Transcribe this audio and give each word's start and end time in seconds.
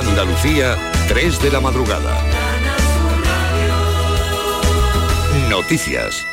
Andalucía, 0.00 0.78
3 1.08 1.42
de 1.42 1.50
la 1.50 1.60
madrugada. 1.60 2.22
Noticias. 5.50 6.29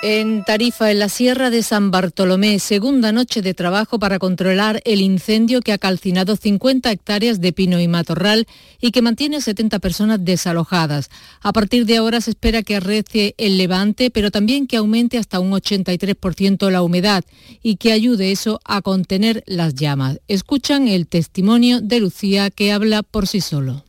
En 0.00 0.44
Tarifa, 0.44 0.92
en 0.92 1.00
la 1.00 1.08
Sierra 1.08 1.50
de 1.50 1.64
San 1.64 1.90
Bartolomé, 1.90 2.60
segunda 2.60 3.10
noche 3.10 3.42
de 3.42 3.52
trabajo 3.52 3.98
para 3.98 4.20
controlar 4.20 4.80
el 4.84 5.00
incendio 5.00 5.60
que 5.60 5.72
ha 5.72 5.78
calcinado 5.78 6.36
50 6.36 6.92
hectáreas 6.92 7.40
de 7.40 7.52
pino 7.52 7.80
y 7.80 7.88
matorral 7.88 8.46
y 8.80 8.92
que 8.92 9.02
mantiene 9.02 9.40
70 9.40 9.80
personas 9.80 10.24
desalojadas. 10.24 11.10
A 11.40 11.52
partir 11.52 11.84
de 11.84 11.96
ahora 11.96 12.20
se 12.20 12.30
espera 12.30 12.62
que 12.62 12.76
arrecie 12.76 13.34
el 13.38 13.58
levante, 13.58 14.10
pero 14.10 14.30
también 14.30 14.68
que 14.68 14.76
aumente 14.76 15.18
hasta 15.18 15.40
un 15.40 15.50
83% 15.50 16.70
la 16.70 16.82
humedad 16.82 17.24
y 17.60 17.74
que 17.74 17.90
ayude 17.90 18.30
eso 18.30 18.60
a 18.64 18.82
contener 18.82 19.42
las 19.46 19.74
llamas. 19.74 20.20
Escuchan 20.28 20.86
el 20.86 21.08
testimonio 21.08 21.80
de 21.80 21.98
Lucía 21.98 22.50
que 22.50 22.70
habla 22.70 23.02
por 23.02 23.26
sí 23.26 23.40
solo. 23.40 23.82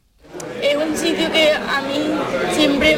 Es 0.60 0.76
un 0.76 0.98
sitio 0.98 1.32
que 1.32 1.52
a 1.52 1.84
mí 1.84 2.56
siempre 2.56 2.98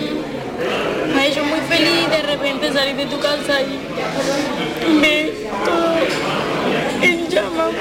me 1.14 1.22
ha 1.22 1.28
hecho 1.28 1.44
muy 1.44 1.60
feliz 1.68 2.10
de 2.10 2.22
repente 2.22 2.51
salir 2.74 2.96
de 2.96 3.06
tu 3.06 3.20
casa 3.20 3.62
y 3.62 5.00
ver 5.02 5.34
todo 5.66 5.96
en 7.02 7.30
llamas. 7.30 7.74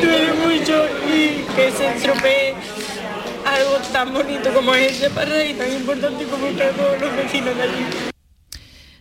Duele 0.00 0.32
mucho 0.34 0.86
y 1.12 1.44
que 1.54 1.70
se 1.70 1.86
estropee 1.96 2.54
algo 3.44 3.76
tan 3.92 4.12
bonito 4.12 4.52
como 4.52 4.74
ese 4.74 5.10
para 5.10 5.44
y 5.44 5.54
tan 5.54 5.72
importante 5.72 6.24
como 6.24 6.46
todos 6.48 7.00
los 7.00 7.16
vecinos 7.16 7.56
de 7.56 7.62
allí. 7.62 8.11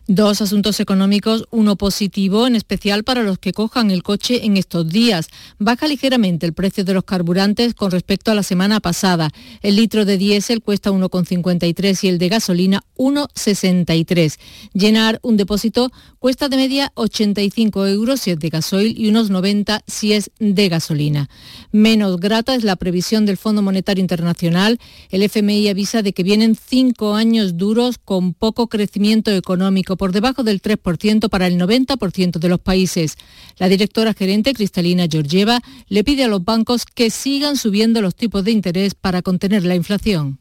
Dos 0.07 0.41
asuntos 0.41 0.79
económicos, 0.79 1.45
uno 1.51 1.75
positivo, 1.75 2.47
en 2.47 2.55
especial 2.55 3.03
para 3.03 3.21
los 3.21 3.37
que 3.37 3.53
cojan 3.53 3.91
el 3.91 4.01
coche 4.01 4.45
en 4.45 4.57
estos 4.57 4.89
días. 4.89 5.27
Baja 5.59 5.87
ligeramente 5.87 6.47
el 6.47 6.53
precio 6.53 6.83
de 6.83 6.95
los 6.95 7.03
carburantes 7.03 7.75
con 7.75 7.91
respecto 7.91 8.31
a 8.31 8.35
la 8.35 8.41
semana 8.41 8.79
pasada. 8.79 9.29
El 9.61 9.75
litro 9.75 10.03
de 10.03 10.17
diésel 10.17 10.61
cuesta 10.61 10.91
1,53 10.91 12.03
y 12.03 12.07
el 12.07 12.17
de 12.17 12.29
gasolina 12.29 12.83
1,63. 12.97 14.39
Llenar 14.73 15.19
un 15.21 15.37
depósito 15.37 15.91
cuesta 16.17 16.49
de 16.49 16.57
media 16.57 16.91
85 16.95 17.87
euros 17.87 18.21
si 18.21 18.31
es 18.31 18.39
de 18.39 18.49
gasoil 18.49 18.99
y 18.99 19.07
unos 19.07 19.29
90 19.29 19.83
si 19.85 20.13
es 20.13 20.31
de 20.39 20.67
gasolina. 20.67 21.29
Menos 21.71 22.19
grata 22.19 22.55
es 22.55 22.63
la 22.63 22.75
previsión 22.75 23.25
del 23.25 23.37
Fondo 23.37 23.61
Monetario 23.61 24.01
Internacional. 24.01 24.79
El 25.09 25.21
FMI 25.23 25.69
avisa 25.69 26.01
de 26.01 26.11
que 26.11 26.23
vienen 26.23 26.55
cinco 26.55 27.13
años 27.13 27.55
duros 27.55 27.97
con 28.03 28.33
poco 28.33 28.67
crecimiento 28.67 29.31
económico 29.31 29.95
por 30.01 30.13
debajo 30.13 30.41
del 30.41 30.63
3% 30.63 31.29
para 31.29 31.45
el 31.45 31.59
90% 31.59 32.39
de 32.39 32.49
los 32.49 32.59
países. 32.59 33.19
La 33.59 33.69
directora 33.69 34.15
gerente 34.15 34.51
Cristalina 34.55 35.05
Georgieva 35.07 35.61
le 35.89 36.03
pide 36.03 36.23
a 36.23 36.27
los 36.27 36.43
bancos 36.43 36.85
que 36.91 37.11
sigan 37.11 37.55
subiendo 37.55 38.01
los 38.01 38.15
tipos 38.15 38.43
de 38.43 38.49
interés 38.49 38.95
para 38.95 39.21
contener 39.21 39.63
la 39.63 39.75
inflación. 39.75 40.39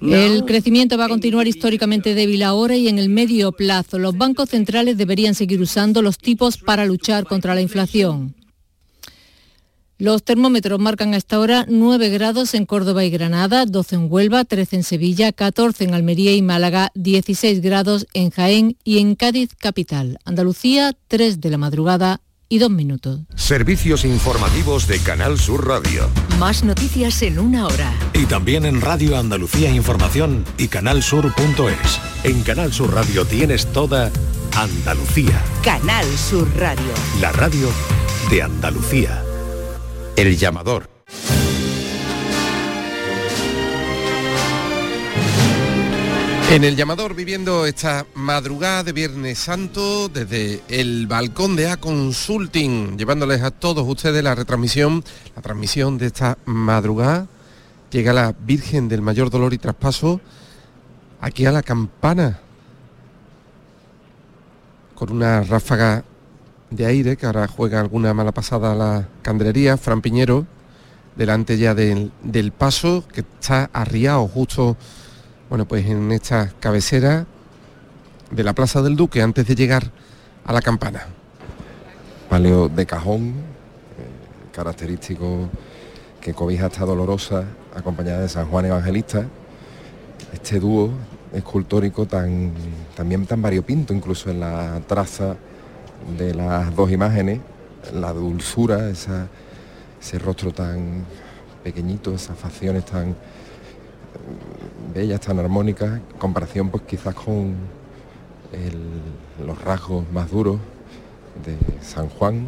El 0.00 0.46
crecimiento 0.46 0.96
va 0.96 1.04
a 1.04 1.08
continuar 1.10 1.46
históricamente 1.46 2.14
débil 2.14 2.44
ahora 2.44 2.74
y 2.74 2.88
en 2.88 2.98
el 2.98 3.10
medio 3.10 3.52
plazo. 3.52 3.98
Los 3.98 4.16
bancos 4.16 4.48
centrales 4.48 4.96
deberían 4.96 5.34
seguir 5.34 5.60
usando 5.60 6.00
los 6.00 6.16
tipos 6.16 6.56
para 6.56 6.86
luchar 6.86 7.26
contra 7.26 7.54
la 7.54 7.60
inflación. 7.60 8.34
Los 10.02 10.24
termómetros 10.24 10.80
marcan 10.80 11.14
hasta 11.14 11.36
ahora 11.36 11.64
9 11.68 12.08
grados 12.08 12.54
en 12.54 12.66
Córdoba 12.66 13.04
y 13.04 13.10
Granada, 13.10 13.66
12 13.66 13.94
en 13.94 14.06
Huelva, 14.10 14.44
13 14.44 14.74
en 14.74 14.82
Sevilla, 14.82 15.30
14 15.30 15.84
en 15.84 15.94
Almería 15.94 16.34
y 16.34 16.42
Málaga, 16.42 16.90
16 16.96 17.60
grados 17.60 18.08
en 18.12 18.30
Jaén 18.30 18.76
y 18.82 18.98
en 18.98 19.14
Cádiz 19.14 19.50
capital. 19.56 20.18
Andalucía, 20.24 20.92
3 21.06 21.40
de 21.40 21.50
la 21.50 21.56
madrugada 21.56 22.20
y 22.48 22.58
2 22.58 22.70
minutos. 22.70 23.20
Servicios 23.36 24.04
informativos 24.04 24.88
de 24.88 24.98
Canal 24.98 25.38
Sur 25.38 25.68
Radio. 25.68 26.10
Más 26.36 26.64
noticias 26.64 27.22
en 27.22 27.38
una 27.38 27.68
hora. 27.68 27.94
Y 28.12 28.26
también 28.26 28.64
en 28.64 28.80
Radio 28.80 29.16
Andalucía 29.16 29.70
Información 29.70 30.44
y 30.58 30.66
canalsur.es. 30.66 32.00
En 32.24 32.42
Canal 32.42 32.72
Sur 32.72 32.92
Radio 32.92 33.24
tienes 33.24 33.66
toda 33.66 34.10
Andalucía. 34.56 35.40
Canal 35.62 36.06
Sur 36.18 36.48
Radio. 36.56 36.92
La 37.20 37.30
radio 37.30 37.68
de 38.32 38.42
Andalucía. 38.42 39.22
El 40.16 40.36
llamador. 40.36 40.90
En 46.50 46.64
el 46.64 46.76
llamador 46.76 47.14
viviendo 47.14 47.64
esta 47.64 48.04
madrugada 48.14 48.84
de 48.84 48.92
Viernes 48.92 49.38
Santo 49.38 50.10
desde 50.10 50.60
el 50.68 51.06
balcón 51.06 51.56
de 51.56 51.68
A 51.68 51.78
Consulting, 51.78 52.98
llevándoles 52.98 53.40
a 53.42 53.50
todos 53.50 53.88
ustedes 53.88 54.22
la 54.22 54.34
retransmisión, 54.34 55.02
la 55.34 55.40
transmisión 55.40 55.96
de 55.96 56.08
esta 56.08 56.36
madrugada. 56.44 57.26
Llega 57.90 58.12
la 58.12 58.34
Virgen 58.38 58.88
del 58.88 59.00
Mayor 59.00 59.30
Dolor 59.30 59.54
y 59.54 59.58
Traspaso 59.58 60.20
aquí 61.22 61.46
a 61.46 61.52
la 61.52 61.62
campana 61.62 62.38
con 64.94 65.10
una 65.10 65.42
ráfaga 65.42 66.04
de 66.74 66.86
aire, 66.86 67.16
que 67.16 67.26
ahora 67.26 67.46
juega 67.46 67.80
alguna 67.80 68.14
mala 68.14 68.32
pasada 68.32 68.72
a 68.72 68.74
la 68.74 69.08
candelería, 69.22 69.76
Fran 69.76 70.00
Piñero, 70.00 70.46
delante 71.16 71.58
ya 71.58 71.74
del, 71.74 72.12
del 72.22 72.52
paso, 72.52 73.04
que 73.12 73.20
está 73.20 73.70
arriado 73.72 74.26
justo, 74.28 74.76
bueno, 75.48 75.66
pues 75.66 75.86
en 75.86 76.10
esta 76.12 76.50
cabecera 76.60 77.26
de 78.30 78.42
la 78.42 78.54
Plaza 78.54 78.80
del 78.82 78.96
Duque, 78.96 79.20
antes 79.20 79.46
de 79.46 79.54
llegar 79.54 79.90
a 80.44 80.52
la 80.52 80.62
campana. 80.62 81.06
Palio 82.28 82.68
de 82.68 82.86
cajón, 82.86 83.28
eh, 83.28 84.52
característico 84.52 85.50
que 86.20 86.32
cobija 86.32 86.66
esta 86.66 86.84
dolorosa, 86.84 87.44
acompañada 87.74 88.20
de 88.20 88.28
San 88.28 88.46
Juan 88.46 88.66
Evangelista, 88.66 89.26
este 90.32 90.58
dúo 90.60 90.90
escultórico 91.32 92.06
tan, 92.06 92.52
también 92.94 93.26
tan 93.26 93.42
variopinto, 93.42 93.92
incluso 93.92 94.30
en 94.30 94.40
la 94.40 94.80
traza 94.86 95.36
de 96.18 96.34
las 96.34 96.74
dos 96.74 96.90
imágenes, 96.90 97.40
la 97.92 98.12
dulzura, 98.12 98.88
esa, 98.90 99.28
ese 100.00 100.18
rostro 100.18 100.52
tan 100.52 101.04
pequeñito, 101.62 102.14
esas 102.14 102.38
facciones 102.38 102.84
tan 102.84 103.10
eh, 103.10 103.14
bellas, 104.94 105.20
tan 105.20 105.38
armónicas, 105.38 105.94
en 105.94 106.18
comparación 106.18 106.70
pues 106.70 106.84
quizás 106.84 107.14
con 107.14 107.56
los 109.46 109.64
rasgos 109.64 110.04
más 110.12 110.30
duros 110.30 110.58
de 111.44 111.56
San 111.82 112.08
Juan, 112.10 112.46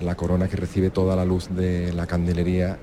la 0.00 0.14
corona 0.14 0.48
que 0.48 0.56
recibe 0.56 0.90
toda 0.90 1.16
la 1.16 1.24
luz 1.24 1.48
de 1.50 1.92
la 1.92 2.06
candelería 2.06 2.78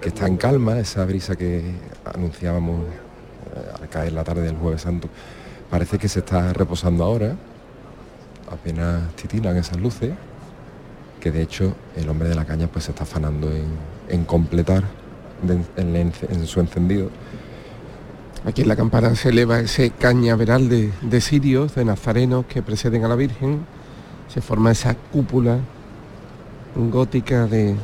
que 0.00 0.08
está 0.08 0.26
en 0.26 0.36
calma, 0.36 0.78
esa 0.78 1.04
brisa 1.04 1.36
que 1.36 1.62
anunciábamos 2.04 2.84
eh, 2.84 3.80
al 3.80 3.88
caer 3.88 4.12
la 4.12 4.24
tarde 4.24 4.42
del 4.42 4.56
jueves 4.56 4.82
santo, 4.82 5.08
parece 5.70 5.98
que 5.98 6.08
se 6.08 6.20
está 6.20 6.52
reposando 6.52 7.04
ahora, 7.04 7.36
apenas 8.52 9.14
titilan 9.16 9.56
esas 9.56 9.80
luces, 9.80 10.12
que 11.20 11.30
de 11.30 11.42
hecho 11.42 11.74
el 11.96 12.08
hombre 12.08 12.28
de 12.28 12.34
la 12.34 12.44
caña 12.44 12.66
pues 12.66 12.84
se 12.84 12.90
está 12.90 13.04
afanando 13.04 13.50
en, 14.08 14.24
completar 14.24 14.84
en, 15.76 16.46
su 16.46 16.60
encendido. 16.60 17.10
Aquí 18.44 18.62
en 18.62 18.68
la 18.68 18.76
campana 18.76 19.14
se 19.14 19.28
eleva 19.28 19.60
ese 19.60 19.90
cañaveral 19.90 20.68
de, 20.68 20.92
de 21.00 21.20
cirios, 21.20 21.74
de 21.74 21.84
nazarenos 21.84 22.44
que 22.46 22.62
preceden 22.62 23.04
a 23.04 23.08
la 23.08 23.14
Virgen. 23.14 23.60
Se 24.28 24.40
forma 24.40 24.72
esa 24.72 24.94
cúpula 24.94 25.58
gótica 26.74 27.46
de, 27.46 27.76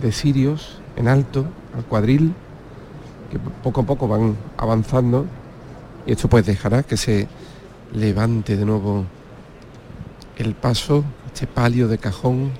de 0.00 0.12
cirios 0.12 0.80
en 0.96 1.08
alto, 1.08 1.46
al 1.76 1.84
cuadril, 1.84 2.34
que 3.30 3.38
poco 3.38 3.80
a 3.80 3.84
poco 3.84 4.06
van 4.06 4.36
avanzando. 4.56 5.26
Y 6.06 6.12
esto 6.12 6.28
pues 6.28 6.46
dejará 6.46 6.82
que 6.82 6.96
se 6.96 7.26
levante 7.92 8.56
de 8.56 8.64
nuevo 8.64 9.06
el 10.40 10.54
paso, 10.54 11.04
este 11.26 11.46
palio 11.46 11.88
de 11.88 11.98
cajón 11.98 12.50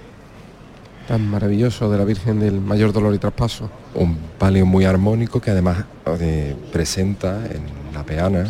tan 1.09 1.27
maravilloso 1.29 1.91
de 1.91 1.99
la 1.99 2.05
Virgen 2.05 2.41
del 2.41 2.61
Mayor 2.61 2.93
Dolor 2.93 3.15
y 3.15 3.19
Traspaso. 3.19 3.71
Un 3.95 4.17
palio 4.39 4.65
muy 4.67 4.85
armónico 4.85 5.41
que 5.41 5.51
además 5.51 5.85
eh, 6.21 6.55
presenta 6.73 7.45
en 7.47 7.63
la 7.93 8.05
peana 8.05 8.49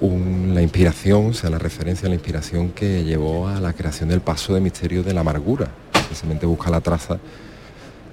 un- 0.00 0.52
la 0.54 0.62
inspiración, 0.62 1.26
o 1.26 1.32
sea, 1.34 1.50
la 1.50 1.58
referencia 1.58 2.06
a 2.06 2.08
la 2.08 2.14
inspiración 2.14 2.70
que 2.70 3.04
llevó 3.04 3.46
a 3.48 3.60
la 3.60 3.72
creación 3.74 4.08
del 4.08 4.20
paso 4.22 4.54
de 4.54 4.60
misterio 4.60 5.02
de 5.02 5.12
la 5.14 5.20
amargura. 5.20 5.68
Precisamente 5.92 6.46
busca 6.46 6.70
la 6.70 6.80
traza 6.80 7.18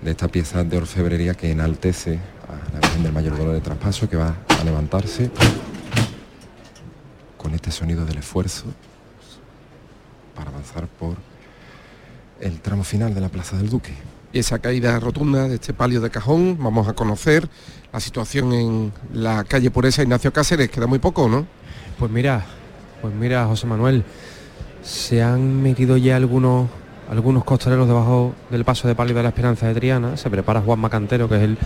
de 0.04 0.12
esta 0.12 0.28
pieza 0.28 0.64
de 0.64 0.78
orfebrería 0.78 1.34
que 1.34 1.50
enaltece 1.50 2.20
a 2.48 2.74
la 2.74 2.80
Virgen 2.82 3.04
del 3.04 3.14
Mayor 3.14 3.38
Dolor 3.38 3.54
de 3.54 3.62
Traspaso, 3.62 4.08
que 4.08 4.18
va 4.18 4.36
a 4.60 4.64
levantarse 4.64 5.32
con 7.38 7.54
este 7.56 7.72
sonido 7.72 8.06
del 8.06 8.18
esfuerzo 8.18 8.66
para 10.38 10.52
avanzar 10.52 10.88
por 10.88 11.18
el 12.40 12.62
tramo 12.62 12.84
final 12.84 13.14
de 13.14 13.22
la 13.22 13.30
Plaza 13.30 13.58
del 13.58 13.70
Duque. 13.70 13.94
y 14.32 14.40
esa 14.40 14.60
caída 14.60 15.00
rotunda 15.00 15.48
de 15.48 15.56
este 15.56 15.74
palio 15.74 16.00
de 16.02 16.10
cajón. 16.10 16.58
Vamos 16.60 16.88
a 16.88 16.94
conocer 16.94 17.50
la 17.92 18.00
situación 18.00 18.54
en 18.54 18.94
la 19.14 19.44
calle 19.46 19.72
Pureza 19.72 20.04
Ignacio 20.04 20.32
Cáceres, 20.32 20.70
queda 20.70 20.86
muy 20.86 21.00
poco, 21.00 21.28
¿no? 21.28 21.48
Pues 21.98 22.12
mira, 22.12 22.46
pues 23.02 23.14
mira, 23.16 23.46
José 23.48 23.66
Manuel, 23.66 24.04
se 24.84 25.24
han 25.24 25.64
metido 25.64 25.98
ya 25.98 26.18
algunos 26.18 26.70
algunos 27.10 27.46
costaleros 27.46 27.88
debajo 27.88 28.34
del 28.50 28.66
paso 28.66 28.88
de 28.88 28.94
palio 28.94 29.16
de 29.16 29.24
la 29.24 29.30
Esperanza 29.30 29.66
de 29.68 29.74
Triana. 29.74 30.18
Se 30.18 30.30
prepara 30.30 30.62
Juan 30.62 30.80
Macantero, 30.80 31.30
que 31.30 31.38
es 31.38 31.42
el 31.42 31.58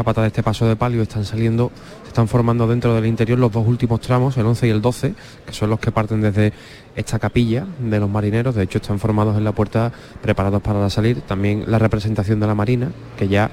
capata 0.00 0.22
de 0.22 0.28
este 0.28 0.42
paso 0.42 0.66
de 0.66 0.76
palio. 0.76 1.02
Están 1.02 1.26
saliendo, 1.26 1.70
se 2.04 2.08
están 2.08 2.26
formando 2.26 2.66
dentro 2.66 2.94
del 2.94 3.04
interior 3.04 3.38
los 3.38 3.52
dos 3.52 3.66
últimos 3.66 4.00
tramos, 4.00 4.34
el 4.38 4.46
11 4.46 4.66
y 4.66 4.70
el 4.70 4.80
12, 4.80 5.14
que 5.44 5.52
son 5.52 5.68
los 5.68 5.78
que 5.78 5.92
parten 5.92 6.22
desde 6.22 6.54
esta 6.96 7.18
capilla 7.18 7.66
de 7.78 8.00
los 8.00 8.08
marineros. 8.08 8.54
De 8.54 8.62
hecho, 8.62 8.78
están 8.78 8.98
formados 8.98 9.36
en 9.36 9.44
la 9.44 9.52
puerta, 9.52 9.92
preparados 10.22 10.62
para 10.62 10.88
salir. 10.88 11.20
También 11.20 11.64
la 11.66 11.78
representación 11.78 12.40
de 12.40 12.46
la 12.46 12.54
Marina, 12.54 12.90
que 13.18 13.28
ya 13.28 13.50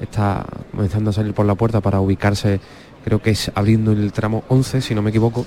está 0.00 0.46
comenzando 0.70 1.10
a 1.10 1.12
salir 1.12 1.34
por 1.34 1.44
la 1.44 1.56
puerta 1.56 1.82
para 1.82 2.00
ubicarse, 2.00 2.58
creo 3.04 3.20
que 3.20 3.32
es 3.32 3.52
abriendo 3.54 3.92
el 3.92 4.12
tramo 4.12 4.44
11, 4.48 4.80
si 4.80 4.94
no 4.94 5.02
me 5.02 5.10
equivoco. 5.10 5.44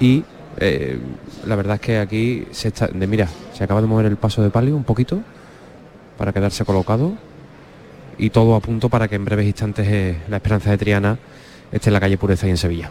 Y 0.00 0.24
eh, 0.56 0.98
la 1.46 1.54
verdad 1.54 1.76
es 1.76 1.80
que 1.80 1.98
aquí 2.00 2.48
se 2.50 2.68
está, 2.68 2.88
de 2.88 3.06
mira, 3.06 3.28
se 3.52 3.62
acaba 3.62 3.80
de 3.80 3.86
mover 3.86 4.06
el 4.06 4.16
paso 4.16 4.42
de 4.42 4.50
palio 4.50 4.74
un 4.74 4.82
poquito 4.82 5.20
para 6.18 6.32
quedarse 6.32 6.64
colocado 6.64 7.29
y 8.20 8.30
todo 8.30 8.54
a 8.54 8.60
punto 8.60 8.88
para 8.88 9.08
que 9.08 9.16
en 9.16 9.24
breves 9.24 9.46
instantes 9.46 9.86
eh, 9.88 10.16
la 10.28 10.36
esperanza 10.36 10.70
de 10.70 10.78
Triana 10.78 11.18
esté 11.72 11.88
en 11.88 11.94
la 11.94 12.00
calle 12.00 12.18
Pureza 12.18 12.46
y 12.46 12.50
en 12.50 12.58
Sevilla. 12.58 12.90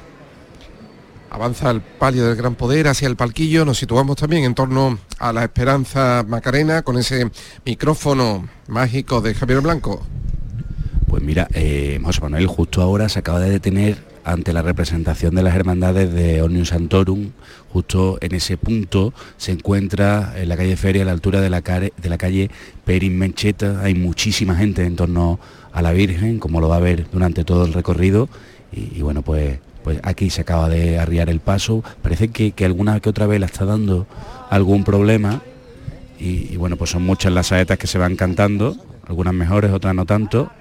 Avanza 1.30 1.70
el 1.70 1.82
palio 1.82 2.26
del 2.26 2.36
gran 2.36 2.56
poder 2.56 2.88
hacia 2.88 3.08
el 3.08 3.16
palquillo, 3.16 3.64
nos 3.64 3.78
situamos 3.78 4.18
también 4.18 4.44
en 4.44 4.56
torno 4.56 4.98
a 5.20 5.32
la 5.32 5.44
Esperanza 5.44 6.26
Macarena 6.28 6.82
con 6.82 6.98
ese 6.98 7.30
micrófono 7.64 8.50
mágico 8.68 9.22
de 9.22 9.36
Javier 9.36 9.62
Blanco. 9.62 10.02
Pues 11.08 11.22
mira, 11.22 11.48
eh, 11.54 12.00
José 12.04 12.22
Manuel, 12.22 12.48
justo 12.48 12.82
ahora 12.82 13.10
se 13.10 13.20
acaba 13.20 13.40
de 13.40 13.52
detener 13.52 14.09
ante 14.24 14.54
la 14.54 14.62
representación 14.62 15.36
de 15.36 15.44
las 15.44 15.56
hermandades 15.56 16.14
de 16.14 16.42
Omnium 16.42 16.66
Santorum, 16.66 17.32
justo 17.72 18.18
en 18.22 18.36
ese 18.36 18.58
punto 18.58 19.14
se 19.38 19.52
encuentra 19.52 20.34
en 20.38 20.50
la 20.50 20.58
calle 20.58 20.76
Feria 20.76 21.04
a 21.04 21.06
la 21.06 21.12
altura 21.12 21.42
de 21.42 21.50
la, 21.50 21.62
de 21.62 22.10
la 22.10 22.18
calle 22.18 22.50
Perin 22.86 23.18
Mencheta, 23.18 23.82
hay 23.82 23.96
muchísima 23.96 24.56
gente 24.56 24.86
en 24.86 24.96
torno 24.96 25.40
a 25.72 25.82
la 25.82 25.92
Virgen, 25.92 26.40
como 26.40 26.62
lo 26.62 26.70
va 26.70 26.78
a 26.78 26.80
ver 26.80 27.08
durante 27.12 27.44
todo 27.44 27.66
el 27.66 27.74
recorrido, 27.74 28.30
y, 28.72 29.02
bueno, 29.02 29.22
pues, 29.22 29.60
pues 29.84 30.00
aquí 30.04 30.30
se 30.30 30.42
acaba 30.42 30.70
de 30.70 31.00
arriar 31.00 31.30
el 31.30 31.40
paso, 31.40 31.84
parece 32.02 32.30
que, 32.30 32.54
alguna 32.66 33.00
que 33.00 33.10
otra 33.10 33.28
vez 33.28 33.40
la 33.40 33.46
está 33.48 33.66
dando 33.66 34.08
algún 34.50 34.84
problema, 34.84 35.42
y, 36.20 36.54
y 36.54 36.58
bueno, 36.58 36.76
pues 36.76 36.90
son 36.90 37.04
muchas 37.04 37.32
las 37.32 37.48
saetas 37.48 37.78
que 37.78 37.88
se 37.88 37.98
van 37.98 38.16
cantando, 38.16 38.76
algunas 39.08 39.34
mejores, 39.34 39.72
otras 39.72 39.96
no 39.96 40.06
tanto, 40.06 40.52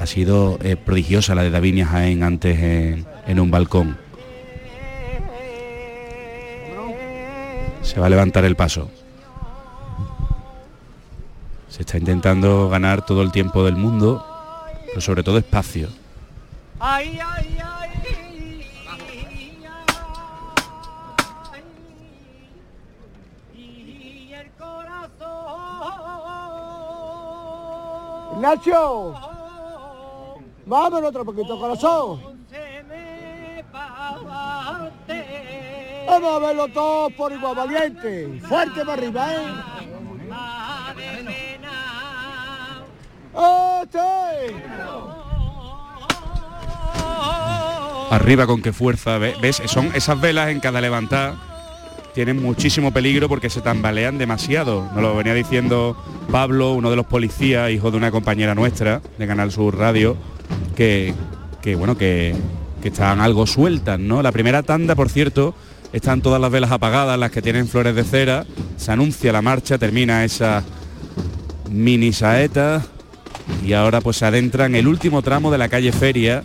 ha 0.00 0.06
sido 0.06 0.58
eh, 0.62 0.76
prodigiosa 0.76 1.34
la 1.34 1.42
de 1.42 1.50
Davinia 1.50 1.84
Jaén 1.86 2.22
antes 2.22 2.58
en, 2.58 3.38
un 3.38 3.50
balcón. 3.50 3.98
Se 7.82 8.00
va 8.00 8.06
a 8.06 8.08
levantar 8.08 8.46
el 8.46 8.56
paso. 8.56 8.90
Se 11.68 11.82
está 11.82 11.98
intentando 11.98 12.70
ganar 12.70 13.04
todo 13.04 13.20
el 13.20 13.30
tiempo 13.30 13.62
del 13.62 13.76
mundo, 13.76 14.24
pero 14.86 15.02
sobre 15.02 15.22
todo 15.22 15.36
espacio. 15.36 15.88
Nacho. 28.40 29.29
Vámonos 30.66 31.10
otro 31.10 31.24
poquito, 31.24 31.58
corazón. 31.58 32.20
Vamos 36.06 36.34
a 36.34 36.38
verlo 36.46 36.68
todos 36.68 37.12
por 37.12 37.32
igual, 37.32 37.56
valiente. 37.56 38.40
Fuerte 38.48 38.80
para 38.80 38.92
arriba, 38.94 39.34
¿eh? 39.34 39.46
Arriba 48.10 48.46
con 48.46 48.60
qué 48.60 48.72
fuerza, 48.72 49.18
¿ves? 49.18 49.62
Son 49.66 49.90
esas 49.94 50.20
velas 50.20 50.48
en 50.48 50.60
cada 50.60 50.80
levantada 50.80 51.50
tienen 52.14 52.42
muchísimo 52.42 52.92
peligro 52.92 53.28
porque 53.28 53.50
se 53.50 53.60
tambalean 53.60 54.18
demasiado. 54.18 54.88
Nos 54.92 55.02
lo 55.02 55.16
venía 55.16 55.34
diciendo 55.34 55.96
Pablo, 56.30 56.72
uno 56.72 56.90
de 56.90 56.96
los 56.96 57.06
policías, 57.06 57.70
hijo 57.70 57.90
de 57.90 57.96
una 57.96 58.10
compañera 58.10 58.54
nuestra 58.54 59.00
de 59.18 59.26
Canal 59.26 59.52
Sur 59.52 59.76
Radio, 59.78 60.16
que, 60.74 61.14
bueno, 61.76 61.96
que, 61.96 62.34
que 62.82 62.88
están 62.88 63.20
algo 63.20 63.46
sueltas, 63.46 63.98
¿no? 63.98 64.22
La 64.22 64.32
primera 64.32 64.62
tanda, 64.62 64.94
por 64.94 65.08
cierto, 65.08 65.54
están 65.92 66.22
todas 66.22 66.40
las 66.40 66.50
velas 66.50 66.70
apagadas, 66.70 67.18
las 67.18 67.30
que 67.30 67.42
tienen 67.42 67.68
flores 67.68 67.94
de 67.94 68.04
cera, 68.04 68.46
se 68.76 68.92
anuncia 68.92 69.32
la 69.32 69.42
marcha, 69.42 69.78
termina 69.78 70.24
esa 70.24 70.62
mini 71.70 72.12
saeta 72.12 72.82
y 73.64 73.72
ahora 73.72 74.00
pues 74.00 74.16
se 74.18 74.26
adentra 74.26 74.66
en 74.66 74.74
el 74.74 74.86
último 74.86 75.22
tramo 75.22 75.50
de 75.50 75.58
la 75.58 75.68
calle 75.68 75.92
Feria, 75.92 76.42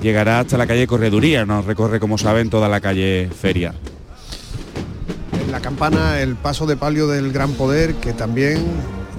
llegará 0.00 0.40
hasta 0.40 0.56
la 0.56 0.66
calle 0.66 0.86
Correduría, 0.86 1.44
nos 1.44 1.64
recorre 1.64 2.00
como 2.00 2.18
saben 2.18 2.50
toda 2.50 2.68
la 2.68 2.80
calle 2.80 3.28
Feria. 3.28 3.74
En 5.44 5.52
la 5.52 5.60
campana 5.60 6.20
el 6.20 6.36
paso 6.36 6.66
de 6.66 6.76
palio 6.76 7.08
del 7.08 7.32
gran 7.32 7.52
poder 7.52 7.94
que 7.96 8.12
también 8.12 8.64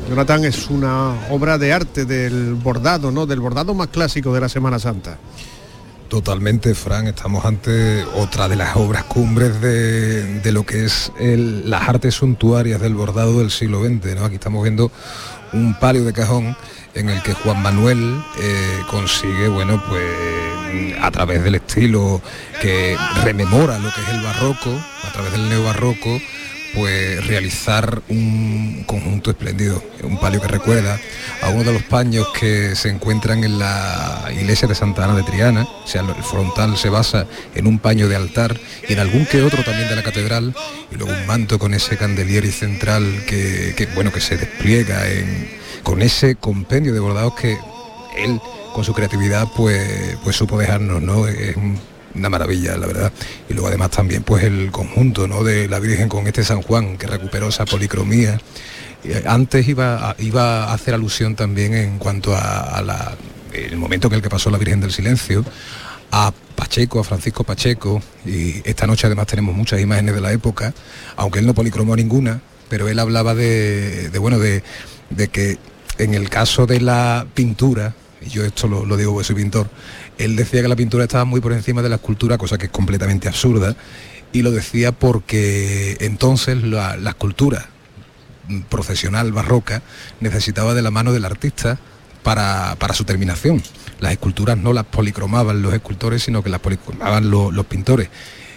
Jonathan 0.07 0.45
es 0.45 0.69
una 0.69 1.29
obra 1.29 1.57
de 1.57 1.73
arte 1.73 2.05
del 2.05 2.53
bordado, 2.53 3.11
¿no? 3.11 3.25
Del 3.25 3.39
bordado 3.39 3.73
más 3.73 3.87
clásico 3.87 4.33
de 4.33 4.41
la 4.41 4.49
Semana 4.49 4.77
Santa. 4.79 5.17
Totalmente, 6.09 6.75
Fran, 6.75 7.07
estamos 7.07 7.43
ante 7.45 8.03
otra 8.15 8.47
de 8.47 8.55
las 8.55 8.75
obras 8.75 9.05
cumbres 9.05 9.59
de, 9.59 10.51
lo 10.51 10.63
que 10.63 10.85
es 10.85 11.11
las 11.19 11.89
artes 11.89 12.13
suntuarias 12.13 12.79
del 12.79 12.93
bordado 12.93 13.39
del 13.39 13.49
siglo 13.49 13.83
XX. 13.83 14.21
Aquí 14.21 14.35
estamos 14.35 14.61
viendo 14.61 14.91
un 15.51 15.73
palio 15.79 16.05
de 16.05 16.13
cajón 16.13 16.55
en 16.93 17.09
el 17.09 17.23
que 17.23 17.33
Juan 17.33 17.61
Manuel 17.63 18.21
eh, 18.39 18.79
consigue, 18.87 19.47
bueno, 19.47 19.83
pues 19.89 20.03
a 21.01 21.09
través 21.11 21.43
del 21.43 21.55
estilo 21.55 22.21
que 22.61 22.97
rememora 23.23 23.79
lo 23.79 23.91
que 23.93 24.01
es 24.01 24.09
el 24.09 24.21
barroco, 24.21 24.69
a 25.03 25.11
través 25.11 25.31
del 25.31 25.49
neobarroco, 25.49 26.19
pues 26.75 27.25
realizar 27.25 28.01
un 28.09 28.83
conjunto 28.85 29.31
espléndido, 29.31 29.81
un 30.03 30.19
palio 30.19 30.41
que 30.41 30.47
recuerda 30.47 30.99
a 31.41 31.49
uno 31.49 31.63
de 31.63 31.73
los 31.73 31.83
paños 31.83 32.27
que 32.37 32.75
se 32.75 32.89
encuentran 32.89 33.43
en 33.43 33.57
la 33.57 34.29
iglesia 34.31 34.67
de 34.67 34.75
Santa 34.75 35.05
Ana 35.05 35.15
de 35.15 35.23
Triana, 35.23 35.63
o 35.63 35.87
sea, 35.87 36.01
el 36.01 36.23
frontal 36.23 36.77
se 36.77 36.89
basa 36.89 37.25
en 37.55 37.65
un 37.67 37.79
paño 37.79 38.07
de 38.09 38.15
altar 38.15 38.59
y 38.87 38.93
en 38.93 38.99
algún 38.99 39.25
que 39.25 39.41
otro 39.41 39.63
también 39.63 39.87
de 39.87 39.95
la 39.95 40.03
catedral, 40.03 40.53
y 40.91 40.95
luego 40.95 41.13
un 41.13 41.25
manto 41.25 41.57
con 41.57 41.73
ese 41.73 41.97
candelieri 41.97 42.51
central 42.51 43.23
que, 43.25 43.87
bueno, 43.95 44.11
que 44.11 44.21
se 44.21 44.37
despliega 44.37 45.03
con 45.83 46.01
ese 46.01 46.35
compendio 46.35 46.93
de 46.93 46.99
bordados 46.99 47.35
que 47.35 47.57
él 48.17 48.39
con 48.73 48.83
su 48.83 48.93
creatividad 48.93 49.47
pues, 49.55 50.17
pues 50.23 50.35
supo 50.35 50.57
dejarnos, 50.57 51.01
¿no? 51.01 51.27
Es 51.27 51.55
una 52.15 52.29
maravilla, 52.29 52.77
la 52.77 52.87
verdad. 52.87 53.11
Y 53.49 53.53
luego 53.53 53.67
además 53.67 53.91
también 53.91 54.23
pues 54.23 54.43
el 54.43 54.71
conjunto 54.71 55.27
¿no? 55.27 55.43
de 55.43 55.67
la 55.67 55.79
Virgen 55.79 56.09
con 56.09 56.27
este 56.27 56.43
San 56.43 56.61
Juan 56.61 56.97
que 56.97 57.07
recuperó 57.07 57.49
esa 57.49 57.65
policromía. 57.65 58.39
Eh, 59.03 59.23
antes 59.27 59.67
iba 59.67 60.09
a, 60.09 60.15
iba 60.19 60.65
a 60.65 60.73
hacer 60.73 60.93
alusión 60.93 61.35
también 61.35 61.73
en 61.75 61.99
cuanto 61.99 62.35
a, 62.35 63.15
el 63.53 63.77
momento 63.77 64.07
en 64.07 64.15
el 64.15 64.21
que 64.21 64.29
pasó 64.29 64.49
la 64.49 64.57
Virgen 64.57 64.81
del 64.81 64.91
Silencio, 64.91 65.45
a 66.11 66.33
Pacheco, 66.55 66.99
a 66.99 67.03
Francisco 67.03 67.43
Pacheco, 67.43 68.01
y 68.25 68.67
esta 68.67 68.87
noche 68.87 69.07
además 69.07 69.27
tenemos 69.27 69.55
muchas 69.55 69.79
imágenes 69.79 70.15
de 70.15 70.21
la 70.21 70.31
época, 70.31 70.73
aunque 71.15 71.39
él 71.39 71.45
no 71.45 71.53
policromó 71.53 71.95
ninguna, 71.95 72.41
pero 72.67 72.87
él 72.89 72.99
hablaba 72.99 73.35
de, 73.35 74.09
bueno, 74.19 74.39
de, 74.39 74.63
que 75.31 75.57
en 75.97 76.13
el 76.13 76.29
caso 76.29 76.65
de 76.65 76.81
la 76.81 77.27
pintura, 77.33 77.93
y 78.21 78.29
yo 78.29 78.43
esto 78.43 78.67
lo, 78.67 78.85
lo 78.85 78.97
digo 78.97 79.13
porque 79.13 79.27
soy 79.27 79.35
pintor, 79.35 79.69
él 80.17 80.35
decía 80.35 80.61
que 80.61 80.67
la 80.67 80.75
pintura 80.75 81.03
estaba 81.03 81.25
muy 81.25 81.41
por 81.41 81.53
encima 81.53 81.81
de 81.81 81.89
la 81.89 81.95
escultura, 81.95 82.37
cosa 82.37 82.57
que 82.57 82.65
es 82.65 82.71
completamente 82.71 83.27
absurda, 83.27 83.75
y 84.31 84.41
lo 84.41 84.51
decía 84.51 84.91
porque 84.91 85.97
entonces 86.01 86.61
la, 86.63 86.95
escultura 87.07 87.69
profesional 88.69 89.31
barroca 89.31 89.81
necesitaba 90.19 90.73
de 90.73 90.81
la 90.81 90.91
mano 90.91 91.13
del 91.13 91.25
artista 91.25 91.79
para, 92.23 92.75
su 92.93 93.05
terminación. 93.05 93.61
Las 93.99 94.11
esculturas 94.11 94.57
no 94.57 94.73
las 94.73 94.85
policromaban 94.85 95.61
los 95.61 95.73
escultores, 95.73 96.23
sino 96.23 96.43
que 96.43 96.49
las 96.49 96.59
policromaban 96.59 97.29
los, 97.29 97.65
pintores. 97.65 98.09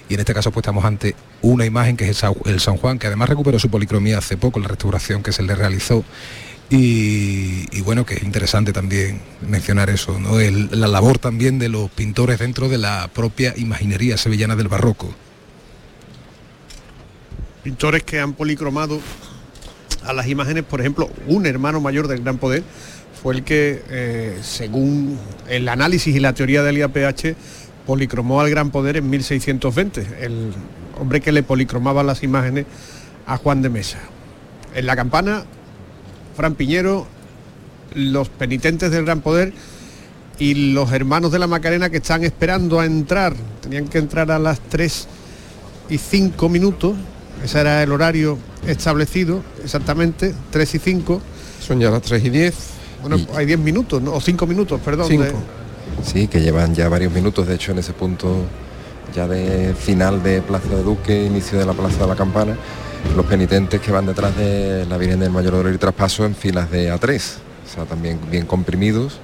Y 0.09 0.15
en 0.15 0.21
este 0.21 0.35
caso 0.35 0.51
pues 0.51 0.63
estamos 0.63 0.85
ante 0.85 1.15
una 1.43 1.65
imagen 1.65 1.97
que 1.97 2.09
es 2.09 2.23
el 2.47 2.61
San 2.61 2.77
Juan, 2.77 2.99
que 2.99 3.07
además 3.07 3.29
recuperó 3.29 3.59
su 3.59 3.71
policromía 3.71 4.19
hace 4.19 4.37
poco, 4.37 4.59
la 4.59 4.69
restauración 4.69 5.23
que 5.23 5.33
se 5.33 5.43
le 5.43 5.55
realizó 5.55 6.05
y, 6.71 7.81
bueno, 7.81 8.05
que 8.05 8.15
es 8.15 8.23
interesante 8.23 8.73
también 8.73 9.21
mencionar 9.41 9.89
eso, 9.89 10.19
¿no? 10.19 10.39
la 10.39 10.89
labor 10.89 11.19
también 11.19 11.59
de 11.59 11.71
los 11.71 11.91
pintores 11.91 12.39
dentro 12.39 12.69
de 12.69 12.77
la 12.77 13.09
propia 13.13 13.55
imaginería 13.57 14.19
sevillana 14.19 14.55
del 14.55 14.69
barroco. 14.69 15.15
Pintores 17.63 18.03
que 18.03 18.21
han 18.21 18.35
policromado 18.35 19.01
a 20.05 20.13
las 20.13 20.27
imágenes, 20.29 20.65
por 20.65 20.81
ejemplo, 20.81 21.11
un 21.27 21.47
hermano 21.47 21.81
mayor 21.81 22.07
del 22.07 22.23
Gran 22.23 22.39
Poder 22.39 22.63
fue 23.23 23.35
el 23.35 23.45
que, 23.45 23.83
eh, 23.91 24.39
según 24.43 25.19
el 25.49 25.69
análisis 25.69 26.15
y 26.15 26.21
la 26.21 26.35
teoría 26.35 26.63
del 26.63 26.79
IAPH, 26.79 27.35
policromó 27.87 28.41
al 28.41 28.51
Gran 28.51 28.71
Poder 28.71 28.99
en 28.99 29.09
1620. 29.09 30.07
El 30.21 30.53
hombre 31.01 31.21
que 31.21 31.33
le 31.33 31.43
policromaba 31.43 32.03
las 32.03 32.23
imágenes 32.23 32.67
a 33.27 33.39
Juan 33.39 33.63
de 33.63 33.71
Mesa. 33.71 33.99
En 34.75 34.87
la 34.87 34.95
campana, 34.95 35.45
Fran 36.39 36.55
Piñero, 36.55 37.05
los 37.95 38.29
penitentes 38.29 38.93
del 38.93 39.05
Gran 39.05 39.23
Poder 39.23 39.53
y 40.39 40.73
los 40.73 40.93
hermanos 40.93 41.33
de 41.33 41.41
la 41.41 41.49
Macarena 41.49 41.91
que 41.91 41.97
están 41.97 42.23
esperando 42.23 42.79
a 42.79 42.87
entrar. 42.87 43.35
Tenían 43.61 43.89
que 43.89 43.99
entrar 43.99 44.31
a 44.31 44.39
las 44.39 44.61
3 44.61 45.09
y 45.91 45.99
5 45.99 46.49
minutos. 46.49 46.95
Ese 47.43 47.59
era 47.59 47.83
el 47.83 47.91
horario 47.91 48.39
establecido, 48.69 49.43
exactamente, 49.65 50.33
3 50.53 50.75
y 50.77 50.79
5. 50.79 51.21
Son 51.61 51.81
ya 51.81 51.91
las 51.91 52.03
3 52.03 52.25
y 52.25 52.31
10. 52.31 52.55
Bueno, 53.01 53.17
hay 53.35 53.45
10 53.45 53.59
minutos, 53.59 54.01
¿no? 54.01 54.15
o 54.15 54.21
5 54.21 54.47
minutos, 54.47 54.81
perdón. 54.85 55.09
Cinco. 55.09 55.25
de- 55.25 55.33
Sí, 56.05 56.29
que 56.29 56.41
llevan 56.41 56.73
ya 56.73 56.89
varios 56.89 57.13
minutos, 57.13 57.49
de 57.49 57.57
hecho 57.57 57.73
en 57.73 57.79
ese 57.79 57.93
punto 57.95 58.45
ya 59.13 59.27
de 59.27 59.75
final 59.75 60.23
de 60.23 60.41
Plaza 60.43 60.69
de 60.69 60.85
Duque, 60.85 61.25
inicio 61.25 61.59
de 61.59 61.67
la 61.67 61.73
Plaza 61.73 62.03
de 62.03 62.07
la 62.07 62.15
Campana, 62.15 62.57
los 63.17 63.27
penitentes 63.27 63.81
que 63.81 63.91
van 63.91 64.07
detrás 64.07 64.37
de 64.37 64.87
la 64.87 64.97
Virgen 64.97 65.21
del 65.21 65.31
Mayor 65.31 65.53
Dolor 65.53 65.75
y 65.75 65.79
Traspaso 65.79 66.25
en 66.25 66.35
filas 66.35 66.71
de 66.71 66.93
A3, 66.93 67.17
o 67.19 67.75
sea, 67.75 67.85
también 67.85 68.19
bien 68.31 68.47
comprimidos, 68.47 69.19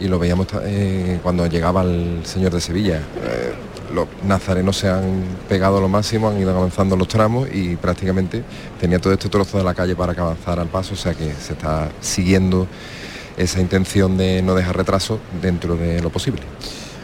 y 0.00 0.08
lo 0.08 0.18
veíamos 0.18 0.46
eh, 0.62 1.18
cuando 1.22 1.46
llegaba 1.46 1.82
el 1.82 2.20
Señor 2.24 2.52
de 2.52 2.60
Sevilla. 2.60 2.96
Eh, 2.96 3.52
los 3.94 4.06
nazarenos 4.24 4.76
se 4.78 4.88
han 4.88 5.22
pegado 5.48 5.80
lo 5.80 5.88
máximo, 5.88 6.28
han 6.28 6.40
ido 6.40 6.56
avanzando 6.56 6.96
los 6.96 7.08
tramos 7.08 7.48
y 7.52 7.76
prácticamente 7.76 8.42
tenía 8.80 8.98
todo 8.98 9.12
este 9.12 9.28
trozo 9.28 9.58
de 9.58 9.64
la 9.64 9.74
calle 9.74 9.94
para 9.94 10.14
que 10.14 10.20
avanzara 10.20 10.62
al 10.62 10.68
paso, 10.68 10.94
o 10.94 10.96
sea 10.96 11.14
que 11.14 11.32
se 11.34 11.52
está 11.52 11.90
siguiendo 12.00 12.66
esa 13.36 13.60
intención 13.60 14.16
de 14.16 14.42
no 14.42 14.54
dejar 14.54 14.76
retraso 14.76 15.18
dentro 15.40 15.76
de 15.76 16.00
lo 16.00 16.10
posible. 16.10 16.42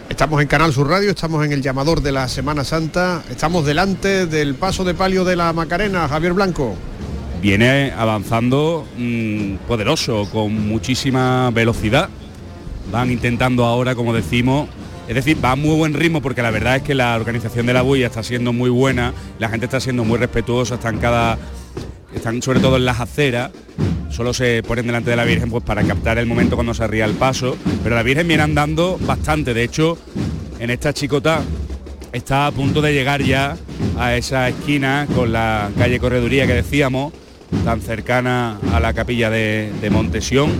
Estamos 0.08 0.40
en 0.40 0.48
Canal 0.48 0.72
Sur 0.72 0.88
Radio, 0.88 1.10
estamos 1.10 1.44
en 1.44 1.52
el 1.52 1.62
llamador 1.62 2.00
de 2.00 2.12
la 2.12 2.28
Semana 2.28 2.64
Santa, 2.64 3.22
estamos 3.30 3.66
delante 3.66 4.26
del 4.26 4.54
paso 4.54 4.82
de 4.82 4.94
palio 4.94 5.24
de 5.24 5.36
la 5.36 5.52
Macarena, 5.52 6.08
Javier 6.08 6.32
Blanco. 6.32 6.74
viene 7.42 7.92
avanzando 7.96 8.86
mm, 8.96 9.56
poderoso, 9.68 10.28
con 10.32 10.66
muchísima 10.66 11.50
velocidad. 11.50 12.08
Van 12.90 13.10
intentando 13.10 13.66
ahora, 13.66 13.94
como 13.94 14.14
decimos, 14.14 14.68
es 15.06 15.14
decir, 15.14 15.42
va 15.44 15.52
a 15.52 15.56
muy 15.56 15.76
buen 15.76 15.94
ritmo 15.94 16.22
porque 16.22 16.42
la 16.42 16.50
verdad 16.50 16.76
es 16.76 16.82
que 16.82 16.94
la 16.94 17.14
organización 17.14 17.66
de 17.66 17.74
la 17.74 17.82
bulla 17.82 18.06
está 18.06 18.22
siendo 18.22 18.52
muy 18.52 18.70
buena, 18.70 19.12
la 19.38 19.50
gente 19.50 19.66
está 19.66 19.78
siendo 19.78 20.04
muy 20.04 20.18
respetuosa, 20.18 20.76
están 20.76 20.98
cada 20.98 21.38
están 22.14 22.40
sobre 22.42 22.60
todo 22.60 22.76
en 22.76 22.86
las 22.86 22.98
aceras, 22.98 23.50
solo 24.18 24.34
se 24.34 24.64
ponen 24.64 24.84
delante 24.84 25.10
de 25.10 25.16
la 25.16 25.22
Virgen 25.22 25.48
pues 25.48 25.62
para 25.62 25.84
captar 25.84 26.18
el 26.18 26.26
momento 26.26 26.56
cuando 26.56 26.75
se 26.75 26.82
arría 26.82 27.04
el 27.04 27.12
paso, 27.12 27.56
pero 27.84 27.94
la 27.94 28.02
Virgen 28.02 28.26
viene 28.26 28.42
andando 28.42 28.98
bastante, 29.00 29.54
de 29.54 29.62
hecho, 29.62 29.96
en 30.58 30.70
esta 30.70 30.92
chicota 30.92 31.40
está 32.12 32.48
a 32.48 32.50
punto 32.50 32.82
de 32.82 32.92
llegar 32.92 33.22
ya 33.22 33.56
a 33.96 34.16
esa 34.16 34.48
esquina 34.48 35.06
con 35.14 35.30
la 35.30 35.70
calle 35.78 36.00
Correduría 36.00 36.48
que 36.48 36.54
decíamos, 36.54 37.12
tan 37.64 37.80
cercana 37.80 38.58
a 38.72 38.80
la 38.80 38.92
capilla 38.92 39.30
de, 39.30 39.70
de 39.80 39.88
Montesión. 39.88 40.50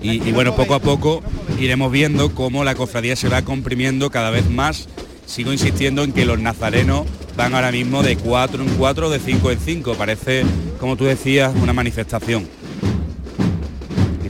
Y, 0.00 0.22
y 0.22 0.30
bueno, 0.30 0.54
poco 0.54 0.74
a 0.76 0.78
poco 0.78 1.24
iremos 1.58 1.90
viendo 1.90 2.36
cómo 2.36 2.62
la 2.62 2.76
cofradía 2.76 3.16
se 3.16 3.28
va 3.28 3.42
comprimiendo 3.42 4.10
cada 4.10 4.30
vez 4.30 4.48
más. 4.48 4.88
Sigo 5.26 5.52
insistiendo 5.52 6.04
en 6.04 6.12
que 6.12 6.24
los 6.24 6.38
nazarenos 6.38 7.04
van 7.36 7.52
ahora 7.52 7.72
mismo 7.72 8.04
de 8.04 8.16
4 8.16 8.62
en 8.62 8.68
4, 8.76 9.10
de 9.10 9.18
5 9.18 9.50
en 9.50 9.58
5. 9.58 9.94
Parece, 9.94 10.44
como 10.78 10.96
tú 10.96 11.04
decías, 11.04 11.52
una 11.60 11.72
manifestación. 11.72 12.59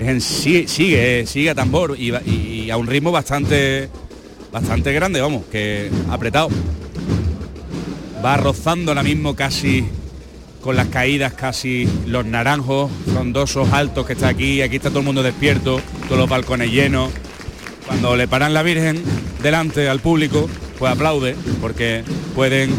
Virgen 0.01 0.23
sigue, 0.23 0.67
sigue, 0.67 1.27
sigue 1.27 1.51
a 1.51 1.55
tambor 1.55 1.95
y, 1.99 2.71
a 2.71 2.77
un 2.79 2.87
ritmo 2.87 3.13
bastante, 3.13 3.91
bastante 4.51 4.95
grande, 4.95 5.21
vamos, 5.21 5.45
que 5.53 5.91
apretado. 6.09 6.49
Va 8.25 8.39
rozando 8.39 8.93
ahora 8.93 9.03
mismo 9.03 9.37
casi 9.37 9.85
con 10.63 10.77
las 10.77 10.89
caídas 10.89 11.35
casi 11.35 11.87
los 12.07 12.25
naranjos, 12.25 12.91
frondosos 13.13 13.71
altos 13.75 14.07
que 14.07 14.15
está 14.15 14.29
aquí, 14.29 14.63
aquí 14.63 14.77
está 14.77 14.89
todo 14.89 15.01
el 15.01 15.05
mundo 15.05 15.23
despierto, 15.23 15.83
todos 16.07 16.19
los 16.19 16.31
balcones 16.31 16.71
llenos. 16.71 17.11
Cuando 17.87 18.17
le 18.17 18.27
paran 18.27 18.55
la 18.55 18.63
Virgen 18.63 19.03
delante 19.43 19.87
al 19.87 20.01
público, 20.01 20.49
pues 20.79 20.91
aplaude, 20.91 21.37
porque 21.61 22.05
pueden 22.35 22.71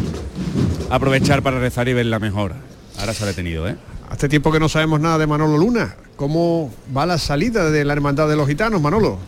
aprovechar 0.89 1.43
para 1.43 1.59
rezar 1.59 1.87
y 1.87 1.93
ver 1.93 2.07
la 2.07 2.17
mejora. 2.17 2.55
Ahora 2.97 3.13
se 3.13 3.23
ha 3.23 3.27
detenido, 3.27 3.67
¿eh? 3.67 3.75
Hace 4.11 4.27
tiempo 4.27 4.51
que 4.51 4.59
no 4.59 4.67
sabemos 4.67 4.99
nada 4.99 5.17
de 5.17 5.25
Manolo 5.25 5.57
Luna. 5.57 5.95
¿Cómo 6.17 6.69
va 6.95 7.05
la 7.05 7.17
salida 7.17 7.71
de 7.71 7.85
la 7.85 7.93
Hermandad 7.93 8.27
de 8.27 8.35
los 8.35 8.45
Gitanos, 8.45 8.81
Manolo? 8.81 9.19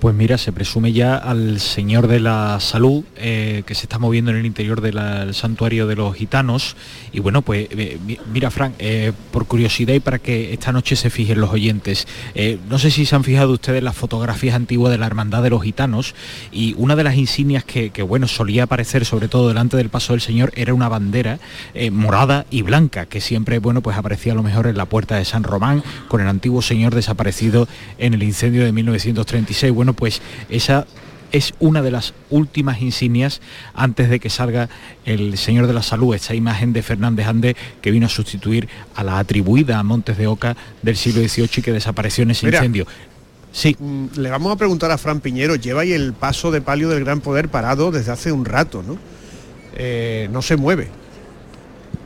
Pues 0.00 0.14
mira, 0.14 0.36
se 0.36 0.52
presume 0.52 0.92
ya 0.92 1.16
al 1.16 1.60
Señor 1.60 2.08
de 2.08 2.20
la 2.20 2.60
Salud 2.60 3.04
eh, 3.16 3.62
que 3.64 3.74
se 3.74 3.84
está 3.86 3.98
moviendo 3.98 4.32
en 4.32 4.36
el 4.36 4.44
interior 4.44 4.82
del 4.82 5.32
santuario 5.32 5.86
de 5.86 5.96
los 5.96 6.14
gitanos. 6.14 6.76
Y 7.10 7.20
bueno, 7.20 7.40
pues 7.40 7.68
eh, 7.70 7.98
mi- 8.06 8.18
mira, 8.30 8.50
Fran, 8.50 8.74
eh, 8.78 9.12
por 9.30 9.46
curiosidad 9.46 9.94
y 9.94 10.00
para 10.00 10.18
que 10.18 10.52
esta 10.52 10.72
noche 10.72 10.94
se 10.96 11.08
fijen 11.08 11.40
los 11.40 11.48
oyentes, 11.50 12.06
eh, 12.34 12.58
no 12.68 12.78
sé 12.78 12.90
si 12.90 13.06
se 13.06 13.16
han 13.16 13.24
fijado 13.24 13.50
ustedes 13.52 13.82
las 13.82 13.96
fotografías 13.96 14.54
antiguas 14.54 14.92
de 14.92 14.98
la 14.98 15.06
Hermandad 15.06 15.42
de 15.42 15.48
los 15.48 15.62
Gitanos 15.62 16.14
y 16.52 16.74
una 16.76 16.96
de 16.96 17.04
las 17.04 17.16
insignias 17.16 17.64
que, 17.64 17.90
bueno, 18.02 18.28
solía 18.28 18.64
aparecer 18.64 19.06
sobre 19.06 19.28
todo 19.28 19.48
delante 19.48 19.78
del 19.78 19.88
paso 19.88 20.12
del 20.12 20.20
Señor 20.20 20.52
era 20.54 20.74
una 20.74 20.90
bandera 20.90 21.38
eh, 21.72 21.90
morada 21.90 22.44
y 22.50 22.60
blanca 22.60 23.06
que 23.06 23.22
siempre, 23.22 23.58
bueno, 23.58 23.80
pues 23.80 23.96
aparecía 23.96 24.32
a 24.32 24.36
lo 24.36 24.42
mejor 24.42 24.66
en 24.66 24.76
la 24.76 24.84
puerta 24.84 25.16
de 25.16 25.24
San 25.24 25.44
Román 25.44 25.82
con 26.08 26.20
el 26.20 26.28
antiguo 26.28 26.60
Señor 26.60 26.94
desaparecido 26.94 27.66
en 27.96 28.12
el 28.12 28.22
incendio 28.22 28.64
de 28.64 28.72
1936. 28.72 29.72
Bueno, 29.72 29.83
pues 29.92 30.22
esa 30.48 30.86
es 31.32 31.52
una 31.58 31.82
de 31.82 31.90
las 31.90 32.14
últimas 32.30 32.80
insignias 32.80 33.40
antes 33.74 34.08
de 34.08 34.20
que 34.20 34.30
salga 34.30 34.68
el 35.04 35.36
Señor 35.36 35.66
de 35.66 35.72
la 35.72 35.82
Salud, 35.82 36.14
esa 36.14 36.34
imagen 36.34 36.72
de 36.72 36.82
Fernández 36.82 37.26
Ande 37.26 37.56
que 37.82 37.90
vino 37.90 38.06
a 38.06 38.08
sustituir 38.08 38.68
a 38.94 39.02
la 39.02 39.18
atribuida 39.18 39.78
a 39.78 39.82
Montes 39.82 40.16
de 40.16 40.28
Oca 40.28 40.56
del 40.82 40.96
siglo 40.96 41.26
XVIII 41.26 41.50
y 41.56 41.62
que 41.62 41.72
desapareció 41.72 42.22
en 42.22 42.30
ese 42.30 42.46
Mira. 42.46 42.58
incendio. 42.58 42.86
Sí. 43.50 43.76
Mm, 43.78 44.06
Le 44.16 44.30
vamos 44.30 44.52
a 44.52 44.56
preguntar 44.56 44.92
a 44.92 44.98
Fran 44.98 45.20
Piñero, 45.20 45.56
lleva 45.56 45.82
ahí 45.82 45.92
el 45.92 46.12
paso 46.12 46.50
de 46.52 46.60
palio 46.60 46.88
del 46.88 47.04
Gran 47.04 47.20
Poder 47.20 47.48
parado 47.48 47.90
desde 47.90 48.12
hace 48.12 48.30
un 48.30 48.44
rato, 48.44 48.84
¿no? 48.86 48.96
Eh, 49.76 50.28
no 50.32 50.40
se 50.40 50.56
mueve. 50.56 50.88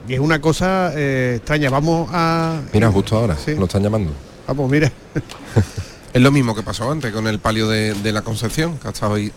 Y 0.09 0.15
es 0.15 0.21
una 0.21 0.41
cosa 0.41 0.93
eh, 0.97 1.35
extraña. 1.37 1.69
Vamos 1.69 2.09
a... 2.13 2.63
Mira, 2.73 2.91
justo 2.91 3.17
ahora, 3.17 3.37
lo 3.59 3.65
están 3.67 3.83
llamando. 3.83 4.11
Vamos, 4.47 4.71
mira. 4.71 4.91
Es 6.19 6.25
lo 6.25 6.33
mismo 6.33 6.53
que 6.53 6.65
pasó 6.65 6.91
antes 6.91 7.13
con 7.13 7.29
el 7.29 7.39
palio 7.39 7.69
de, 7.69 7.95
de 7.95 8.11
la 8.11 8.23
Concepción, 8.23 8.77
que 8.79 8.89
ha 8.89 8.91
estado 8.91 9.15
ahí 9.15 9.31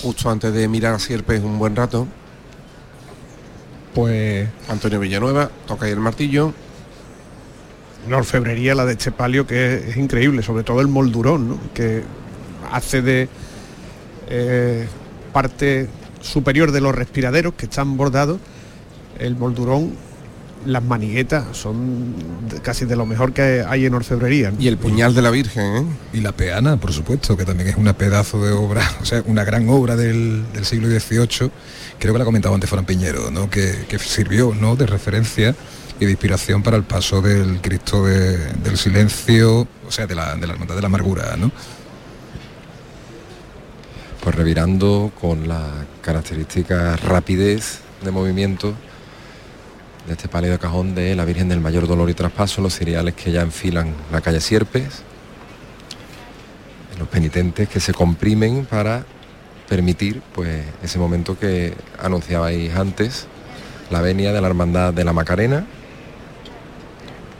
justo 0.00 0.30
antes 0.30 0.54
de 0.54 0.68
mirar 0.68 0.94
a 0.94 1.00
Sierpes 1.00 1.42
un 1.42 1.58
buen 1.58 1.74
rato. 1.74 2.06
Pues 3.92 4.48
Antonio 4.68 5.00
Villanueva, 5.00 5.50
toca 5.66 5.86
ahí 5.86 5.90
el 5.90 5.98
martillo. 5.98 6.52
Una 8.06 8.18
orfebrería 8.18 8.76
la 8.76 8.84
de 8.84 8.92
este 8.92 9.10
palio 9.10 9.44
que 9.44 9.74
es, 9.74 9.88
es 9.88 9.96
increíble, 9.96 10.44
sobre 10.44 10.62
todo 10.62 10.80
el 10.80 10.86
moldurón, 10.86 11.48
¿no? 11.48 11.58
que 11.74 12.04
hace 12.70 13.02
de 13.02 13.28
eh, 14.28 14.86
parte 15.32 15.88
superior 16.20 16.70
de 16.70 16.80
los 16.80 16.94
respiraderos 16.94 17.54
que 17.54 17.64
están 17.64 17.96
bordados. 17.96 18.38
El 19.18 19.34
moldurón, 19.34 19.96
las 20.66 20.82
maniguetas 20.82 21.56
son 21.56 22.14
casi 22.62 22.84
de 22.84 22.94
lo 22.96 23.06
mejor 23.06 23.32
que 23.32 23.64
hay 23.66 23.86
en 23.86 23.94
orfebrería. 23.94 24.50
¿no? 24.50 24.60
Y 24.60 24.68
el 24.68 24.76
puñal 24.78 25.14
de 25.14 25.22
la 25.22 25.30
Virgen, 25.30 25.76
¿eh? 25.76 25.84
Y 26.12 26.20
la 26.20 26.32
peana, 26.32 26.76
por 26.76 26.92
supuesto, 26.92 27.36
que 27.36 27.44
también 27.44 27.68
es 27.70 27.76
una 27.76 27.92
pedazo 27.96 28.44
de 28.44 28.52
obra, 28.52 28.82
o 29.02 29.04
sea, 29.04 29.22
una 29.26 29.44
gran 29.44 29.68
obra 29.68 29.96
del, 29.96 30.44
del 30.52 30.64
siglo 30.64 30.88
XVIII. 30.88 31.50
Creo 31.98 32.12
que 32.12 32.18
la 32.18 32.24
comentaba 32.24 32.54
antes 32.54 32.68
Fran 32.70 32.84
Piñero, 32.84 33.30
¿no? 33.30 33.48
que, 33.50 33.84
que 33.88 33.98
sirvió 33.98 34.54
¿no? 34.58 34.76
de 34.76 34.86
referencia 34.86 35.54
y 36.00 36.04
de 36.04 36.10
inspiración 36.10 36.62
para 36.62 36.76
el 36.76 36.82
paso 36.84 37.20
del 37.22 37.60
Cristo 37.60 38.04
de- 38.06 38.38
del 38.54 38.76
Silencio, 38.76 39.60
o 39.86 39.90
sea, 39.90 40.06
de 40.06 40.14
la, 40.14 40.34
de 40.36 40.46
la 40.46 40.52
Hermandad 40.54 40.74
de 40.74 40.80
la 40.80 40.86
Amargura. 40.86 41.36
¿no? 41.36 41.50
Pues 44.20 44.34
revirando 44.36 45.12
con 45.20 45.48
la 45.48 45.68
característica 46.00 46.96
rapidez 46.96 47.80
de 48.04 48.10
movimiento 48.10 48.74
de 50.06 50.12
este 50.12 50.28
pálido 50.28 50.58
cajón 50.58 50.94
de 50.94 51.14
la 51.14 51.24
Virgen 51.24 51.48
del 51.48 51.60
Mayor 51.60 51.86
Dolor 51.86 52.10
y 52.10 52.14
Traspaso, 52.14 52.60
los 52.60 52.74
cereales 52.74 53.14
que 53.14 53.30
ya 53.30 53.42
enfilan 53.42 53.94
la 54.10 54.20
calle 54.20 54.40
Sierpes, 54.40 55.02
los 56.98 57.08
penitentes 57.08 57.68
que 57.68 57.80
se 57.80 57.92
comprimen 57.92 58.66
para 58.66 59.04
permitir 59.68 60.22
pues 60.34 60.64
ese 60.82 60.98
momento 60.98 61.38
que 61.38 61.74
anunciabais 62.00 62.74
antes, 62.74 63.26
la 63.90 64.00
venia 64.00 64.32
de 64.32 64.40
la 64.40 64.48
Hermandad 64.48 64.92
de 64.92 65.04
la 65.04 65.12
Macarena, 65.12 65.66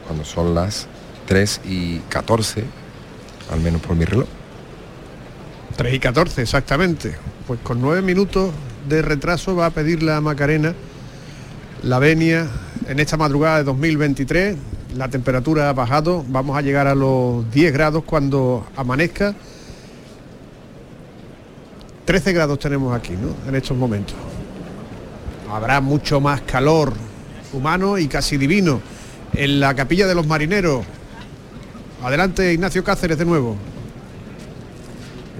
cuando 0.07 0.25
son 0.25 0.55
las 0.55 0.87
3 1.27 1.61
y 1.65 1.99
14, 2.09 2.63
al 3.51 3.59
menos 3.61 3.81
por 3.81 3.95
mi 3.95 4.05
reloj. 4.05 4.27
3 5.75 5.93
y 5.93 5.99
14, 5.99 6.41
exactamente. 6.41 7.15
Pues 7.47 7.59
con 7.61 7.81
nueve 7.81 8.01
minutos 8.01 8.51
de 8.87 9.01
retraso 9.01 9.55
va 9.55 9.67
a 9.67 9.69
pedir 9.71 10.03
la 10.03 10.21
Macarena 10.21 10.73
la 11.83 11.99
venia 11.99 12.47
en 12.87 12.99
esta 12.99 13.17
madrugada 13.17 13.57
de 13.57 13.63
2023. 13.65 14.55
La 14.95 15.09
temperatura 15.09 15.69
ha 15.69 15.73
bajado, 15.73 16.23
vamos 16.27 16.57
a 16.57 16.61
llegar 16.61 16.87
a 16.87 16.95
los 16.95 17.49
10 17.51 17.73
grados 17.73 18.03
cuando 18.05 18.65
amanezca. 18.75 19.35
13 22.05 22.33
grados 22.33 22.59
tenemos 22.59 22.95
aquí, 22.95 23.13
¿no? 23.13 23.35
En 23.47 23.55
estos 23.55 23.77
momentos. 23.77 24.15
habrá 25.51 25.81
mucho 25.81 26.19
más 26.19 26.41
calor 26.41 26.93
humano 27.51 27.97
y 27.97 28.07
casi 28.07 28.37
divino 28.37 28.81
en 29.33 29.59
la 29.59 29.75
capilla 29.75 30.07
de 30.07 30.15
los 30.15 30.25
marineros. 30.25 30.83
Adelante 32.03 32.53
Ignacio 32.53 32.83
Cáceres 32.83 33.17
de 33.17 33.25
nuevo. 33.25 33.55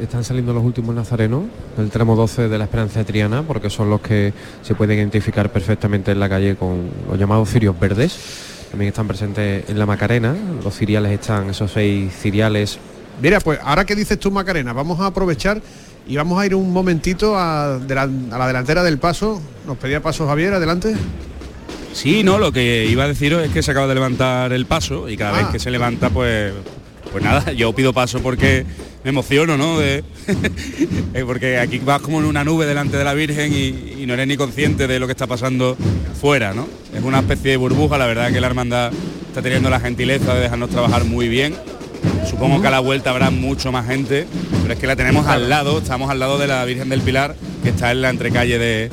Están 0.03 0.23
saliendo 0.25 0.51
los 0.53 0.63
últimos 0.63 0.93
nazarenos 0.93 1.43
del 1.77 1.89
tramo 1.89 2.15
12 2.17 2.49
de 2.49 2.57
la 2.57 2.65
Esperanza 2.65 2.99
de 2.99 3.05
Triana, 3.05 3.41
porque 3.43 3.69
son 3.69 3.89
los 3.89 4.01
que 4.01 4.33
se 4.61 4.75
pueden 4.75 4.97
identificar 4.97 5.49
perfectamente 5.49 6.11
en 6.11 6.19
la 6.19 6.27
calle 6.27 6.55
con 6.57 6.89
los 7.09 7.17
llamados 7.17 7.49
cirios 7.49 7.79
verdes. 7.79 8.17
También 8.69 8.89
están 8.89 9.07
presentes 9.07 9.69
en 9.69 9.79
la 9.79 9.85
Macarena, 9.85 10.35
los 10.61 10.75
ciriales 10.75 11.11
están, 11.13 11.49
esos 11.49 11.71
seis 11.71 12.11
ciriales. 12.13 12.79
Mira, 13.21 13.39
pues 13.39 13.59
ahora 13.63 13.85
que 13.85 13.95
dices 13.95 14.19
tú 14.19 14.29
Macarena, 14.29 14.73
vamos 14.73 14.99
a 14.99 15.05
aprovechar 15.05 15.61
y 16.05 16.17
vamos 16.17 16.37
a 16.37 16.45
ir 16.45 16.53
un 16.53 16.73
momentito 16.73 17.37
a, 17.37 17.79
de 17.79 17.95
la, 17.95 18.01
a 18.03 18.37
la 18.37 18.47
delantera 18.47 18.83
del 18.83 18.97
paso. 18.97 19.41
Nos 19.65 19.77
pedía 19.77 20.01
paso 20.01 20.27
Javier, 20.27 20.53
adelante. 20.53 20.95
Sí, 21.93 22.23
no, 22.23 22.39
lo 22.39 22.51
que 22.51 22.85
iba 22.87 23.05
a 23.05 23.07
deciros 23.07 23.41
es 23.45 23.51
que 23.51 23.63
se 23.63 23.71
acaba 23.71 23.87
de 23.87 23.93
levantar 23.93 24.51
el 24.51 24.65
paso 24.65 25.07
y 25.07 25.15
cada 25.15 25.31
vez 25.37 25.45
Ah. 25.47 25.51
que 25.51 25.59
se 25.59 25.71
levanta, 25.71 26.09
pues, 26.09 26.51
pues 27.13 27.23
nada, 27.23 27.53
yo 27.53 27.71
pido 27.73 27.93
paso 27.93 28.21
porque 28.21 28.65
me 29.03 29.11
emociono, 29.11 29.55
¿no? 29.55 29.79
Eh, 31.13 31.23
porque 31.25 31.59
aquí 31.59 31.77
vas 31.77 32.01
como 32.01 32.19
en 32.19 32.25
una 32.25 32.43
nube 32.43 32.65
delante 32.65 32.97
de 32.97 33.03
la 33.03 33.13
Virgen 33.13 33.53
y, 33.53 34.01
y 34.01 34.05
no 34.07 34.15
eres 34.15 34.25
ni 34.25 34.35
consciente 34.35 34.87
de 34.87 34.99
lo 34.99 35.05
que 35.05 35.11
está 35.11 35.27
pasando 35.27 35.77
fuera, 36.19 36.53
¿no? 36.53 36.67
Es 36.91 37.03
una 37.03 37.19
especie 37.19 37.51
de 37.51 37.57
burbuja, 37.57 37.99
la 37.99 38.07
verdad 38.07 38.31
que 38.31 38.41
la 38.41 38.47
hermandad 38.47 38.91
está 39.27 39.43
teniendo 39.43 39.69
la 39.69 39.79
gentileza 39.79 40.33
de 40.33 40.41
dejarnos 40.41 40.71
trabajar 40.71 41.05
muy 41.05 41.27
bien. 41.27 41.55
Supongo 42.27 42.61
que 42.61 42.67
a 42.67 42.71
la 42.71 42.79
vuelta 42.79 43.11
habrá 43.11 43.29
mucho 43.29 43.71
más 43.71 43.85
gente, 43.85 44.25
pero 44.63 44.73
es 44.73 44.79
que 44.79 44.87
la 44.87 44.95
tenemos 44.95 45.27
al 45.27 45.49
lado, 45.49 45.77
estamos 45.77 46.09
al 46.09 46.19
lado 46.19 46.39
de 46.39 46.47
la 46.47 46.65
Virgen 46.65 46.89
del 46.89 47.01
Pilar, 47.01 47.35
que 47.61 47.69
está 47.69 47.91
en 47.91 48.01
la 48.01 48.09
entrecalle 48.09 48.57
de, 48.57 48.89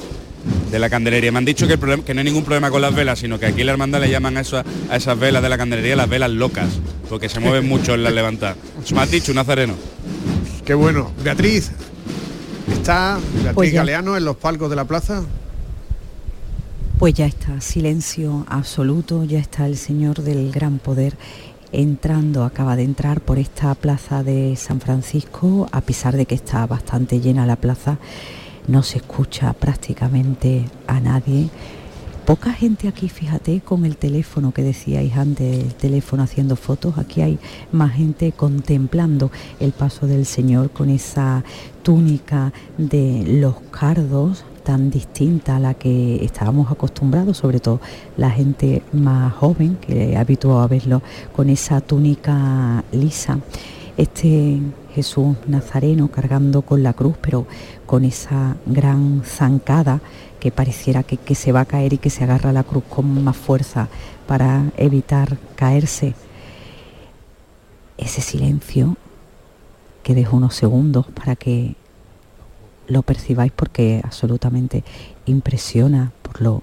de 0.71 0.79
la 0.79 0.89
Candelería. 0.91 1.33
Me 1.33 1.39
han 1.39 1.45
dicho 1.45 1.67
que, 1.67 1.75
el 1.75 1.79
problema, 1.79 2.05
que 2.05 2.15
no 2.15 2.21
hay 2.21 2.25
ningún 2.25 2.45
problema 2.45 2.71
con 2.71 2.81
las 2.83 2.95
velas, 2.95 3.19
sino 3.19 3.39
que 3.39 3.47
aquí 3.47 3.61
en 3.61 3.67
la 3.67 3.73
hermandad 3.73 4.01
le 4.01 4.11
llaman 4.11 4.37
a, 4.37 4.41
eso- 4.41 4.63
a 4.91 4.97
esas 4.97 5.19
velas 5.19 5.43
de 5.43 5.49
la 5.49 5.59
Candelería 5.59 5.97
las 5.97 6.09
velas 6.09 6.31
locas, 6.31 6.69
porque 7.09 7.29
se 7.29 7.41
mueven 7.41 7.69
mucho 7.69 7.95
en 7.95 8.03
las 8.05 8.13
levantadas. 8.13 8.57
Eso 8.85 8.95
me 8.95 9.01
has 9.03 9.11
dicho, 9.11 9.33
un 9.33 9.37
nazareno. 9.37 9.75
Qué 10.65 10.75
bueno. 10.75 11.11
Beatriz, 11.25 11.71
está 12.73 13.19
Beatriz 13.35 13.55
Pues. 13.55 13.73
Galeano 13.73 14.17
en 14.17 14.25
los 14.25 14.37
palcos 14.37 14.71
de 14.71 14.77
la 14.77 14.85
plaza. 14.85 15.23
Pues 16.99 17.15
ya 17.15 17.27
está, 17.27 17.61
silencio 17.63 18.45
absoluto, 18.49 19.25
ya 19.25 19.39
está 19.39 19.67
el 19.67 19.77
Señor 19.79 20.23
del 20.23 20.53
Gran 20.53 20.79
Poder 20.79 21.17
entrando, 21.73 22.45
acaba 22.45 22.77
de 22.77 22.83
entrar 22.83 23.21
por 23.21 23.39
esta 23.39 23.75
plaza 23.75 24.23
de 24.23 24.57
San 24.57 24.81
Francisco, 24.81 25.69
a 25.73 25.81
pesar 25.81 26.17
de 26.17 26.27
que 26.27 26.35
está 26.35 26.67
bastante 26.67 27.21
llena 27.21 27.47
la 27.47 27.57
plaza, 27.57 27.97
no 28.71 28.83
se 28.83 28.99
escucha 28.99 29.53
prácticamente 29.53 30.65
a 30.87 31.01
nadie. 31.01 31.51
Poca 32.25 32.53
gente 32.53 32.87
aquí, 32.87 33.09
fíjate, 33.09 33.61
con 33.61 33.85
el 33.85 33.97
teléfono 33.97 34.53
que 34.53 34.63
decíais 34.63 35.17
antes, 35.17 35.65
el 35.65 35.75
teléfono 35.75 36.23
haciendo 36.23 36.55
fotos, 36.55 36.97
aquí 36.97 37.23
hay 37.23 37.39
más 37.73 37.93
gente 37.93 38.31
contemplando 38.31 39.33
el 39.59 39.73
paso 39.73 40.07
del 40.07 40.25
Señor 40.27 40.71
con 40.71 40.91
esa 40.91 41.43
túnica 41.83 42.53
de 42.79 43.25
los 43.27 43.57
cardos 43.73 44.45
tan 44.63 44.91
distinta 44.91 45.57
a 45.57 45.61
la 45.61 45.75
que 45.75 46.25
estábamos 46.25 46.71
acostumbrados, 46.71 47.39
sobre 47.39 47.59
todo 47.59 47.81
la 48.17 48.31
gente 48.31 48.83
más 48.93 49.33
joven 49.33 49.77
que 49.81 50.17
habituado 50.17 50.61
a 50.61 50.69
verlo 50.69 51.03
con 51.35 51.49
esa 51.51 51.81
túnica 51.81 52.85
lisa. 52.93 53.41
Este 53.97 54.61
Jesús 54.95 55.37
Nazareno 55.47 56.09
cargando 56.09 56.63
con 56.63 56.83
la 56.83 56.93
cruz, 56.93 57.17
pero 57.21 57.47
con 57.87 58.05
esa 58.05 58.57
gran 58.67 59.23
zancada 59.25 60.01
que 60.41 60.51
pareciera 60.51 61.03
que, 61.03 61.17
que 61.17 61.35
se 61.35 61.53
va 61.53 61.61
a 61.61 61.65
caer 61.65 61.93
y 61.93 61.99
que 61.99 62.11
se 62.11 62.25
agarra 62.25 62.51
a 62.51 62.53
la 62.53 62.63
cruz 62.65 62.85
con 62.89 63.23
más 63.23 63.37
fuerza 63.37 63.89
para 64.27 64.65
evitar 64.77 65.37
caerse. 65.55 66.15
Ese 67.99 68.23
silencio 68.23 68.97
que 70.03 70.15
dejo 70.15 70.37
unos 70.37 70.55
segundos 70.55 71.07
para 71.09 71.37
que 71.37 71.75
lo 72.89 73.03
percibáis 73.03 73.53
porque 73.53 74.01
absolutamente 74.03 74.83
impresiona 75.27 76.11
por 76.23 76.41
lo, 76.41 76.63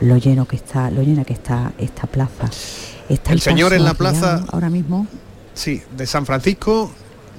lo 0.00 0.16
lleno 0.16 0.46
que 0.46 0.56
está, 0.56 0.90
lo 0.90 1.02
llena 1.02 1.24
que 1.24 1.32
está 1.32 1.72
esta 1.78 2.06
plaza. 2.06 2.48
Está 3.08 3.32
El 3.32 3.40
señor 3.40 3.70
paso 3.70 3.76
en 3.80 3.84
la 3.84 3.94
plaza- 3.94 4.44
ahora 4.52 4.70
mismo. 4.70 5.06
Sí, 5.58 5.82
de 5.96 6.06
San 6.06 6.24
Francisco. 6.24 6.88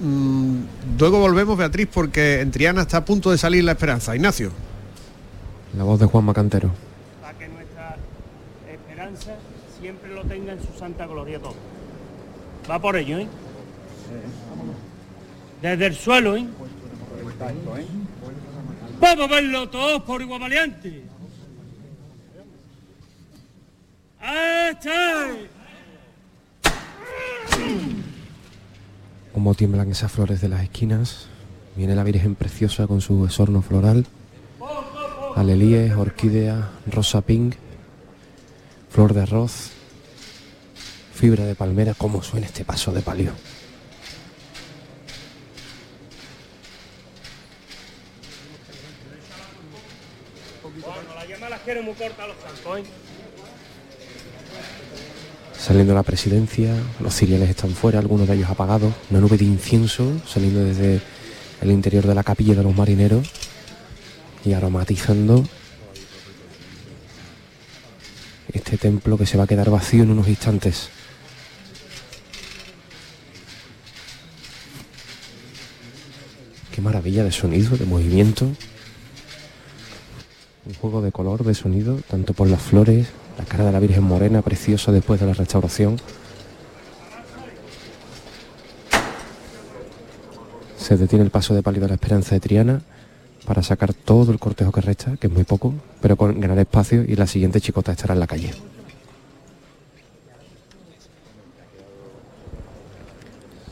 Mm, 0.02 0.64
luego 1.00 1.20
volvemos, 1.20 1.58
Beatriz, 1.58 1.88
porque 1.90 2.42
en 2.42 2.52
Triana 2.52 2.82
está 2.82 2.98
a 2.98 3.06
punto 3.06 3.32
de 3.32 3.38
salir 3.38 3.64
la 3.64 3.72
esperanza. 3.72 4.14
Ignacio. 4.14 4.52
La 5.78 5.86
voz 5.86 6.02
de 6.02 6.06
Juan 6.06 6.26
Macantero. 6.26 6.70
para 7.22 7.38
que 7.38 7.48
nuestra 7.48 7.96
esperanza 8.70 9.36
siempre 9.80 10.14
lo 10.14 10.26
tenga 10.26 10.52
en 10.52 10.60
su 10.62 10.78
santa 10.78 11.08
gloria 11.08 11.40
todo. 11.40 11.56
Va 12.70 12.78
por 12.82 12.98
ello, 12.98 13.20
¿eh? 13.20 13.28
Desde 15.62 15.86
el 15.86 15.96
suelo, 15.96 16.36
¿eh? 16.36 16.46
Vamos 19.00 19.26
a 19.30 19.34
verlo 19.34 19.70
todos 19.70 20.04
por 20.04 20.22
igual 20.22 20.42
valiente. 20.42 21.04
¡Ahí 24.20 24.72
está! 24.72 25.28
Cómo 29.34 29.54
tiemblan 29.54 29.92
esas 29.92 30.12
flores 30.12 30.42
de 30.42 30.50
las 30.50 30.64
esquinas. 30.64 31.28
Viene 31.76 31.96
la 31.96 32.04
Virgen 32.04 32.36
preciosa 32.36 32.88
con 32.88 33.00
su 33.00 33.26
esorno 33.26 33.62
floral. 33.62 34.06
Alelíes, 35.36 35.94
orquídea, 35.96 36.72
rosa 36.88 37.22
pink, 37.22 37.56
flor 38.90 39.14
de 39.14 39.22
arroz, 39.22 39.70
fibra 41.14 41.46
de 41.46 41.56
palmera. 41.56 41.94
¿Cómo 41.94 42.24
suena 42.24 42.48
este 42.48 42.66
paso 42.66 42.92
de 42.92 43.02
palio? 43.02 43.32
Bueno, 50.64 51.14
la 51.16 51.26
llama 51.26 51.50
las 51.50 51.60
quiero 51.62 51.84
muy 51.84 51.94
corta 51.94 52.28
los 52.28 52.38
santos, 52.38 52.80
¿eh? 52.80 53.09
Saliendo 55.60 55.94
la 55.94 56.04
presidencia, 56.04 56.74
los 57.02 57.14
ciriales 57.14 57.50
están 57.50 57.72
fuera, 57.72 58.00
algunos 58.00 58.28
de 58.28 58.36
ellos 58.36 58.50
apagados. 58.50 58.94
Una 59.12 59.20
nube 59.20 59.38
de 59.38 59.44
incienso 59.44 60.10
saliendo 60.26 60.64
desde 60.64 61.02
el 61.62 61.72
interior 61.72 62.08
de 62.08 62.16
la 62.16 62.24
capilla 62.24 62.56
de 62.56 62.64
los 62.64 62.74
marineros 62.74 63.30
y 64.46 64.54
aromatizando 64.54 65.44
este 68.54 68.78
templo 68.78 69.18
que 69.18 69.26
se 69.26 69.38
va 69.38 69.44
a 69.44 69.48
quedar 69.48 69.70
vacío 69.70 70.04
en 70.04 70.12
unos 70.12 70.30
instantes. 70.30 70.90
Qué 76.74 76.82
maravilla 76.82 77.26
de 77.26 77.34
sonido, 77.34 77.76
de 77.76 77.86
movimiento. 77.86 78.46
Un 80.66 80.74
juego 80.80 81.02
de 81.02 81.12
color, 81.12 81.44
de 81.44 81.54
sonido, 81.54 82.00
tanto 82.10 82.34
por 82.34 82.48
las 82.48 82.62
flores, 82.62 83.08
la 83.40 83.46
cara 83.46 83.64
de 83.64 83.72
la 83.72 83.80
Virgen 83.80 84.04
Morena, 84.04 84.42
preciosa 84.42 84.92
después 84.92 85.18
de 85.22 85.26
la 85.26 85.34
restauración. 85.34 85.96
Se 90.78 90.98
detiene 90.98 91.24
el 91.24 91.32
paso 91.32 91.56
de 91.56 91.64
palio 91.64 91.80
de 91.80 91.88
la 91.88 91.94
Esperanza 91.94 92.36
de 92.36 92.42
Triana 92.42 92.82
para 93.46 93.64
sacar 93.64 93.94
todo 93.94 94.34
el 94.34 94.40
cortejo 94.40 94.74
que 94.74 94.82
resta, 94.82 95.16
que 95.16 95.28
es 95.28 95.34
muy 95.34 95.46
poco, 95.46 95.74
pero 96.02 96.18
con 96.18 96.38
gran 96.42 96.60
espacio 96.60 97.04
y 97.04 97.16
la 97.16 97.28
siguiente 97.28 97.62
chicota 97.62 97.94
estará 97.94 98.14
en 98.14 98.20
la 98.20 98.28
calle. 98.28 98.52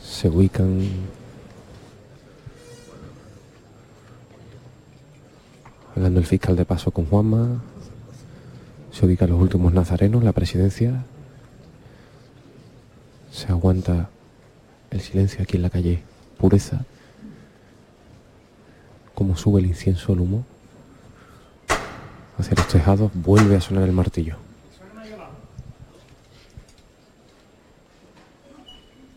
Se 0.02 0.28
ubican 0.28 0.88
hablando 5.94 6.20
el 6.20 6.26
fiscal 6.26 6.56
de 6.56 6.64
paso 6.64 6.90
con 6.90 7.04
Juanma, 7.04 7.60
se 8.98 9.06
ubican 9.06 9.30
los 9.30 9.40
últimos 9.40 9.72
nazarenos, 9.72 10.24
la 10.24 10.32
presidencia, 10.32 11.04
se 13.30 13.46
aguanta 13.46 14.10
el 14.90 15.00
silencio 15.00 15.40
aquí 15.40 15.54
en 15.56 15.62
la 15.62 15.70
calle, 15.70 16.02
pureza, 16.36 16.84
como 19.14 19.36
sube 19.36 19.60
el 19.60 19.66
incienso, 19.66 20.14
el 20.14 20.20
humo, 20.20 20.44
hacia 22.38 22.56
los 22.56 22.66
tejados, 22.66 23.12
vuelve 23.14 23.54
a 23.54 23.60
sonar 23.60 23.84
el 23.84 23.92
martillo. 23.92 24.36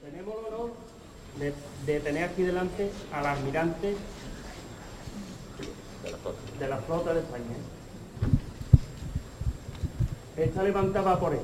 Tenemos 0.04 0.36
el 0.48 0.54
honor 0.54 0.74
de, 1.39 1.54
de 1.91 2.00
tener 2.02 2.26
aquí 2.26 2.44
delante 2.44 2.91
al 3.12 3.26
almirante 3.26 3.96
de 6.60 6.67
la 6.67 6.78
flota 6.78 7.15
de 7.15 7.22
España. 7.22 7.56
Esta 10.38 10.63
levantada 10.63 11.20
por 11.20 11.34
él, 11.34 11.41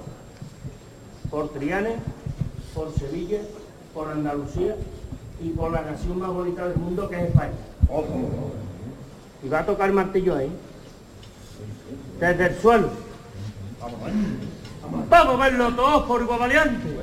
por 1.29 1.49
Trianes, 1.49 1.97
por 2.73 2.93
Sevilla, 2.97 3.39
por 3.93 4.09
Andalucía 4.09 4.75
y 5.41 5.49
por 5.49 5.71
la 5.71 5.81
nación 5.81 6.19
más 6.19 6.29
bonita 6.29 6.67
del 6.67 6.77
mundo 6.77 7.09
que 7.09 7.15
es 7.15 7.29
España. 7.29 7.51
Y 9.43 9.49
va 9.49 9.59
a 9.59 9.65
tocar 9.65 9.91
martillo 9.91 10.35
ahí. 10.35 10.51
Desde 12.19 12.47
el 12.47 12.59
suelo. 12.59 12.89
Vamos 15.09 15.35
a 15.35 15.43
verlo 15.43 15.75
todos 15.75 16.03
por 16.03 16.21
igual 16.21 16.39
valiente. 16.39 16.97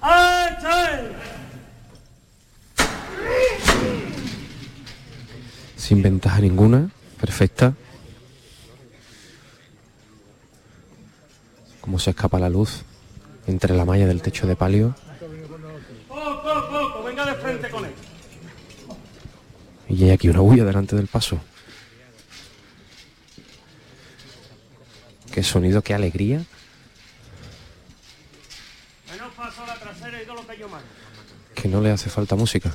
¡Eche! 0.00 1.14
Sin 5.76 6.02
ventaja 6.02 6.40
ninguna, 6.40 6.90
perfecta. 7.20 7.74
Como 11.88 11.98
se 11.98 12.10
escapa 12.10 12.38
la 12.38 12.50
luz 12.50 12.82
entre 13.46 13.74
la 13.74 13.86
malla 13.86 14.06
del 14.06 14.20
techo 14.20 14.46
de 14.46 14.54
palio 14.54 14.94
venga 17.02 17.24
de 17.24 17.34
frente 17.36 17.70
con 17.70 17.82
él. 17.86 17.94
y 19.88 20.04
hay 20.04 20.10
aquí 20.10 20.28
una 20.28 20.40
bulla 20.40 20.66
delante 20.66 20.96
del 20.96 21.06
paso. 21.06 21.40
Qué 25.32 25.42
sonido, 25.42 25.80
qué 25.80 25.94
alegría. 25.94 26.44
Que 31.54 31.68
no 31.68 31.80
le 31.80 31.90
hace 31.90 32.10
falta 32.10 32.36
música. 32.36 32.70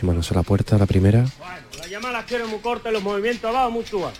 Aproximándose 0.00 0.32
a 0.32 0.36
la 0.38 0.42
puerta, 0.42 0.78
la 0.78 0.86
primera. 0.86 1.26
Bueno, 1.38 2.00
la 2.00 2.12
las 2.12 2.24
quiero 2.24 2.48
muy 2.48 2.60
corta 2.60 2.88
y 2.88 2.92
los 2.94 3.02
movimientos 3.02 3.44
abajo 3.44 3.70
muy 3.70 3.84
suaves. 3.84 4.18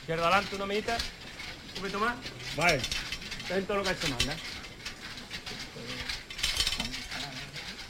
Izquierda 0.00 0.24
adelante 0.24 0.56
una 0.56 0.66
mitad. 0.66 0.98
Un 1.68 1.80
poquito 1.82 2.00
más. 2.00 2.16
Vale. 2.56 2.80
Dentro 3.48 3.76
lo 3.76 3.84
que 3.84 3.94
se 3.94 4.08
manda. 4.08 4.34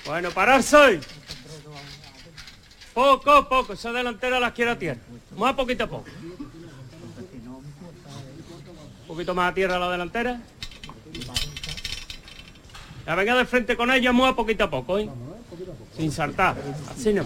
Bueno, 0.05 0.31
pararse. 0.33 1.01
Poco, 2.93 3.49
poco. 3.49 3.73
Esa 3.73 3.91
delantera 3.91 4.39
las 4.39 4.53
quiero 4.53 4.73
a 4.73 4.79
tierra. 4.79 5.01
Más 5.39 5.55
poquito 5.55 5.85
a 5.85 5.87
poco. 5.87 6.11
Un 9.01 9.07
poquito 9.07 9.35
más 9.35 9.51
a 9.51 9.55
tierra 9.55 9.79
la 9.79 9.91
delantera. 9.91 10.43
Ya 13.07 13.15
venga 13.15 13.37
de 13.37 13.45
frente 13.45 13.77
con 13.77 13.91
ella, 13.91 14.13
muy 14.13 14.29
a 14.29 14.35
poquito 14.35 14.65
a 14.65 14.71
poco, 14.71 14.99
¿eh? 14.99 15.09
Sin 15.97 16.13
saltar. 16.13 16.57
Así 16.91 17.13
no. 17.13 17.25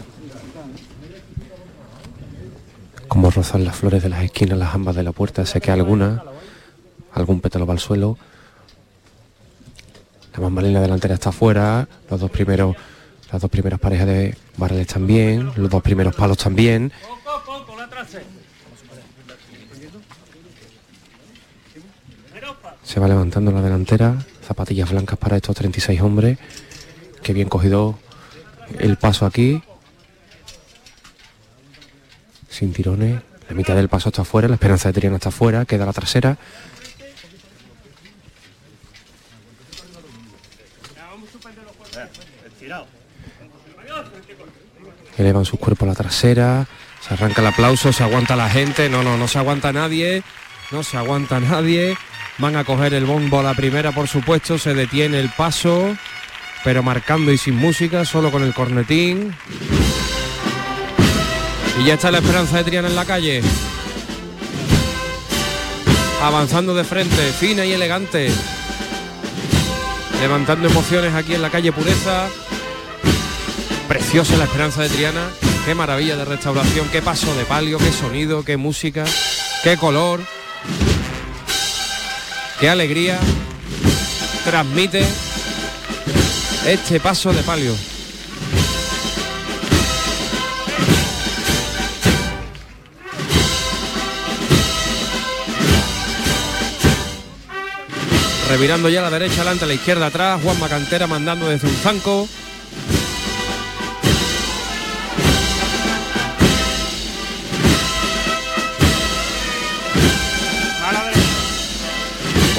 Como 3.08 3.30
rozan 3.30 3.64
las 3.64 3.76
flores 3.76 4.02
de 4.02 4.08
las 4.08 4.22
esquinas, 4.22 4.58
las 4.58 4.74
ambas 4.74 4.96
de 4.96 5.02
la 5.02 5.12
puerta, 5.12 5.46
sé 5.46 5.60
que 5.60 5.70
alguna, 5.70 6.22
algún 7.12 7.40
pétalo 7.40 7.66
va 7.66 7.74
al 7.74 7.78
suelo. 7.78 8.18
La 10.34 10.40
bambalina 10.40 10.80
delantera 10.80 11.14
está 11.14 11.30
afuera, 11.30 11.88
los 12.10 12.20
dos 12.20 12.30
primeros, 12.30 12.76
las 13.32 13.40
dos 13.40 13.50
primeras 13.50 13.78
parejas 13.78 14.06
de 14.06 14.36
barrales 14.56 14.86
también, 14.86 15.52
los 15.56 15.70
dos 15.70 15.82
primeros 15.82 16.14
palos 16.14 16.36
también. 16.36 16.92
La. 17.24 17.36
Se 22.82 23.00
va 23.00 23.08
levantando 23.08 23.50
la 23.50 23.62
delantera, 23.62 24.16
zapatillas 24.46 24.90
blancas 24.90 25.18
para 25.18 25.36
estos 25.36 25.56
36 25.56 26.00
hombres. 26.00 26.38
Qué 27.22 27.32
bien 27.32 27.48
cogido 27.48 27.98
el 28.78 28.96
paso 28.96 29.26
aquí. 29.26 29.62
Sin 32.48 32.72
tirones. 32.72 33.20
La 33.48 33.54
mitad 33.54 33.76
del 33.76 33.88
paso 33.88 34.08
está 34.08 34.22
afuera, 34.22 34.48
la 34.48 34.54
esperanza 34.54 34.88
de 34.88 34.94
Triana 34.94 35.16
está 35.16 35.28
afuera, 35.28 35.64
queda 35.64 35.86
la 35.86 35.92
trasera. 35.92 36.36
Elevan 45.16 45.44
sus 45.44 45.58
cuerpos 45.58 45.86
a 45.86 45.90
la 45.90 45.94
trasera. 45.94 46.66
Se 47.06 47.14
arranca 47.14 47.40
el 47.40 47.46
aplauso, 47.46 47.92
se 47.92 48.02
aguanta 48.02 48.36
la 48.36 48.50
gente. 48.50 48.88
No, 48.88 49.02
no, 49.02 49.16
no 49.16 49.28
se 49.28 49.38
aguanta 49.38 49.72
nadie. 49.72 50.22
No 50.70 50.82
se 50.82 50.96
aguanta 50.96 51.40
nadie. 51.40 51.96
Van 52.38 52.56
a 52.56 52.64
coger 52.64 52.92
el 52.92 53.06
bombo 53.06 53.40
a 53.40 53.42
la 53.42 53.54
primera, 53.54 53.92
por 53.92 54.08
supuesto. 54.08 54.58
Se 54.58 54.74
detiene 54.74 55.20
el 55.20 55.30
paso. 55.30 55.96
Pero 56.64 56.82
marcando 56.82 57.32
y 57.32 57.38
sin 57.38 57.56
música, 57.56 58.04
solo 58.04 58.30
con 58.30 58.42
el 58.42 58.52
cornetín. 58.52 59.34
Y 61.80 61.84
ya 61.84 61.94
está 61.94 62.10
la 62.10 62.18
esperanza 62.18 62.56
de 62.58 62.64
Triana 62.64 62.88
en 62.88 62.96
la 62.96 63.04
calle. 63.04 63.42
Avanzando 66.22 66.74
de 66.74 66.84
frente, 66.84 67.32
fina 67.32 67.64
y 67.64 67.72
elegante. 67.72 68.30
Levantando 70.20 70.68
emociones 70.68 71.14
aquí 71.14 71.34
en 71.34 71.42
la 71.42 71.50
calle 71.50 71.72
Pureza. 71.72 72.28
Preciosa 73.86 74.36
la 74.36 74.44
esperanza 74.44 74.82
de 74.82 74.88
Triana. 74.88 75.28
Qué 75.64 75.74
maravilla 75.74 76.16
de 76.16 76.24
restauración, 76.24 76.88
qué 76.90 77.02
paso 77.02 77.34
de 77.34 77.44
palio, 77.44 77.78
qué 77.78 77.92
sonido, 77.92 78.44
qué 78.44 78.56
música, 78.56 79.04
qué 79.62 79.76
color. 79.76 80.20
Qué 82.58 82.70
alegría 82.70 83.18
transmite 84.44 85.04
este 86.66 87.00
paso 87.00 87.30
de 87.32 87.42
palio. 87.42 87.74
Revirando 98.48 98.88
ya 98.88 99.00
a 99.00 99.02
la 99.02 99.10
derecha, 99.10 99.42
adelante, 99.42 99.64
a 99.64 99.68
la 99.68 99.74
izquierda 99.74 100.06
atrás, 100.06 100.40
Juan 100.42 100.58
Macantera 100.58 101.06
mandando 101.06 101.48
desde 101.48 101.68
un 101.68 101.74
zanco. 101.74 102.26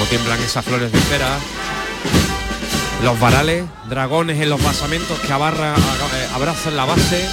Tiemblan 0.08 0.40
esas 0.40 0.64
flores 0.64 0.90
de 0.90 1.00
cera. 1.00 1.38
Los 3.02 3.18
varales, 3.20 3.64
dragones 3.88 4.40
en 4.40 4.50
los 4.50 4.62
basamentos 4.62 5.18
que 5.20 5.32
abarra, 5.32 5.74
eh, 5.74 6.28
abrazan 6.34 6.76
la 6.76 6.84
base. 6.84 7.28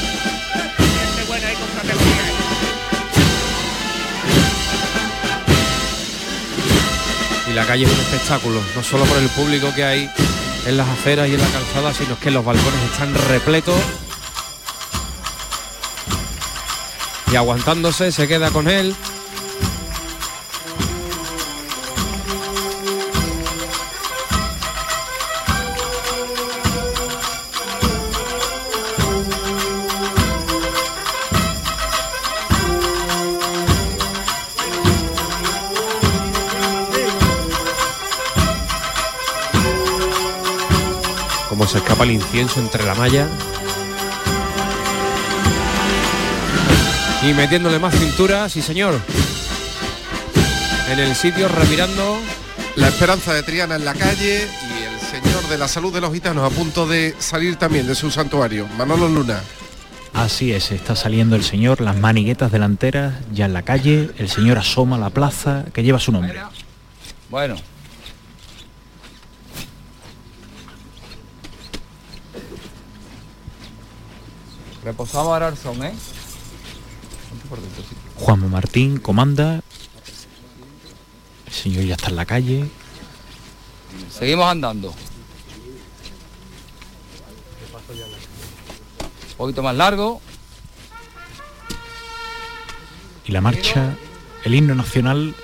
Y 7.49 7.53
la 7.53 7.65
calle 7.65 7.85
es 7.85 7.91
un 7.91 7.99
espectáculo, 7.99 8.61
no 8.75 8.83
solo 8.83 9.05
por 9.05 9.17
el 9.17 9.29
público 9.29 9.73
que 9.73 9.83
hay 9.83 10.09
en 10.65 10.77
las 10.77 10.87
aceras 10.87 11.29
y 11.29 11.35
en 11.35 11.41
la 11.41 11.47
calzada, 11.47 11.93
sino 11.93 12.19
que 12.19 12.31
los 12.31 12.43
balcones 12.43 12.81
están 12.91 13.13
repletos. 13.29 13.79
Y 17.31 17.35
aguantándose, 17.35 18.11
se 18.11 18.27
queda 18.27 18.51
con 18.51 18.69
él. 18.69 18.95
Se 41.75 41.79
escapa 41.79 42.05
el 42.05 42.11
incienso 42.11 42.61
entre 42.61 42.85
la 42.85 42.95
malla. 42.95 43.27
Y 47.21 47.33
metiéndole 47.33 47.79
más 47.79 47.93
cintura, 47.93 48.47
sí 48.47 48.61
señor. 48.61 48.97
En 50.89 50.99
el 50.99 51.13
sitio 51.17 51.49
revirando. 51.49 52.17
La 52.77 52.87
esperanza 52.87 53.33
de 53.33 53.43
Triana 53.43 53.75
en 53.75 53.83
la 53.83 53.93
calle 53.93 54.47
y 54.47 54.83
el 54.83 54.99
señor 55.01 55.49
de 55.49 55.57
la 55.57 55.67
salud 55.67 55.93
de 55.93 55.99
los 55.99 56.13
gitanos 56.13 56.49
a 56.49 56.55
punto 56.55 56.87
de 56.87 57.13
salir 57.19 57.57
también 57.57 57.87
de 57.87 57.95
su 57.95 58.09
santuario. 58.09 58.67
Manolo 58.77 59.09
Luna. 59.09 59.41
Así 60.13 60.53
es, 60.53 60.71
está 60.71 60.95
saliendo 60.95 61.35
el 61.35 61.43
señor, 61.43 61.81
las 61.81 61.97
maniguetas 61.97 62.53
delanteras 62.53 63.15
ya 63.33 63.45
en 63.45 63.53
la 63.53 63.63
calle, 63.63 64.11
el 64.17 64.29
señor 64.29 64.57
asoma 64.59 64.95
a 64.95 64.99
la 64.99 65.09
plaza 65.09 65.65
que 65.73 65.83
lleva 65.83 65.99
su 65.99 66.13
nombre. 66.13 66.39
Bueno. 67.29 67.55
Reposamos 74.85 75.27
ahora 75.27 75.49
el 75.49 75.57
son, 75.57 75.83
¿eh? 75.83 75.93
Juan 78.17 78.49
Martín 78.49 78.97
comanda. 78.99 79.61
El 81.47 81.53
señor 81.53 81.83
ya 81.83 81.95
está 81.95 82.09
en 82.09 82.15
la 82.15 82.25
calle. 82.25 82.69
Seguimos 84.09 84.45
andando. 84.45 84.89
Un 84.89 84.95
poquito 89.37 89.63
más 89.63 89.75
largo. 89.75 90.21
y 93.27 93.31
la 93.31 93.41
marcha, 93.41 93.95
el 94.43 94.53
himno 94.53 94.75
nacional 94.75 95.35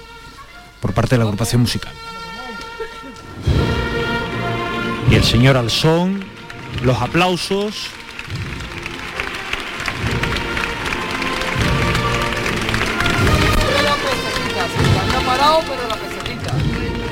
por 0.79 0.93
parte 0.93 1.15
de 1.15 1.19
la 1.19 1.23
agrupación 1.23 1.61
musical. 1.61 1.93
Y 5.09 5.15
el 5.15 5.23
señor 5.23 5.57
Alzón, 5.57 6.23
los 6.83 7.01
aplausos. 7.01 7.89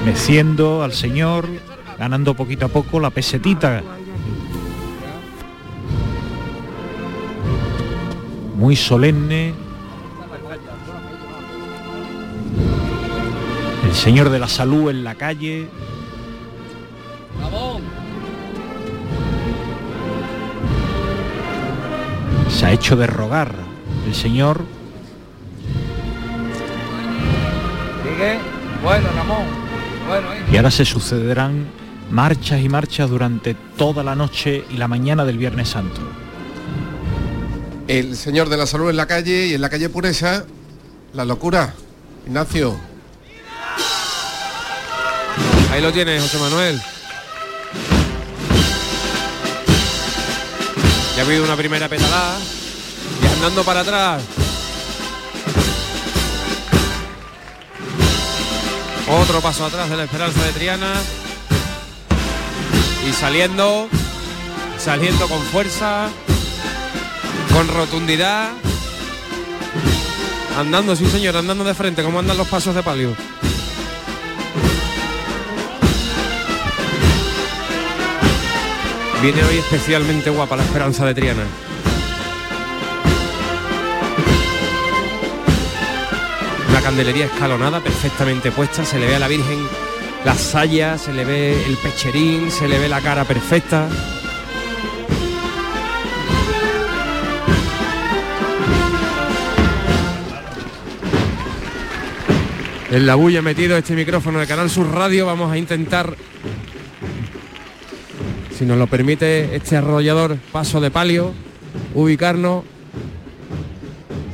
Meciendo 0.06 0.84
al 0.84 0.94
señor, 0.94 1.48
ganando 1.98 2.34
poquito 2.34 2.66
a 2.66 2.70
poco 2.70 3.00
la 3.00 3.10
pesetita. 3.10 3.84
Muy 8.56 8.76
solemne. 8.76 9.54
El 13.86 13.94
señor 13.94 14.30
de 14.30 14.40
la 14.40 14.48
salud 14.48 14.90
en 14.90 15.04
la 15.04 15.16
calle. 15.16 15.68
Se 22.50 22.66
ha 22.66 22.72
hecho 22.72 22.96
de 22.96 23.08
rogar 23.08 23.54
el 24.06 24.16
señor. 24.16 24.66
Bueno, 28.84 29.10
Ramón. 29.16 29.59
¿Eh? 30.16 30.46
y 30.52 30.58
ahora 30.58 30.72
se 30.72 30.86
sucederán 30.86 31.68
marchas 32.10 32.62
y 32.62 32.70
marchas 32.70 33.10
durante 33.10 33.54
toda 33.78 34.04
la 34.04 34.16
noche 34.16 34.64
y 34.70 34.78
la 34.78 34.88
mañana 34.88 35.26
del 35.26 35.38
Viernes 35.38 35.70
Santo. 35.70 36.02
El 37.88 38.16
señor 38.16 38.50
de 38.50 38.58
la 38.58 38.68
salud 38.68 38.90
en 38.90 38.98
la 38.98 39.08
calle 39.08 39.48
y 39.48 39.54
en 39.54 39.62
la 39.62 39.70
calle 39.70 39.90
Pureza, 39.90 40.46
la 41.14 41.26
locura. 41.26 41.74
Ignacio. 42.28 42.80
Ahí 45.72 45.82
lo 45.82 45.92
tienes, 45.92 46.22
José 46.22 46.38
Manuel. 46.38 46.80
Ya 51.16 51.24
ha 51.24 51.26
habido 51.26 51.44
una 51.44 51.56
primera 51.56 51.90
petalada. 51.90 52.38
Y 53.22 53.28
andando 53.36 53.64
para 53.64 53.82
atrás. 53.82 54.39
Otro 59.22 59.42
paso 59.42 59.66
atrás 59.66 59.90
de 59.90 59.98
la 59.98 60.06
esperanza 60.06 60.44
de 60.44 60.52
Triana. 60.54 60.94
Y 63.08 63.14
saliendo. 63.14 63.90
Saliendo 64.78 65.28
con 65.28 65.42
fuerza. 65.44 66.10
Con 67.54 67.68
rotundidad. 67.68 68.52
Andando, 70.58 70.96
sí 70.96 71.06
señor, 71.06 71.38
andando 71.38 71.64
de 71.64 71.74
frente, 71.74 72.04
como 72.04 72.20
andan 72.20 72.38
los 72.38 72.48
pasos 72.48 72.76
de 72.76 72.84
palio. 72.84 73.16
Viene 79.22 79.44
hoy 79.44 79.58
especialmente 79.58 80.30
guapa 80.30 80.56
la 80.56 80.64
esperanza 80.64 81.06
de 81.06 81.14
Triana. 81.14 81.44
Candelería 86.90 87.26
escalonada, 87.26 87.82
perfectamente 87.82 88.52
puesta, 88.52 88.84
se 88.84 88.98
le 88.98 89.06
ve 89.06 89.16
a 89.16 89.20
la 89.20 89.28
Virgen 89.28 89.60
las 90.26 90.40
sayas, 90.40 91.02
se 91.02 91.14
le 91.14 91.24
ve 91.24 91.64
el 91.68 91.78
pecherín, 91.78 92.50
se 92.50 92.68
le 92.68 92.80
ve 92.80 92.90
la 92.90 93.00
cara 93.00 93.26
perfecta. 93.26 93.88
En 102.90 103.06
la 103.06 103.14
bulla 103.14 103.44
metido 103.44 103.78
este 103.78 103.94
micrófono 103.96 104.40
de 104.40 104.48
Canal 104.48 104.72
Sur 104.72 104.92
Radio 104.92 105.28
vamos 105.28 105.52
a 105.52 105.60
intentar 105.60 106.16
si 108.58 108.66
nos 108.66 108.80
lo 108.80 108.88
permite 108.88 109.56
este 109.56 109.78
arrollador 109.78 110.38
paso 110.52 110.82
de 110.82 110.90
palio, 110.90 111.34
ubicarnos. 111.94 112.64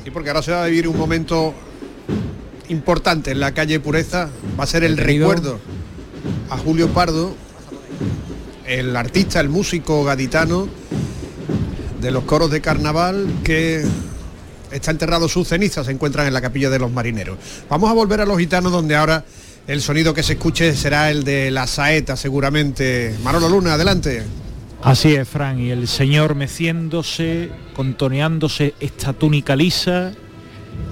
Sí, 0.05 0.09
porque 0.09 0.29
ahora 0.29 0.41
se 0.41 0.53
va 0.53 0.63
a 0.63 0.67
vivir 0.67 0.87
un 0.87 0.97
momento 0.97 1.53
importante 2.69 3.31
en 3.31 3.39
la 3.39 3.53
calle 3.53 3.79
Pureza. 3.79 4.29
Va 4.59 4.63
a 4.63 4.67
ser 4.67 4.83
el 4.83 4.95
Detenido. 4.95 5.29
recuerdo 5.29 5.59
a 6.49 6.57
Julio 6.57 6.89
Pardo, 6.89 7.35
el 8.65 8.95
artista, 8.95 9.39
el 9.39 9.49
músico 9.49 10.03
gaditano 10.03 10.67
de 12.01 12.11
los 12.11 12.23
coros 12.23 12.51
de 12.51 12.61
carnaval 12.61 13.27
que 13.43 13.83
está 14.71 14.91
enterrado 14.91 15.27
sus 15.29 15.47
cenizas, 15.47 15.85
se 15.85 15.91
encuentran 15.91 16.27
en 16.27 16.33
la 16.33 16.41
capilla 16.41 16.69
de 16.69 16.79
los 16.79 16.91
marineros. 16.91 17.37
Vamos 17.69 17.89
a 17.89 17.93
volver 17.93 18.21
a 18.21 18.25
los 18.25 18.37
gitanos 18.37 18.71
donde 18.71 18.95
ahora 18.95 19.23
el 19.67 19.81
sonido 19.81 20.13
que 20.13 20.21
se 20.21 20.33
escuche 20.33 20.75
será 20.75 21.09
el 21.09 21.23
de 21.23 21.49
la 21.51 21.67
saeta 21.67 22.15
seguramente. 22.15 23.15
Manolo 23.23 23.49
Luna, 23.49 23.73
adelante. 23.73 24.23
Así 24.83 25.15
es, 25.15 25.27
Fran, 25.27 25.59
y 25.59 25.71
el 25.71 25.87
señor 25.87 26.35
meciéndose, 26.35 27.49
contoneándose 27.75 28.75
esta 28.79 29.13
túnica 29.13 29.55
lisa 29.55 30.13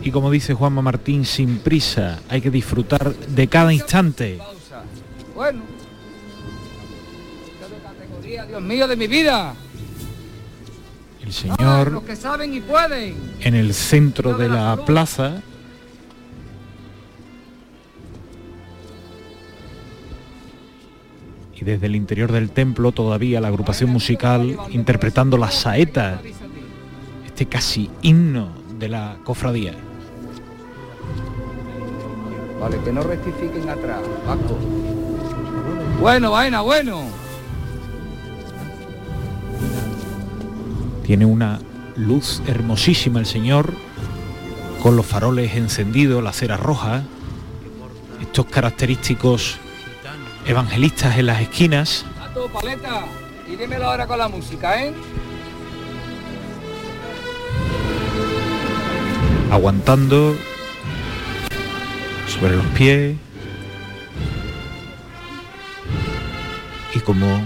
y 0.03 0.11
como 0.11 0.29
dice 0.31 0.53
Juanma 0.53 0.81
Martín, 0.81 1.25
sin 1.25 1.59
prisa, 1.59 2.19
hay 2.29 2.41
que 2.41 2.49
disfrutar 2.49 3.13
de 3.15 3.47
cada 3.47 3.73
instante. 3.73 4.37
Bueno. 5.33 5.61
Qué 7.59 7.75
de 7.75 7.81
categoría, 7.81 8.45
Dios 8.45 8.61
mío, 8.61 8.87
de 8.87 8.95
mi 8.97 9.07
vida. 9.07 9.55
El 11.21 11.29
Ah, 11.29 11.31
señor 11.31 11.91
los 11.93 12.03
que 12.03 12.15
saben 12.17 12.53
y 12.53 12.59
pueden. 12.59 13.15
en 13.39 13.55
el 13.55 13.73
centro 13.73 14.37
de 14.37 14.49
la 14.49 14.75
plaza 14.85 15.41
y 21.55 21.63
desde 21.63 21.85
el 21.85 21.95
interior 21.95 22.31
del 22.31 22.49
templo 22.51 22.91
todavía 22.91 23.39
la 23.39 23.47
agrupación 23.47 23.89
musical 23.89 24.57
interpretando 24.71 25.37
la 25.37 25.51
saeta, 25.51 26.19
este 27.25 27.45
casi 27.45 27.89
himno 28.01 28.49
de 28.83 28.89
la 28.89 29.17
cofradía. 29.23 29.73
Vale, 32.59 32.77
que 32.83 32.91
no 32.91 33.01
rectifiquen 33.01 33.69
atrás. 33.69 34.01
Bueno, 36.01 36.31
vaina, 36.31 36.61
bueno. 36.61 37.03
Tiene 41.03 41.25
una 41.25 41.59
luz 41.95 42.41
hermosísima 42.45 43.19
el 43.19 43.25
señor, 43.25 43.73
con 44.81 44.97
los 44.97 45.05
faroles 45.05 45.55
encendidos, 45.55 46.21
la 46.21 46.33
cera 46.33 46.57
roja, 46.57 47.03
estos 48.21 48.45
característicos 48.47 49.57
evangelistas 50.45 51.17
en 51.17 51.27
las 51.27 51.41
esquinas, 51.41 52.05
paleta. 52.51 53.05
Y 53.47 53.55
dímelo 53.55 53.85
ahora 53.85 54.07
con 54.07 54.17
la 54.17 54.27
música, 54.27 54.83
¿eh? 54.83 54.93
Aguantando 59.53 60.35
sobre 62.27 62.55
los 62.55 62.65
pies 62.67 63.15
y 66.95 66.99
como 67.01 67.45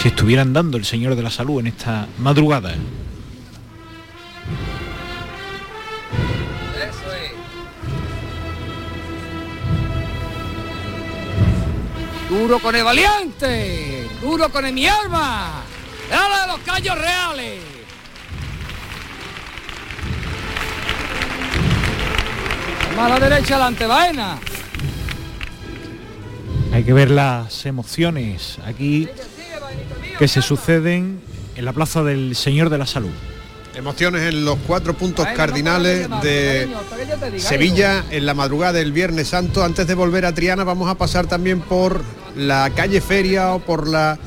si 0.00 0.06
estuvieran 0.06 0.52
dando 0.52 0.76
el 0.76 0.84
Señor 0.84 1.16
de 1.16 1.22
la 1.24 1.30
Salud 1.30 1.58
en 1.58 1.66
esta 1.66 2.06
madrugada. 2.18 2.74
Duro 12.28 12.60
con 12.60 12.76
el 12.76 12.84
valiente. 12.84 14.08
Duro 14.22 14.48
con 14.48 14.64
el 14.64 14.72
mi 14.72 14.86
alma. 14.86 15.62
Dale 16.08 16.40
de 16.42 16.46
los 16.46 16.60
callos 16.60 16.96
reales. 16.96 17.69
Toma 22.90 23.06
a 23.06 23.08
la 23.08 23.20
derecha 23.20 23.54
adelante, 23.54 23.86
vaina. 23.86 24.38
Hay 26.72 26.82
que 26.82 26.92
ver 26.92 27.10
las 27.10 27.64
emociones 27.64 28.58
aquí 28.66 29.08
que 30.18 30.26
se 30.26 30.42
suceden 30.42 31.20
en 31.54 31.64
la 31.64 31.72
plaza 31.72 32.02
del 32.02 32.34
Señor 32.34 32.68
de 32.68 32.78
la 32.78 32.86
Salud. 32.86 33.12
Emociones 33.76 34.22
en 34.22 34.44
los 34.44 34.58
cuatro 34.66 34.94
puntos 34.94 35.24
cardinales 35.36 36.08
de 36.20 36.68
Sevilla 37.36 38.04
en 38.10 38.26
la 38.26 38.34
madrugada 38.34 38.72
del 38.72 38.90
Viernes 38.90 39.28
Santo. 39.28 39.62
Antes 39.62 39.86
de 39.86 39.94
volver 39.94 40.26
a 40.26 40.34
Triana 40.34 40.64
vamos 40.64 40.90
a 40.90 40.96
pasar 40.96 41.26
también 41.26 41.60
por 41.60 42.02
la 42.36 42.70
calle 42.74 43.00
Feria 43.00 43.54
o 43.54 43.60
por 43.60 43.86
la 43.86 44.18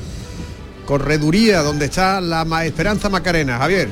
correduría 0.86 1.62
donde 1.62 1.84
está 1.84 2.22
la 2.22 2.64
Esperanza 2.64 3.10
Macarena. 3.10 3.58
Javier. 3.58 3.90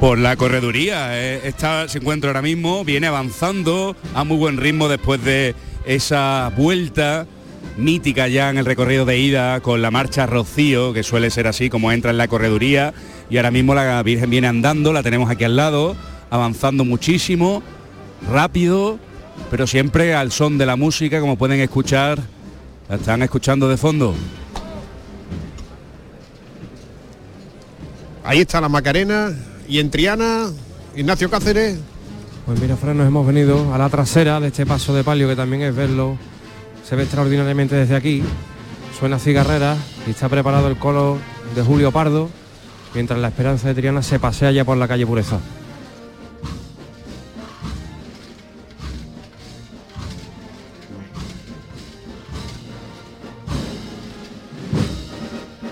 Por 0.00 0.18
la 0.18 0.36
correduría, 0.36 1.18
eh, 1.18 1.40
esta 1.42 1.88
se 1.88 1.98
encuentra 1.98 2.30
ahora 2.30 2.40
mismo, 2.40 2.84
viene 2.84 3.08
avanzando 3.08 3.96
a 4.14 4.22
muy 4.22 4.36
buen 4.36 4.56
ritmo 4.56 4.88
después 4.88 5.24
de 5.24 5.56
esa 5.86 6.52
vuelta 6.56 7.26
mítica 7.76 8.28
ya 8.28 8.48
en 8.48 8.58
el 8.58 8.64
recorrido 8.64 9.04
de 9.04 9.18
ida 9.18 9.58
con 9.58 9.82
la 9.82 9.90
marcha 9.90 10.24
Rocío, 10.24 10.92
que 10.92 11.02
suele 11.02 11.30
ser 11.30 11.48
así 11.48 11.68
como 11.68 11.90
entra 11.90 12.12
en 12.12 12.18
la 12.18 12.28
correduría, 12.28 12.94
y 13.28 13.38
ahora 13.38 13.50
mismo 13.50 13.74
la 13.74 14.00
Virgen 14.04 14.30
viene 14.30 14.46
andando, 14.46 14.92
la 14.92 15.02
tenemos 15.02 15.30
aquí 15.30 15.42
al 15.42 15.56
lado, 15.56 15.96
avanzando 16.30 16.84
muchísimo, 16.84 17.64
rápido, 18.30 19.00
pero 19.50 19.66
siempre 19.66 20.14
al 20.14 20.30
son 20.30 20.58
de 20.58 20.66
la 20.66 20.76
música, 20.76 21.18
como 21.18 21.36
pueden 21.36 21.58
escuchar, 21.58 22.20
la 22.88 22.96
están 22.96 23.22
escuchando 23.22 23.68
de 23.68 23.76
fondo. 23.76 24.14
Ahí 28.22 28.38
está 28.38 28.60
la 28.60 28.68
Macarena 28.68 29.34
y 29.68 29.78
en 29.78 29.90
Triana, 29.90 30.46
Ignacio 30.96 31.30
Cáceres. 31.30 31.78
Pues 32.46 32.58
mira, 32.60 32.76
Fran, 32.76 32.96
nos 32.96 33.06
hemos 33.06 33.26
venido 33.26 33.74
a 33.74 33.78
la 33.78 33.90
trasera 33.90 34.40
de 34.40 34.48
este 34.48 34.64
paso 34.64 34.94
de 34.94 35.04
palio, 35.04 35.28
que 35.28 35.36
también 35.36 35.62
es 35.62 35.76
verlo. 35.76 36.16
Se 36.88 36.96
ve 36.96 37.02
extraordinariamente 37.02 37.76
desde 37.76 37.94
aquí. 37.94 38.22
Suena 38.98 39.18
cigarrera 39.18 39.76
y 40.06 40.10
está 40.10 40.28
preparado 40.28 40.68
el 40.68 40.78
colo 40.78 41.18
de 41.54 41.62
Julio 41.62 41.92
Pardo, 41.92 42.30
mientras 42.94 43.20
la 43.20 43.28
esperanza 43.28 43.68
de 43.68 43.74
Triana 43.74 44.02
se 44.02 44.18
pasea 44.18 44.50
ya 44.50 44.64
por 44.64 44.78
la 44.78 44.88
calle 44.88 45.06
Pureza. 45.06 45.38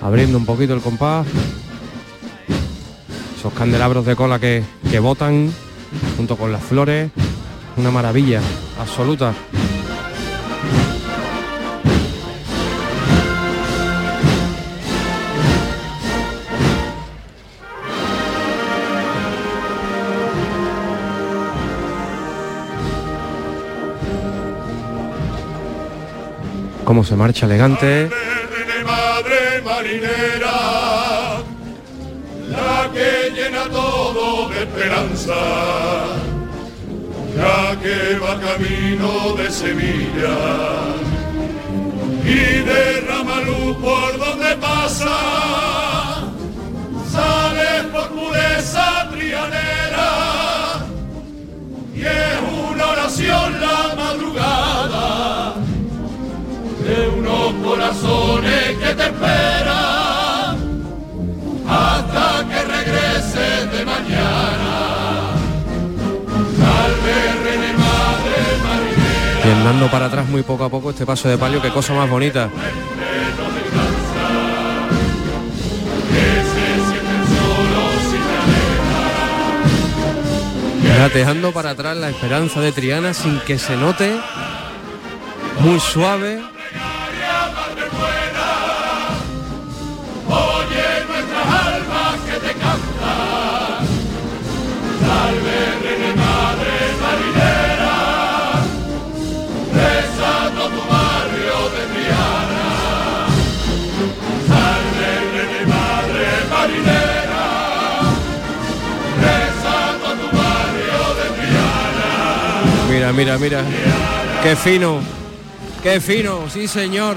Abriendo 0.03 0.37
un 0.37 0.45
poquito 0.45 0.75
el 0.75 0.83
compás. 0.83 1.27
Esos 3.47 3.57
candelabros 3.57 4.05
de 4.05 4.17
cola 4.17 4.41
que, 4.41 4.65
que 4.91 4.99
botan 4.99 5.55
junto 6.17 6.37
con 6.37 6.51
las 6.51 6.65
flores. 6.65 7.13
Una 7.77 7.93
maravilla 7.93 8.41
absoluta. 8.81 9.35
Cómo 26.85 27.05
se 27.05 27.15
marcha 27.15 27.47
elegante. 27.47 28.11
Esperanza, 34.87 35.35
ya 37.37 37.77
que 37.81 38.19
va 38.19 38.39
camino 38.39 39.35
de 39.37 39.51
Sevilla 39.51 40.39
y 42.25 42.63
derrama 42.63 43.41
luz 43.41 43.77
por 43.79 44.19
donde 44.19 44.57
pasa, 44.57 45.17
sale 47.11 47.89
por 47.93 48.09
pureza 48.11 49.09
trianera 49.11 50.13
y 51.95 52.03
es 52.03 52.39
una 52.71 52.87
oración 52.87 53.61
la 53.61 53.95
madrugada 53.97 55.55
de 56.85 57.09
unos 57.09 57.53
corazones 57.65 58.77
que 58.79 58.95
te 58.95 59.03
esperan 59.03 60.27
hasta 61.69 62.47
que 62.49 62.63
regreses 62.63 63.73
de 63.73 63.85
mañana. 63.85 64.16
Andando 69.67 69.91
para 69.91 70.07
atrás 70.07 70.29
muy 70.29 70.45
poco 70.45 70.63
a 70.63 70.69
poco 70.69 70.91
este 70.91 71.05
paso 71.05 71.29
de 71.29 71.37
palio, 71.37 71.61
qué 71.61 71.71
cosa 71.71 71.93
más 71.93 72.09
bonita. 72.09 72.49
Dejando 81.13 81.51
para 81.53 81.71
atrás 81.71 81.97
la 81.97 82.11
esperanza 82.11 82.61
de 82.61 82.71
Triana 82.71 83.13
sin 83.13 83.41
que 83.41 83.59
se 83.59 83.77
note. 83.77 84.17
Muy 85.61 85.81
suave. 85.81 86.43
Mira, 113.13 113.39
mira, 113.39 113.39
mira. 113.39 113.65
Qué 114.43 114.57
fino. 114.57 115.01
Qué 115.81 116.01
fino, 116.01 116.51
sí 116.53 116.67
señor. 116.67 117.17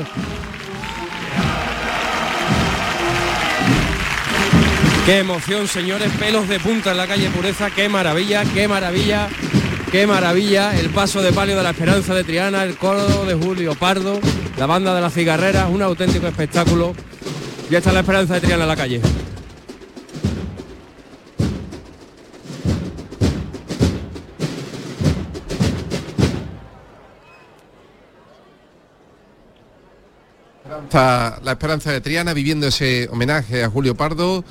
Qué 5.06 5.20
emoción, 5.20 5.68
señores, 5.68 6.12
pelos 6.20 6.48
de 6.48 6.60
punta 6.60 6.92
en 6.92 6.98
la 6.98 7.08
calle 7.08 7.30
Pureza, 7.30 7.72
qué 7.72 7.90
maravilla, 7.90 8.44
qué 8.54 8.68
maravilla, 8.68 9.28
qué 9.92 10.06
maravilla. 10.06 10.78
El 10.80 10.90
paso 10.92 11.24
de 11.24 11.34
palio 11.34 11.58
de 11.58 11.64
la 11.64 11.72
Esperanza 11.72 12.14
de 12.14 12.24
Triana, 12.24 12.64
el 12.64 12.78
coro 12.78 13.26
de 13.26 13.34
Julio 13.34 13.74
Pardo, 13.74 14.20
la 14.58 14.68
banda 14.68 14.94
de 14.94 15.02
la 15.02 15.10
cigarrera, 15.10 15.68
un 15.68 15.82
auténtico 15.82 16.28
espectáculo. 16.28 16.94
Ya 17.72 17.80
está 17.80 17.92
la 17.92 18.02
Esperanza 18.02 18.36
de 18.36 18.42
Triana 18.42 18.64
en 18.64 18.70
la 18.70 18.76
calle. 18.76 19.02
Está 30.90 31.40
la 31.44 31.52
esperanza 31.52 31.92
de 31.92 32.02
Triana 32.02 32.34
viviendo 32.34 32.66
ese 32.66 33.08
homenaje 33.12 33.64
a 33.64 33.70
Julio 33.70 33.94
Pardo. 33.94 34.44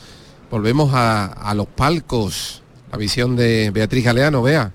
Volvemos 0.53 0.95
a, 0.95 1.25
a 1.25 1.53
los 1.53 1.67
palcos. 1.67 2.63
La 2.93 2.97
visión 2.97 3.35
de 3.35 3.73
Beatriz 3.75 4.05
Galeano, 4.05 4.41
vea. 4.41 4.71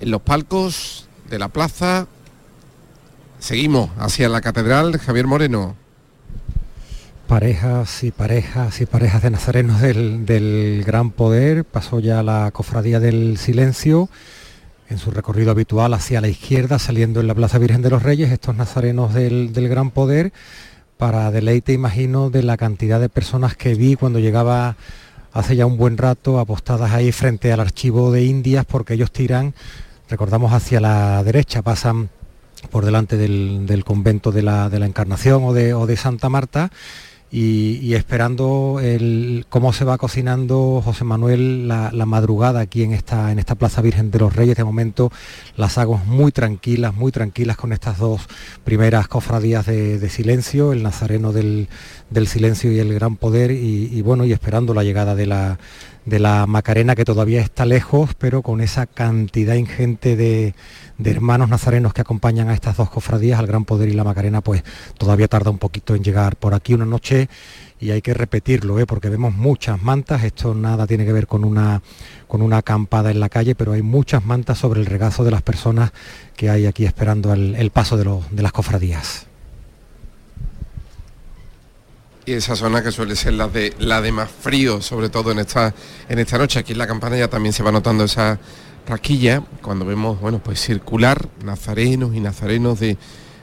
En 0.00 0.10
los 0.10 0.20
palcos 0.22 1.08
de 1.30 1.38
la 1.38 1.50
plaza 1.50 2.08
seguimos 3.38 3.90
hacia 3.96 4.28
la 4.28 4.40
catedral 4.40 4.98
Javier 4.98 5.28
Moreno. 5.28 5.76
Parejas 7.28 8.02
y 8.02 8.10
parejas 8.10 8.80
y 8.80 8.86
parejas 8.86 9.22
de 9.22 9.30
nazarenos 9.30 9.80
del, 9.80 10.26
del 10.26 10.82
Gran 10.84 11.12
Poder. 11.12 11.64
Pasó 11.64 12.00
ya 12.00 12.24
la 12.24 12.50
cofradía 12.50 12.98
del 12.98 13.38
silencio 13.38 14.08
en 14.88 14.98
su 14.98 15.10
recorrido 15.10 15.50
habitual 15.50 15.92
hacia 15.94 16.20
la 16.20 16.28
izquierda, 16.28 16.78
saliendo 16.78 17.20
en 17.20 17.26
la 17.26 17.34
Plaza 17.34 17.58
Virgen 17.58 17.82
de 17.82 17.90
los 17.90 18.02
Reyes, 18.02 18.32
estos 18.32 18.56
nazarenos 18.56 19.14
del, 19.14 19.52
del 19.52 19.68
Gran 19.68 19.90
Poder, 19.90 20.32
para 20.96 21.30
deleite, 21.30 21.72
imagino, 21.72 22.30
de 22.30 22.42
la 22.42 22.56
cantidad 22.56 22.98
de 23.00 23.08
personas 23.08 23.56
que 23.56 23.74
vi 23.74 23.96
cuando 23.96 24.18
llegaba 24.18 24.76
hace 25.32 25.56
ya 25.56 25.66
un 25.66 25.76
buen 25.76 25.98
rato, 25.98 26.38
apostadas 26.38 26.92
ahí 26.92 27.12
frente 27.12 27.52
al 27.52 27.60
archivo 27.60 28.10
de 28.10 28.24
Indias, 28.24 28.64
porque 28.64 28.94
ellos 28.94 29.12
tiran, 29.12 29.54
recordamos, 30.08 30.52
hacia 30.52 30.80
la 30.80 31.22
derecha, 31.22 31.62
pasan 31.62 32.08
por 32.70 32.84
delante 32.84 33.16
del, 33.16 33.66
del 33.66 33.84
convento 33.84 34.32
de 34.32 34.42
la, 34.42 34.68
de 34.68 34.78
la 34.78 34.86
Encarnación 34.86 35.44
o 35.44 35.52
de, 35.52 35.74
o 35.74 35.86
de 35.86 35.96
Santa 35.96 36.28
Marta, 36.28 36.70
y, 37.30 37.94
esperando 37.94 38.80
el, 38.82 39.44
cómo 39.48 39.72
se 39.72 39.84
va 39.84 39.98
cocinando 39.98 40.80
José 40.82 41.04
Manuel 41.04 41.68
la, 41.68 41.90
madrugada 42.06 42.60
aquí 42.60 42.82
en 42.82 42.92
esta, 42.92 43.30
en 43.32 43.38
esta 43.38 43.54
Plaza 43.54 43.82
Virgen 43.82 44.10
de 44.10 44.18
los 44.18 44.34
Reyes. 44.34 44.56
De 44.56 44.64
momento 44.64 45.12
las 45.56 45.76
aguas 45.76 46.06
muy 46.06 46.32
tranquilas, 46.32 46.94
muy 46.94 47.12
tranquilas 47.12 47.56
con 47.56 47.72
estas 47.72 47.98
dos 47.98 48.22
primeras 48.64 49.08
cofradías 49.08 49.66
de, 49.66 49.98
de 49.98 50.08
silencio, 50.08 50.72
el 50.72 50.82
Nazareno 50.82 51.32
del, 51.32 51.68
del, 52.08 52.26
Silencio 52.26 52.72
y 52.72 52.78
el 52.78 52.94
Gran 52.94 53.16
Poder, 53.16 53.50
y, 53.50 53.90
y 53.92 54.02
bueno, 54.02 54.24
y 54.24 54.32
esperando 54.32 54.72
la 54.72 54.84
llegada 54.84 55.14
de 55.14 55.26
la, 55.26 55.58
de 56.08 56.18
la 56.18 56.46
Macarena 56.46 56.94
que 56.94 57.04
todavía 57.04 57.40
está 57.40 57.66
lejos, 57.66 58.14
pero 58.14 58.42
con 58.42 58.60
esa 58.60 58.86
cantidad 58.86 59.54
ingente 59.54 60.16
de, 60.16 60.54
hermanos 61.04 61.48
nazarenos 61.50 61.92
que 61.92 62.00
acompañan 62.00 62.48
a 62.48 62.54
estas 62.54 62.76
dos 62.76 62.88
cofradías, 62.88 63.38
al 63.38 63.46
Gran 63.46 63.64
Poder 63.64 63.88
y 63.88 63.92
la 63.92 64.04
Macarena, 64.04 64.40
pues 64.40 64.64
todavía 64.96 65.28
tarda 65.28 65.50
un 65.50 65.58
poquito 65.58 65.94
en 65.94 66.02
llegar 66.02 66.36
por 66.36 66.54
aquí 66.54 66.72
una 66.72 66.86
noche 66.86 67.28
y 67.78 67.90
hay 67.90 68.00
que 68.00 68.14
repetirlo, 68.14 68.80
¿eh? 68.80 68.86
porque 68.86 69.10
vemos 69.10 69.34
muchas 69.34 69.82
mantas, 69.82 70.24
esto 70.24 70.54
nada 70.54 70.86
tiene 70.86 71.04
que 71.04 71.12
ver 71.12 71.26
con 71.26 71.44
una, 71.44 71.82
con 72.26 72.42
una 72.42 72.58
acampada 72.58 73.10
en 73.10 73.20
la 73.20 73.28
calle, 73.28 73.54
pero 73.54 73.72
hay 73.72 73.82
muchas 73.82 74.24
mantas 74.24 74.58
sobre 74.58 74.80
el 74.80 74.86
regazo 74.86 75.24
de 75.24 75.30
las 75.30 75.42
personas 75.42 75.92
que 76.36 76.48
hay 76.48 76.66
aquí 76.66 76.86
esperando 76.86 77.32
el, 77.34 77.70
paso 77.70 77.96
de 77.96 78.42
las 78.42 78.52
cofradías 78.52 79.27
y 82.28 82.34
esa 82.34 82.54
zona 82.54 82.82
que 82.82 82.92
suele 82.92 83.16
ser 83.16 83.32
la 83.32 83.48
de 83.48 83.72
la 83.78 84.02
de 84.02 84.12
más 84.12 84.28
frío, 84.30 84.82
sobre 84.82 85.08
todo 85.08 85.32
en 85.32 85.38
esta 85.38 85.74
en 86.10 86.18
esta 86.18 86.36
noche. 86.36 86.58
Aquí 86.58 86.72
en 86.72 86.78
la 86.78 86.86
campana 86.86 87.16
ya 87.16 87.28
también 87.28 87.54
se 87.54 87.62
va 87.62 87.72
notando 87.72 88.04
esa 88.04 88.38
raquilla 88.86 89.42
cuando 89.62 89.86
vemos, 89.86 90.20
bueno, 90.20 90.38
pues 90.38 90.60
circular 90.60 91.26
nazarenos 91.42 92.14
y 92.14 92.20
nazarenos 92.20 92.80
de, 92.80 92.98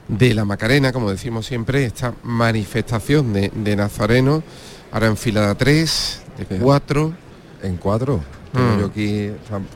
de 0.08 0.34
la 0.36 0.46
Macarena, 0.46 0.92
como 0.92 1.10
decimos 1.10 1.48
siempre, 1.48 1.84
esta 1.86 2.14
manifestación 2.24 3.34
de, 3.34 3.52
de 3.56 3.76
nazarenos, 3.76 4.44
ahora 4.92 5.08
en 5.08 5.18
fila 5.18 5.48
de 5.48 5.56
tres, 5.56 6.22
de 6.38 6.46
cuatro, 6.58 7.14
En 7.64 7.78
cuatro. 7.78 8.22
Mm. 8.54 8.80
yo 8.80 8.86
aquí, 8.86 9.32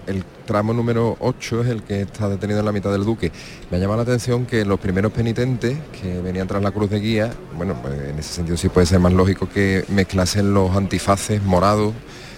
el 0.08 0.24
tramo 0.46 0.74
número 0.74 1.18
8 1.20 1.62
es 1.64 1.68
el 1.68 1.84
que 1.84 2.02
está 2.02 2.30
detenido 2.30 2.60
en 2.60 2.66
la 2.66 2.72
mitad 2.72 2.92
del 2.92 3.04
Duque. 3.04 3.30
Me 3.70 3.76
ha 3.78 3.80
llamado 3.80 3.98
la 3.98 4.04
atención 4.04 4.46
que 4.46 4.64
los 4.64 4.80
primeros 4.80 5.12
penitentes 5.12 5.78
que 6.02 6.22
venían 6.22 6.48
tras 6.48 6.64
la 6.64 6.72
cruz 6.72 6.90
de 6.90 7.00
guía, 7.02 7.34
bueno, 7.58 7.76
pues 7.82 7.94
en 8.10 8.18
ese 8.20 8.34
sentido 8.36 8.56
sí 8.56 8.70
puede 8.70 8.88
ser 8.88 9.00
más 9.00 9.12
lógico 9.12 9.50
que 9.50 9.84
mezclasen 9.90 10.54
los 10.54 10.74
antifaces 10.78 11.44
morados 11.44 11.94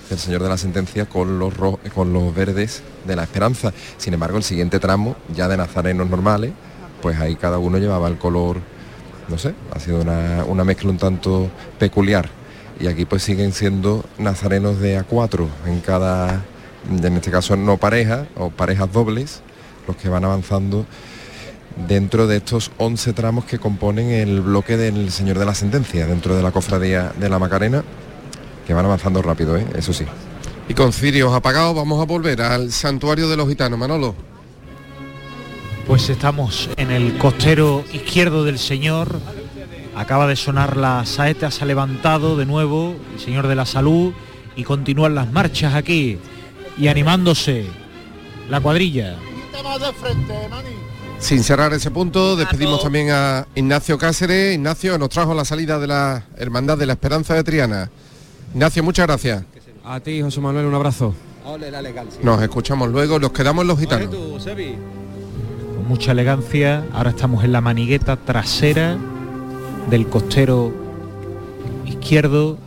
del 0.09 0.17
Señor 0.17 0.41
de 0.41 0.49
la 0.49 0.57
Sentencia 0.57 1.05
con 1.05 1.37
los, 1.37 1.55
ro- 1.55 1.79
con 1.93 2.11
los 2.11 2.33
verdes 2.33 2.81
de 3.05 3.15
la 3.15 3.23
Esperanza. 3.23 3.71
Sin 3.97 4.13
embargo, 4.15 4.37
el 4.37 4.43
siguiente 4.43 4.79
tramo, 4.79 5.15
ya 5.35 5.47
de 5.47 5.57
nazarenos 5.57 6.09
normales, 6.09 6.53
pues 7.03 7.19
ahí 7.19 7.35
cada 7.35 7.59
uno 7.59 7.77
llevaba 7.77 8.07
el 8.07 8.17
color, 8.17 8.57
no 9.29 9.37
sé, 9.37 9.53
ha 9.73 9.79
sido 9.79 10.01
una, 10.01 10.43
una 10.47 10.63
mezcla 10.63 10.89
un 10.89 10.97
tanto 10.97 11.49
peculiar. 11.77 12.29
Y 12.81 12.87
aquí 12.87 13.05
pues 13.05 13.21
siguen 13.21 13.53
siendo 13.53 14.03
nazarenos 14.17 14.79
de 14.79 14.99
A4 14.99 15.47
en 15.67 15.81
cada, 15.81 16.43
en 16.89 17.15
este 17.15 17.29
caso 17.29 17.55
no 17.55 17.77
pareja 17.77 18.25
o 18.35 18.49
parejas 18.49 18.91
dobles, 18.91 19.41
los 19.87 19.95
que 19.97 20.09
van 20.09 20.25
avanzando 20.25 20.85
dentro 21.87 22.27
de 22.27 22.37
estos 22.37 22.71
11 22.77 23.13
tramos 23.13 23.45
que 23.45 23.59
componen 23.59 24.09
el 24.09 24.41
bloque 24.41 24.77
del 24.77 25.11
Señor 25.11 25.37
de 25.37 25.45
la 25.45 25.53
Sentencia, 25.53 26.07
dentro 26.07 26.35
de 26.35 26.41
la 26.41 26.51
cofradía 26.51 27.13
de 27.19 27.29
la 27.29 27.37
Macarena, 27.37 27.83
que 28.65 28.73
van 28.73 28.85
avanzando 28.85 29.21
rápido, 29.21 29.57
¿eh? 29.57 29.65
eso 29.75 29.93
sí. 29.93 30.05
Y 30.67 30.73
con 30.73 30.91
cirios 30.91 31.33
apagados 31.33 31.75
vamos 31.75 32.01
a 32.01 32.05
volver 32.05 32.41
al 32.41 32.71
santuario 32.71 33.29
de 33.29 33.37
los 33.37 33.47
gitanos, 33.47 33.77
Manolo. 33.77 34.15
Pues 35.85 36.09
estamos 36.09 36.69
en 36.77 36.91
el 36.91 37.17
costero 37.17 37.83
izquierdo 37.91 38.43
del 38.43 38.57
Señor. 38.57 39.19
Acaba 39.95 40.27
de 40.27 40.35
sonar 40.35 40.77
la 40.77 41.05
saeta, 41.05 41.51
se 41.51 41.63
ha 41.63 41.67
levantado 41.67 42.37
de 42.37 42.45
nuevo 42.45 42.95
el 43.13 43.19
Señor 43.19 43.47
de 43.47 43.55
la 43.55 43.65
Salud 43.65 44.13
y 44.55 44.63
continúan 44.63 45.15
las 45.15 45.31
marchas 45.31 45.75
aquí 45.75 46.17
y 46.77 46.87
animándose 46.87 47.65
la 48.49 48.61
cuadrilla. 48.61 49.17
Sin 51.19 51.43
cerrar 51.43 51.73
ese 51.73 51.91
punto, 51.91 52.35
despedimos 52.35 52.81
también 52.81 53.11
a 53.11 53.47
Ignacio 53.53 53.97
Cáceres. 53.97 54.55
Ignacio 54.55 54.97
nos 54.97 55.09
trajo 55.09 55.33
la 55.33 55.45
salida 55.45 55.77
de 55.77 55.87
la 55.87 56.25
Hermandad 56.37 56.77
de 56.77 56.85
la 56.85 56.93
Esperanza 56.93 57.35
de 57.35 57.43
Triana. 57.43 57.91
Ignacio, 58.53 58.83
muchas 58.83 59.05
gracias. 59.05 59.43
A 59.83 59.99
ti, 59.99 60.21
José 60.21 60.41
Manuel, 60.41 60.65
un 60.65 60.75
abrazo. 60.75 61.13
Nos 62.23 62.41
escuchamos 62.41 62.89
luego, 62.89 63.19
nos 63.19 63.31
quedamos 63.31 63.63
en 63.63 63.67
los 63.67 63.79
gitanos. 63.79 64.09
Con 64.09 65.87
mucha 65.87 66.11
elegancia, 66.11 66.85
ahora 66.93 67.09
estamos 67.11 67.43
en 67.43 67.51
la 67.51 67.61
manigueta 67.61 68.15
trasera 68.15 68.97
del 69.89 70.07
costero 70.07 70.71
izquierdo. 71.85 72.57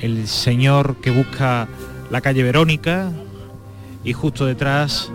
El 0.00 0.28
señor 0.28 0.96
que 0.96 1.10
busca 1.10 1.68
la 2.10 2.20
calle 2.20 2.42
Verónica 2.42 3.10
y 4.04 4.12
justo 4.12 4.44
detrás 4.44 5.10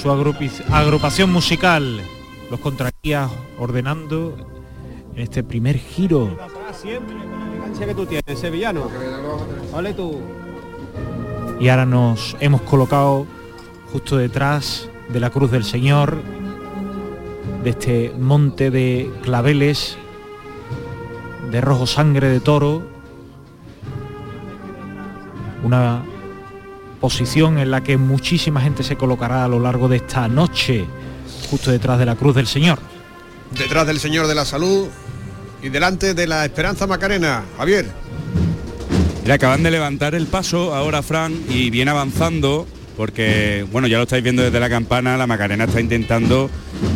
su 0.00 0.10
agrupación 0.10 1.30
musical, 1.30 2.00
los 2.50 2.60
contraguías 2.60 3.30
ordenando 3.58 4.34
en 5.14 5.22
este 5.22 5.42
primer 5.42 5.78
giro. 5.78 6.36
Y 11.60 11.68
ahora 11.68 11.86
nos 11.86 12.36
hemos 12.40 12.62
colocado 12.62 13.26
justo 13.92 14.16
detrás 14.16 14.88
de 15.10 15.20
la 15.20 15.30
cruz 15.30 15.50
del 15.50 15.64
Señor, 15.64 16.22
de 17.62 17.70
este 17.70 18.12
monte 18.18 18.70
de 18.70 19.10
claveles, 19.22 19.96
de 21.50 21.60
rojo 21.60 21.86
sangre 21.86 22.28
de 22.28 22.40
toro, 22.40 22.82
una 25.62 26.02
posición 27.00 27.58
en 27.58 27.70
la 27.70 27.82
que 27.82 27.96
muchísima 27.96 28.60
gente 28.60 28.82
se 28.82 28.96
colocará 28.96 29.44
a 29.44 29.48
lo 29.48 29.58
largo 29.58 29.88
de 29.88 29.96
esta 29.96 30.28
noche, 30.28 30.86
justo 31.50 31.70
detrás 31.70 31.98
de 31.98 32.06
la 32.06 32.16
cruz 32.16 32.34
del 32.34 32.46
Señor. 32.46 32.78
Detrás 33.56 33.86
del 33.86 34.00
Señor 34.00 34.26
de 34.26 34.34
la 34.34 34.44
Salud 34.44 34.88
y 35.62 35.68
delante 35.68 36.14
de 36.14 36.26
la 36.26 36.44
Esperanza 36.44 36.86
Macarena. 36.86 37.44
Javier. 37.58 37.86
Le 39.24 39.32
acaban 39.32 39.62
de 39.62 39.70
levantar 39.70 40.14
el 40.14 40.26
paso 40.26 40.74
ahora 40.74 41.02
Fran 41.02 41.32
y 41.48 41.70
viene 41.70 41.92
avanzando 41.92 42.66
porque, 42.96 43.66
bueno, 43.72 43.88
ya 43.88 43.96
lo 43.96 44.04
estáis 44.04 44.22
viendo 44.22 44.42
desde 44.42 44.60
la 44.60 44.68
campana, 44.68 45.16
la 45.16 45.26
Macarena 45.26 45.64
está 45.64 45.80
intentando 45.80 46.50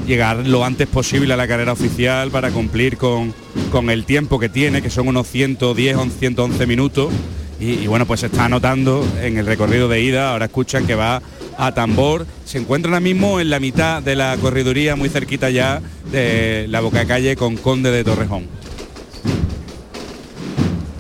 llegar 0.06 0.46
lo 0.46 0.64
antes 0.64 0.86
posible 0.86 1.34
a 1.34 1.36
la 1.36 1.48
carrera 1.48 1.72
oficial 1.72 2.30
para 2.30 2.50
cumplir 2.50 2.96
con, 2.96 3.34
con 3.70 3.90
el 3.90 4.04
tiempo 4.04 4.38
que 4.38 4.48
tiene, 4.48 4.82
que 4.82 4.90
son 4.90 5.08
unos 5.08 5.26
110 5.28 5.96
o 5.96 6.06
111 6.08 6.66
minutos. 6.66 7.12
Y, 7.58 7.72
y 7.72 7.86
bueno, 7.86 8.06
pues 8.06 8.20
se 8.20 8.26
está 8.26 8.44
anotando 8.44 9.06
en 9.22 9.38
el 9.38 9.46
recorrido 9.46 9.88
de 9.88 10.02
ida, 10.02 10.32
ahora 10.32 10.46
escuchan 10.46 10.86
que 10.86 10.94
va 10.94 11.22
a 11.58 11.72
tambor, 11.72 12.26
se 12.44 12.58
encuentra 12.58 12.90
ahora 12.90 13.00
mismo 13.00 13.40
en 13.40 13.50
la 13.50 13.60
mitad 13.60 14.02
de 14.02 14.14
la 14.14 14.36
corriduría, 14.36 14.94
muy 14.94 15.08
cerquita 15.08 15.48
ya 15.50 15.80
de 16.12 16.66
la 16.68 16.80
boca 16.80 17.06
calle 17.06 17.34
con 17.36 17.56
Conde 17.56 17.90
de 17.90 18.04
Torrejón. 18.04 18.46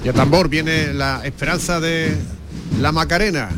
Y 0.04 0.08
a 0.08 0.12
tambor 0.12 0.48
viene 0.48 0.94
la 0.94 1.20
Esperanza 1.24 1.80
de 1.80 2.16
la 2.80 2.92
Macarena. 2.92 3.50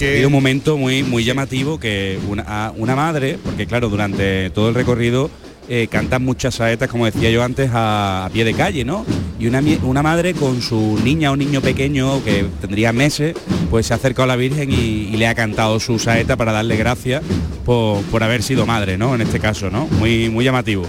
Ha 0.00 0.10
habido 0.10 0.28
un 0.28 0.32
momento 0.32 0.76
muy, 0.76 1.02
muy 1.02 1.24
llamativo 1.24 1.80
que 1.80 2.20
una, 2.28 2.72
una 2.76 2.94
madre, 2.94 3.36
porque 3.42 3.66
claro, 3.66 3.88
durante 3.88 4.48
todo 4.50 4.68
el 4.68 4.76
recorrido 4.76 5.28
eh, 5.68 5.88
cantan 5.90 6.24
muchas 6.24 6.54
saetas, 6.54 6.88
como 6.88 7.04
decía 7.04 7.30
yo 7.30 7.42
antes, 7.42 7.68
a, 7.74 8.30
pie 8.32 8.44
de 8.44 8.54
calle, 8.54 8.84
¿no? 8.84 9.04
Y 9.40 9.48
una, 9.48 9.60
una 9.82 10.02
madre 10.02 10.34
con 10.34 10.62
su 10.62 11.00
niña 11.02 11.32
o 11.32 11.36
niño 11.36 11.60
pequeño 11.60 12.22
que 12.24 12.46
tendría 12.60 12.92
meses, 12.92 13.34
pues 13.70 13.86
se 13.86 13.92
ha 13.92 13.96
acercado 13.96 14.22
a 14.24 14.26
la 14.28 14.36
Virgen 14.36 14.70
y, 14.70 15.10
y 15.12 15.16
le 15.16 15.26
ha 15.26 15.34
cantado 15.34 15.80
su 15.80 15.98
saeta 15.98 16.36
para 16.36 16.52
darle 16.52 16.76
gracias 16.76 17.22
por, 17.64 18.00
por 18.04 18.22
haber 18.22 18.44
sido 18.44 18.66
madre, 18.66 18.96
¿no? 18.98 19.16
En 19.16 19.20
este 19.20 19.40
caso, 19.40 19.68
¿no? 19.68 19.88
Muy, 19.98 20.30
muy 20.30 20.44
llamativo. 20.44 20.86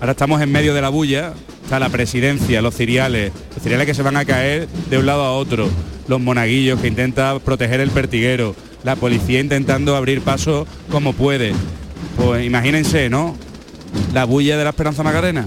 Ahora 0.00 0.12
estamos 0.12 0.40
en 0.42 0.52
medio 0.52 0.74
de 0.74 0.82
la 0.82 0.90
bulla, 0.90 1.32
está 1.68 1.78
la 1.78 1.90
presidencia, 1.90 2.62
los 2.62 2.74
ciriales, 2.74 3.30
los 3.54 3.62
ciriales 3.62 3.86
que 3.86 3.92
se 3.92 4.02
van 4.02 4.16
a 4.16 4.24
caer 4.24 4.66
de 4.88 4.96
un 4.96 5.04
lado 5.04 5.22
a 5.22 5.34
otro, 5.34 5.68
los 6.06 6.18
monaguillos 6.18 6.80
que 6.80 6.88
intentan 6.88 7.40
proteger 7.40 7.80
el 7.80 7.90
pertiguero, 7.90 8.56
la 8.84 8.96
policía 8.96 9.38
intentando 9.38 9.94
abrir 9.94 10.22
paso 10.22 10.66
como 10.90 11.12
puede. 11.12 11.52
Pues 12.16 12.46
imagínense, 12.46 13.10
¿no? 13.10 13.36
La 14.14 14.24
bulla 14.24 14.56
de 14.56 14.64
la 14.64 14.70
Esperanza 14.70 15.02
Macarena. 15.02 15.46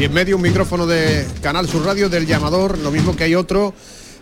Y 0.00 0.04
en 0.04 0.14
medio 0.14 0.36
un 0.36 0.40
micrófono 0.40 0.86
de 0.86 1.26
Canal 1.42 1.68
Sur 1.68 1.84
Radio 1.84 2.08
del 2.08 2.26
llamador, 2.26 2.78
lo 2.78 2.90
mismo 2.90 3.14
que 3.14 3.24
hay 3.24 3.34
otro 3.34 3.74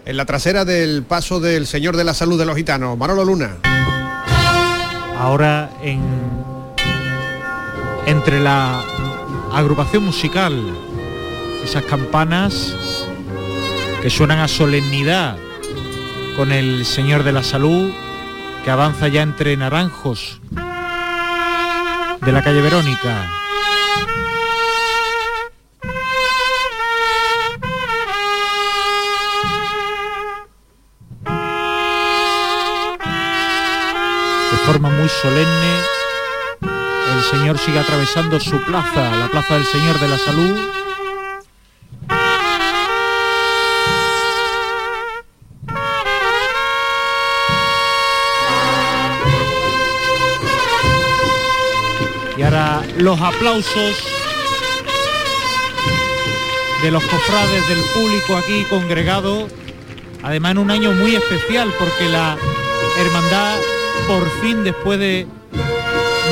en 0.07 0.17
la 0.17 0.25
trasera 0.25 0.65
del 0.65 1.05
paso 1.05 1.39
del 1.39 1.69
Señor 1.69 1.97
de 1.97 2.03
la 2.03 2.15
Salud 2.15 2.37
de 2.37 2.47
los 2.47 2.57
Gitanos, 2.57 2.99
Manolo 2.99 3.25
Luna. 3.25 3.59
Ahora 5.17 5.71
en 5.85 6.01
entre 8.07 8.41
la 8.41 8.85
agrupación 9.53 10.05
musical, 10.05 10.75
esas 11.67 11.83
campanas 11.83 12.77
que 14.01 14.09
suenan 14.09 14.39
a 14.39 14.47
solemnidad 14.47 15.37
con 16.37 16.53
el 16.53 16.87
Señor 16.87 17.25
de 17.25 17.33
la 17.33 17.43
Salud 17.43 17.91
que 18.65 18.71
avanza 18.71 19.09
ya 19.09 19.23
entre 19.23 19.57
naranjos 19.57 20.41
de 22.21 22.33
la 22.33 22.41
calle 22.45 22.61
Verónica. 22.61 23.29
De 34.53 34.57
forma 34.65 34.91
muy 34.91 35.09
solemne, 35.09 35.81
el 36.63 37.23
Señor 37.29 37.59
sigue 37.59 37.81
atravesando 37.81 38.39
su 38.39 38.63
plaza, 38.63 39.17
la 39.17 39.27
plaza 39.27 39.55
del 39.55 39.65
Señor 39.65 39.99
de 39.99 40.09
la 40.09 40.19
Salud. 40.19 40.86
Y 52.37 52.43
ahora 52.43 52.83
los 52.99 53.19
aplausos 53.19 53.97
de 56.83 56.91
los 56.91 57.03
cofrades 57.05 57.67
del 57.67 57.79
público 57.95 58.37
aquí 58.37 58.65
congregado, 58.69 59.49
además 60.23 60.53
en 60.53 60.59
un 60.59 60.71
año 60.71 60.93
muy 60.93 61.15
especial 61.15 61.73
porque 61.79 62.09
la 62.11 62.37
hermandad 62.99 63.57
por 64.07 64.29
fin 64.41 64.65
después 64.65 64.99
de 64.99 65.27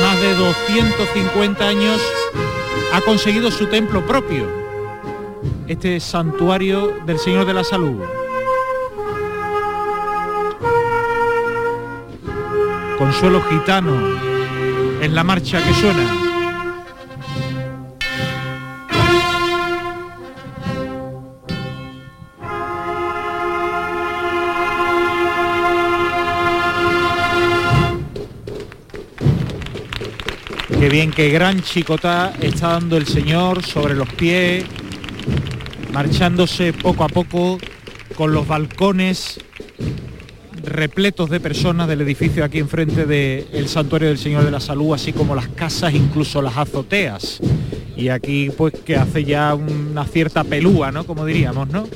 más 0.01 0.21
de 0.21 0.35
250 0.35 1.67
años 1.67 1.99
ha 2.93 3.01
conseguido 3.01 3.49
su 3.49 3.65
templo 3.65 4.05
propio, 4.05 4.47
este 5.67 5.99
santuario 5.99 6.93
del 7.07 7.17
Señor 7.17 7.47
de 7.47 7.53
la 7.55 7.63
Salud. 7.63 7.99
Consuelo 12.99 13.41
gitano 13.49 14.34
es 15.05 15.11
la 15.11 15.23
marcha 15.23 15.63
que 15.63 15.73
suena. 15.75 16.03
Qué 30.79 30.89
bien, 30.89 31.11
qué 31.11 31.29
gran 31.29 31.61
chicotá 31.61 32.33
está 32.41 32.69
dando 32.69 32.97
el 32.97 33.05
señor 33.05 33.63
sobre 33.63 33.93
los 33.93 34.09
pies, 34.09 34.65
marchándose 35.91 36.73
poco 36.73 37.03
a 37.03 37.09
poco 37.09 37.59
con 38.15 38.33
los 38.33 38.47
balcones 38.47 39.39
repletos 40.65 41.29
de 41.29 41.39
personas 41.39 41.87
del 41.87 42.01
edificio 42.01 42.43
aquí 42.43 42.59
enfrente 42.59 43.05
del 43.05 43.67
santuario 43.67 44.09
del 44.09 44.17
Señor 44.17 44.43
de 44.43 44.51
la 44.51 44.59
Salud, 44.59 44.93
así 44.93 45.13
como 45.13 45.35
las 45.35 45.47
casas, 45.49 45.93
incluso 45.93 46.41
las 46.41 46.57
azoteas. 46.57 47.39
Y 47.95 48.09
aquí 48.09 48.49
pues 48.55 48.73
que 48.73 48.97
hace 48.97 49.23
ya 49.23 49.55
una 49.55 50.05
cierta 50.05 50.43
pelúa, 50.43 50.91
¿no? 50.91 51.05
Como 51.05 51.25
diríamos, 51.25 51.69
¿no? 51.69 51.87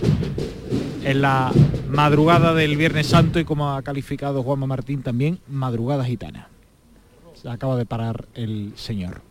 En 1.03 1.21
la 1.21 1.51
madrugada 1.89 2.53
del 2.53 2.77
Viernes 2.77 3.07
Santo 3.07 3.39
y 3.39 3.45
como 3.45 3.73
ha 3.73 3.81
calificado 3.81 4.43
Juanma 4.43 4.67
Martín 4.67 5.01
también, 5.01 5.39
madrugada 5.47 6.05
gitana. 6.05 6.47
Se 7.33 7.49
acaba 7.49 7.75
de 7.75 7.85
parar 7.85 8.27
el 8.35 8.73
señor. 8.75 9.28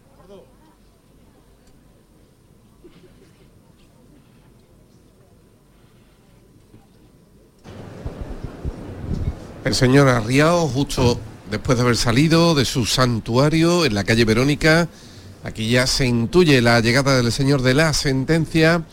El 9.68 9.74
señor 9.74 10.08
Arriao, 10.08 10.66
justo 10.66 11.20
después 11.50 11.76
de 11.76 11.84
haber 11.84 11.98
salido 11.98 12.54
de 12.54 12.64
su 12.64 12.86
santuario 12.86 13.84
en 13.84 13.94
la 13.94 14.02
calle 14.02 14.24
Verónica, 14.24 14.88
aquí 15.44 15.68
ya 15.68 15.86
se 15.86 16.06
intuye 16.06 16.62
la 16.62 16.80
llegada 16.80 17.18
del 17.18 17.30
señor 17.30 17.60
de 17.60 17.74
la 17.74 17.92
sentencia, 17.92 18.84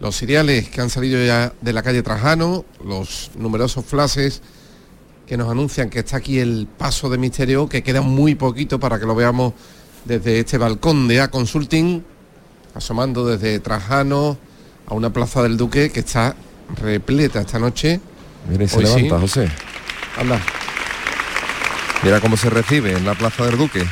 los 0.00 0.14
cereales 0.14 0.68
que 0.68 0.82
han 0.82 0.90
salido 0.90 1.24
ya 1.24 1.54
de 1.58 1.72
la 1.72 1.82
calle 1.82 2.02
Trajano, 2.02 2.66
los 2.84 3.30
numerosos 3.38 3.86
flashes 3.86 4.42
que 5.26 5.38
nos 5.38 5.50
anuncian 5.50 5.88
que 5.88 6.00
está 6.00 6.18
aquí 6.18 6.38
el 6.38 6.68
paso 6.76 7.08
de 7.08 7.16
misterio, 7.16 7.66
que 7.66 7.82
queda 7.82 8.02
muy 8.02 8.34
poquito 8.34 8.78
para 8.78 9.00
que 9.00 9.06
lo 9.06 9.14
veamos 9.14 9.54
desde 10.04 10.38
este 10.38 10.58
balcón 10.58 11.08
de 11.08 11.22
A 11.22 11.30
Consulting, 11.30 12.04
asomando 12.74 13.24
desde 13.24 13.58
Trajano 13.58 14.36
a 14.86 14.92
una 14.92 15.10
plaza 15.10 15.42
del 15.42 15.56
Duque 15.56 15.88
que 15.88 16.00
está 16.00 16.36
repleta 16.76 17.40
esta 17.40 17.58
noche. 17.58 18.02
Mira 18.50 18.64
y 18.64 18.68
se 18.68 18.76
Hoy 18.76 18.84
sí. 18.84 18.94
levanta, 18.96 19.18
José. 19.18 19.50
Anda. 20.16 20.40
Mira 22.02 22.20
cómo 22.20 22.36
se 22.36 22.50
recibe 22.50 22.92
en 22.92 23.04
la 23.04 23.14
Plaza 23.14 23.46
del 23.46 23.56
Duque. 23.56 23.84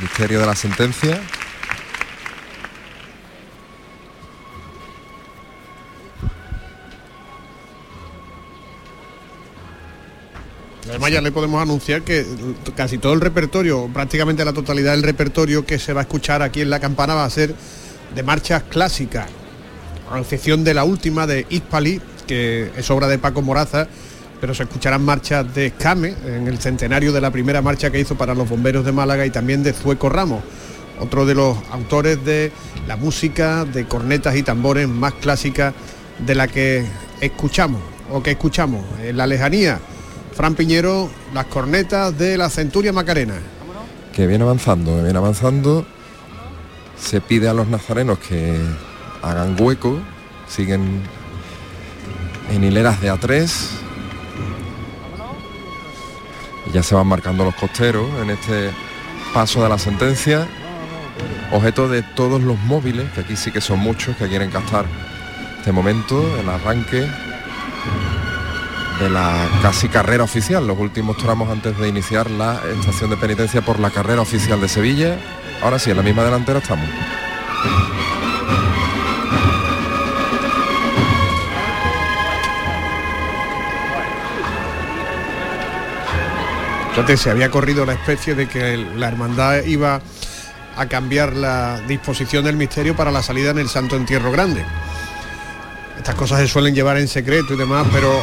Misterio 0.00 0.40
de 0.40 0.46
la 0.46 0.54
sentencia. 0.54 1.20
Además 10.88 11.10
ya 11.10 11.20
le 11.20 11.32
podemos 11.32 11.60
anunciar 11.60 12.02
que 12.02 12.24
casi 12.74 12.96
todo 12.96 13.12
el 13.12 13.20
repertorio, 13.20 13.90
prácticamente 13.92 14.44
la 14.44 14.52
totalidad 14.52 14.92
del 14.92 15.02
repertorio 15.02 15.66
que 15.66 15.78
se 15.78 15.92
va 15.92 16.00
a 16.00 16.04
escuchar 16.04 16.42
aquí 16.42 16.62
en 16.62 16.70
la 16.70 16.80
campana 16.80 17.14
va 17.14 17.24
a 17.24 17.30
ser 17.30 17.54
de 18.14 18.22
marchas 18.22 18.62
clásicas, 18.62 19.26
a 20.10 20.18
excepción 20.18 20.64
de 20.64 20.72
la 20.72 20.84
última 20.84 21.26
de 21.26 21.44
Ispali, 21.50 22.00
que 22.26 22.70
es 22.76 22.90
obra 22.90 23.08
de 23.08 23.18
Paco 23.18 23.42
Moraza, 23.42 23.88
pero 24.40 24.54
se 24.54 24.64
escucharán 24.64 25.04
marchas 25.04 25.52
de 25.54 25.66
Escame, 25.66 26.14
en 26.26 26.46
el 26.46 26.58
centenario 26.58 27.12
de 27.12 27.20
la 27.20 27.30
primera 27.30 27.62
marcha 27.62 27.90
que 27.90 28.00
hizo 28.00 28.16
para 28.16 28.34
los 28.34 28.48
bomberos 28.48 28.84
de 28.84 28.92
Málaga 28.92 29.24
y 29.26 29.30
también 29.30 29.62
de 29.62 29.72
Zueco 29.72 30.08
Ramos, 30.08 30.42
otro 31.00 31.26
de 31.26 31.34
los 31.34 31.56
autores 31.70 32.24
de 32.24 32.52
la 32.86 32.96
música 32.96 33.64
de 33.64 33.86
cornetas 33.86 34.36
y 34.36 34.42
tambores 34.42 34.88
más 34.88 35.14
clásica 35.14 35.74
de 36.18 36.34
la 36.34 36.48
que 36.48 36.84
escuchamos 37.20 37.80
o 38.10 38.22
que 38.22 38.32
escuchamos 38.32 38.84
en 39.02 39.16
la 39.16 39.26
lejanía. 39.26 39.80
Fran 40.34 40.54
Piñero, 40.54 41.10
las 41.32 41.46
cornetas 41.46 42.16
de 42.16 42.36
la 42.36 42.50
Centuria 42.50 42.92
Macarena. 42.92 43.34
que 44.14 44.26
viene 44.26 44.44
avanzando, 44.44 45.02
viene 45.02 45.18
avanzando. 45.18 45.86
Se 46.98 47.20
pide 47.20 47.48
a 47.48 47.54
los 47.54 47.68
nazarenos 47.68 48.18
que 48.18 48.56
hagan 49.22 49.56
hueco, 49.60 49.98
siguen 50.48 51.02
en 52.50 52.64
hileras 52.64 53.00
de 53.00 53.12
A3. 53.12 53.85
Ya 56.72 56.82
se 56.82 56.94
van 56.94 57.06
marcando 57.06 57.44
los 57.44 57.54
costeros 57.54 58.08
en 58.22 58.30
este 58.30 58.70
paso 59.32 59.62
de 59.62 59.68
la 59.68 59.78
sentencia. 59.78 60.46
Objeto 61.52 61.88
de 61.88 62.02
todos 62.02 62.42
los 62.42 62.58
móviles, 62.60 63.10
que 63.12 63.20
aquí 63.20 63.36
sí 63.36 63.50
que 63.52 63.60
son 63.60 63.78
muchos, 63.78 64.16
que 64.16 64.28
quieren 64.28 64.50
captar 64.50 64.84
este 65.58 65.72
momento, 65.72 66.24
el 66.38 66.48
arranque 66.48 67.08
de 69.00 69.10
la 69.10 69.48
casi 69.62 69.88
carrera 69.88 70.24
oficial, 70.24 70.66
los 70.66 70.78
últimos 70.78 71.16
tramos 71.16 71.50
antes 71.50 71.76
de 71.78 71.88
iniciar 71.88 72.30
la 72.30 72.60
estación 72.78 73.10
de 73.10 73.16
penitencia 73.16 73.62
por 73.62 73.78
la 73.78 73.90
carrera 73.90 74.22
oficial 74.22 74.60
de 74.60 74.68
Sevilla. 74.68 75.18
Ahora 75.62 75.78
sí, 75.78 75.90
en 75.90 75.96
la 75.96 76.02
misma 76.02 76.24
delantera 76.24 76.60
estamos. 76.60 76.88
Entonces 86.96 87.20
se 87.20 87.30
había 87.30 87.50
corrido 87.50 87.84
la 87.84 87.92
especie 87.92 88.34
de 88.34 88.48
que 88.48 88.74
la 88.96 89.08
hermandad 89.08 89.62
iba 89.64 90.00
a 90.78 90.86
cambiar 90.86 91.34
la 91.34 91.78
disposición 91.86 92.42
del 92.42 92.56
misterio 92.56 92.96
para 92.96 93.10
la 93.10 93.22
salida 93.22 93.50
en 93.50 93.58
el 93.58 93.68
Santo 93.68 93.96
Entierro 93.96 94.32
Grande. 94.32 94.64
Estas 95.98 96.14
cosas 96.14 96.40
se 96.40 96.48
suelen 96.48 96.74
llevar 96.74 96.96
en 96.96 97.06
secreto 97.06 97.52
y 97.52 97.58
demás, 97.58 97.86
pero 97.92 98.22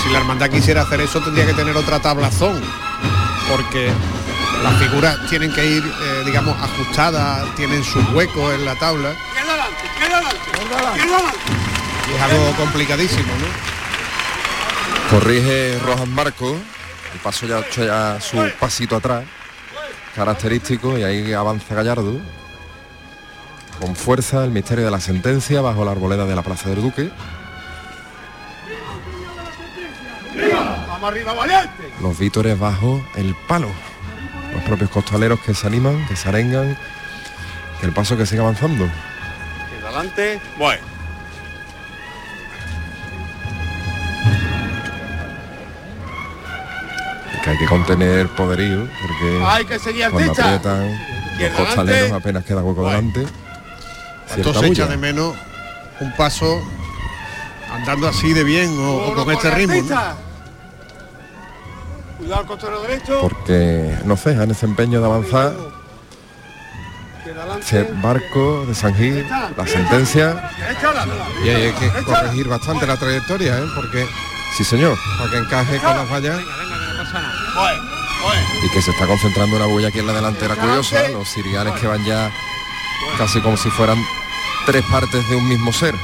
si 0.00 0.12
la 0.12 0.20
hermandad 0.20 0.48
quisiera 0.48 0.82
hacer 0.82 1.00
eso 1.00 1.20
tendría 1.20 1.44
que 1.44 1.54
tener 1.54 1.76
otra 1.76 1.98
tablazón, 1.98 2.62
porque 3.50 3.90
las 4.62 4.76
figuras 4.76 5.18
tienen 5.28 5.52
que 5.52 5.66
ir, 5.66 5.82
eh, 5.82 6.22
digamos, 6.24 6.56
ajustadas, 6.62 7.52
tienen 7.56 7.82
sus 7.82 8.08
huecos 8.10 8.54
en 8.54 8.64
la 8.64 8.76
tabla 8.76 9.12
y 12.08 12.14
es 12.14 12.22
algo 12.22 12.52
complicadísimo, 12.56 13.32
¿no? 13.40 15.10
Corrige 15.10 15.80
Rojas 15.80 16.06
Marco, 16.06 16.56
el 17.12 17.20
paso 17.20 17.46
ya 17.46 17.56
ha 17.56 17.60
hecho 17.60 17.84
ya 17.84 18.20
su 18.20 18.36
pasito 18.58 18.96
atrás, 18.96 19.24
característico, 20.14 20.98
y 20.98 21.04
ahí 21.04 21.32
avanza 21.32 21.74
Gallardo. 21.74 22.20
Con 23.80 23.94
fuerza 23.94 24.44
el 24.44 24.50
misterio 24.50 24.84
de 24.84 24.90
la 24.90 25.00
sentencia 25.00 25.60
bajo 25.60 25.84
la 25.84 25.92
arboleda 25.92 26.26
de 26.26 26.34
la 26.34 26.42
Plaza 26.42 26.68
del 26.68 26.82
Duque. 26.82 27.10
Los 32.00 32.18
vítores 32.18 32.58
bajo 32.58 33.04
el 33.16 33.34
palo. 33.46 33.68
Los 34.52 34.62
propios 34.64 34.90
costaleros 34.90 35.40
que 35.40 35.54
se 35.54 35.66
animan, 35.66 36.06
que 36.06 36.16
se 36.16 36.28
arengan, 36.28 36.76
que 37.80 37.86
el 37.86 37.92
paso 37.92 38.16
que 38.16 38.26
siga 38.26 38.42
avanzando. 38.42 38.84
Queda 38.84 39.88
adelante. 39.88 40.40
Bueno. 40.56 40.87
Que 47.48 47.52
hay 47.52 47.58
que 47.58 47.66
contener 47.66 48.28
poderío, 48.28 48.86
porque 49.00 49.42
Hay 49.46 49.64
que 49.64 49.78
seguir 49.78 50.10
cuando 50.10 50.30
artista. 50.32 50.54
aprietan 50.56 51.00
los 51.38 51.50
costaleros 51.52 51.86
delante. 52.02 52.14
apenas 52.16 52.44
queda 52.44 52.62
hueco 52.62 52.86
delante. 52.86 53.22
Esto 53.22 54.42
Cierta 54.52 54.60
se 54.60 54.66
echa 54.66 54.86
de 54.86 54.96
menos 54.96 55.34
un 56.00 56.12
paso 56.16 56.60
andando 57.72 58.08
así 58.08 58.32
de 58.32 58.44
bien 58.44 58.76
o, 58.78 58.96
o 59.08 59.14
con 59.14 59.30
este 59.32 59.50
ritmo. 59.52 59.74
¿no? 59.74 60.28
Cuidado 62.18 62.40
al 62.40 62.46
costero 62.46 62.80
derecho. 62.82 63.18
porque 63.20 63.96
no 64.04 64.16
cejan 64.16 64.50
ese 64.50 64.66
empeño 64.66 65.00
de 65.00 65.06
avanzar. 65.06 65.52
Ese 67.60 67.82
barco 68.02 68.64
de 68.66 68.74
San 68.74 68.94
Gil, 68.94 69.26
la 69.56 69.66
sentencia. 69.66 70.50
Y 71.44 71.48
hay 71.50 71.72
que 71.72 71.90
corregir 72.04 72.48
bastante 72.48 72.86
la 72.86 72.96
trayectoria, 72.96 73.58
¿eh? 73.58 73.66
porque 73.74 74.06
Sí, 74.56 74.64
señor. 74.64 74.96
para 75.18 75.30
que 75.30 75.36
encaje 75.38 75.78
con 75.78 75.96
las 75.96 76.10
vallas. 76.10 76.40
Y 78.64 78.70
que 78.70 78.82
se 78.82 78.90
está 78.90 79.06
concentrando 79.06 79.56
una 79.56 79.66
bulla 79.66 79.88
aquí 79.88 80.00
en 80.00 80.06
la 80.06 80.12
delantera 80.12 80.56
curiosa. 80.56 81.08
Los 81.10 81.28
ciriales 81.28 81.74
que 81.80 81.86
van 81.86 82.04
ya 82.04 82.30
casi 83.16 83.40
como 83.40 83.56
si 83.56 83.70
fueran 83.70 83.98
tres 84.66 84.84
partes 84.90 85.28
de 85.28 85.36
un 85.36 85.48
mismo 85.48 85.72
ser. 85.72 85.94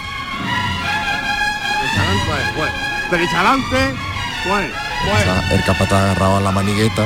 El 5.51 5.65
capataz 5.65 6.03
agarrado 6.03 6.37
a 6.39 6.41
la 6.41 6.51
manigueta 6.51 7.05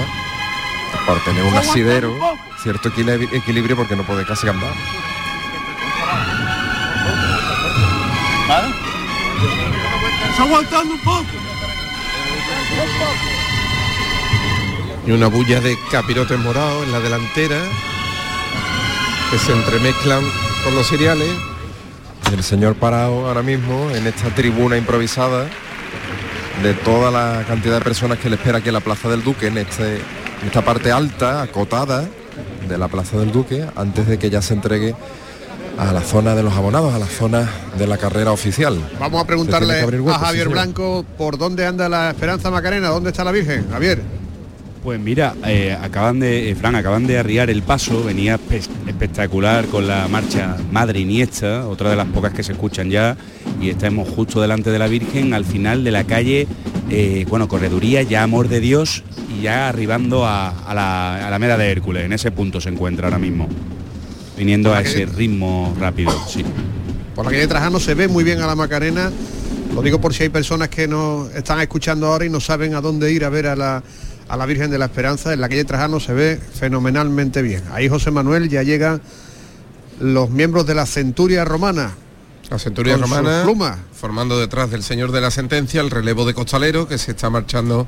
para 1.06 1.20
tener 1.20 1.42
un 1.44 1.56
asidero, 1.56 2.38
cierto 2.62 2.88
equilibrio, 2.88 3.28
equilibrio 3.32 3.76
porque 3.76 3.96
no 3.96 4.04
puede 4.04 4.24
casi 4.24 4.48
andar. 4.48 4.72
Está 10.30 10.42
aguantando 10.42 10.94
un 10.94 11.00
poco. 11.00 11.26
Y 15.08 15.10
una 15.10 15.28
bulla 15.28 15.58
de 15.62 15.74
capirotes 15.90 16.38
morados 16.38 16.84
en 16.84 16.92
la 16.92 17.00
delantera 17.00 17.56
que 19.30 19.38
se 19.38 19.52
entremezclan 19.54 20.22
con 20.62 20.74
los 20.74 20.86
cereales. 20.86 21.30
El 22.30 22.44
señor 22.44 22.74
parado 22.74 23.26
ahora 23.26 23.42
mismo 23.42 23.90
en 23.90 24.06
esta 24.06 24.28
tribuna 24.34 24.76
improvisada 24.76 25.46
de 26.62 26.74
toda 26.74 27.10
la 27.10 27.42
cantidad 27.48 27.78
de 27.78 27.80
personas 27.80 28.18
que 28.18 28.28
le 28.28 28.36
espera 28.36 28.58
aquí 28.58 28.68
en 28.68 28.74
la 28.74 28.80
Plaza 28.80 29.08
del 29.08 29.24
Duque, 29.24 29.46
en, 29.46 29.56
este, 29.56 29.94
en 29.94 30.46
esta 30.46 30.62
parte 30.62 30.92
alta, 30.92 31.40
acotada, 31.40 32.04
de 32.68 32.76
la 32.76 32.88
Plaza 32.88 33.16
del 33.16 33.32
Duque 33.32 33.66
antes 33.76 34.06
de 34.08 34.18
que 34.18 34.28
ya 34.28 34.42
se 34.42 34.52
entregue 34.52 34.94
a 35.78 35.90
la 35.90 36.02
zona 36.02 36.34
de 36.34 36.42
los 36.42 36.52
abonados, 36.52 36.92
a 36.92 36.98
la 36.98 37.06
zona 37.06 37.48
de 37.78 37.86
la 37.86 37.96
carrera 37.96 38.32
oficial. 38.32 38.78
Vamos 39.00 39.24
a 39.24 39.26
preguntarle 39.26 39.80
a 39.80 40.18
Javier 40.18 40.50
Blanco 40.50 41.06
por 41.16 41.38
dónde 41.38 41.64
anda 41.64 41.88
la 41.88 42.10
Esperanza 42.10 42.50
Macarena, 42.50 42.88
dónde 42.88 43.08
está 43.08 43.24
la 43.24 43.32
Virgen. 43.32 43.70
Javier. 43.70 44.17
Pues 44.82 45.00
mira, 45.00 45.34
eh, 45.44 45.76
acaban 45.78 46.20
de, 46.20 46.50
eh, 46.50 46.54
Fran, 46.54 46.74
acaban 46.76 47.06
de 47.06 47.18
arriar 47.18 47.50
el 47.50 47.62
paso, 47.62 48.04
venía 48.04 48.38
espectacular 48.86 49.66
con 49.66 49.86
la 49.88 50.06
marcha 50.08 50.56
Madre 50.70 51.00
Iniesta, 51.00 51.66
otra 51.66 51.90
de 51.90 51.96
las 51.96 52.06
pocas 52.06 52.32
que 52.32 52.42
se 52.42 52.52
escuchan 52.52 52.88
ya, 52.88 53.16
y 53.60 53.70
estamos 53.70 54.08
justo 54.08 54.40
delante 54.40 54.70
de 54.70 54.78
la 54.78 54.86
Virgen, 54.86 55.34
al 55.34 55.44
final 55.44 55.82
de 55.82 55.90
la 55.90 56.04
calle, 56.04 56.46
eh, 56.90 57.26
bueno, 57.28 57.48
correduría, 57.48 58.02
ya 58.02 58.22
Amor 58.22 58.48
de 58.48 58.60
Dios, 58.60 59.02
y 59.36 59.42
ya 59.42 59.68
arribando 59.68 60.24
a, 60.26 60.54
la, 60.72 61.26
a 61.26 61.30
la 61.30 61.38
Meda 61.38 61.58
de 61.58 61.70
Hércules, 61.70 62.04
en 62.04 62.12
ese 62.12 62.30
punto 62.30 62.60
se 62.60 62.68
encuentra 62.68 63.08
ahora 63.08 63.18
mismo, 63.18 63.48
viniendo 64.38 64.72
a 64.72 64.80
ese 64.80 65.06
ritmo 65.06 65.76
rápido, 65.78 66.12
sí. 66.28 66.44
Por 67.16 67.24
la 67.24 67.32
calle 67.32 67.48
Trajano 67.48 67.80
se 67.80 67.94
ve 67.94 68.06
muy 68.06 68.22
bien 68.22 68.40
a 68.40 68.46
la 68.46 68.54
Macarena, 68.54 69.10
lo 69.74 69.82
digo 69.82 70.00
por 70.00 70.14
si 70.14 70.22
hay 70.22 70.28
personas 70.28 70.68
que 70.68 70.88
nos 70.88 71.34
están 71.34 71.60
escuchando 71.60 72.06
ahora 72.06 72.24
y 72.24 72.30
no 72.30 72.40
saben 72.40 72.74
a 72.74 72.80
dónde 72.80 73.12
ir 73.12 73.24
a 73.24 73.28
ver 73.28 73.48
a 73.48 73.56
la 73.56 73.82
a 74.28 74.36
la 74.36 74.46
Virgen 74.46 74.70
de 74.70 74.78
la 74.78 74.86
Esperanza, 74.86 75.32
en 75.32 75.40
la 75.40 75.48
calle 75.48 75.64
Trajano 75.64 76.00
se 76.00 76.12
ve 76.12 76.36
fenomenalmente 76.54 77.42
bien. 77.42 77.64
Ahí 77.72 77.88
José 77.88 78.10
Manuel 78.10 78.48
ya 78.48 78.62
llegan 78.62 79.00
los 80.00 80.30
miembros 80.30 80.66
de 80.66 80.74
la 80.74 80.86
centuria 80.86 81.44
romana. 81.44 81.94
La 82.50 82.58
centuria 82.58 82.96
romana 82.96 83.44
formando 83.92 84.38
detrás 84.38 84.70
del 84.70 84.82
señor 84.82 85.12
de 85.12 85.20
la 85.20 85.30
sentencia 85.30 85.80
el 85.80 85.90
relevo 85.90 86.24
de 86.24 86.32
costalero 86.32 86.88
que 86.88 86.96
se 86.96 87.10
está 87.10 87.28
marchando 87.28 87.86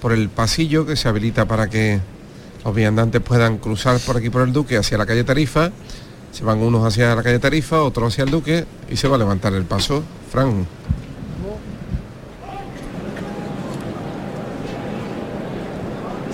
por 0.00 0.12
el 0.12 0.28
pasillo 0.28 0.86
que 0.86 0.96
se 0.96 1.08
habilita 1.08 1.46
para 1.46 1.68
que 1.68 2.00
los 2.64 2.74
viandantes 2.74 3.20
puedan 3.22 3.58
cruzar 3.58 3.98
por 4.00 4.16
aquí 4.16 4.30
por 4.30 4.42
el 4.42 4.52
Duque 4.52 4.76
hacia 4.76 4.98
la 4.98 5.06
calle 5.06 5.24
Tarifa. 5.24 5.70
Se 6.32 6.44
van 6.44 6.58
unos 6.58 6.84
hacia 6.84 7.14
la 7.14 7.22
calle 7.22 7.38
Tarifa, 7.38 7.82
otros 7.82 8.12
hacia 8.12 8.24
el 8.24 8.30
Duque 8.30 8.66
y 8.90 8.96
se 8.96 9.08
va 9.08 9.16
a 9.16 9.18
levantar 9.18 9.54
el 9.54 9.64
paso. 9.64 10.02
Fran. 10.30 10.66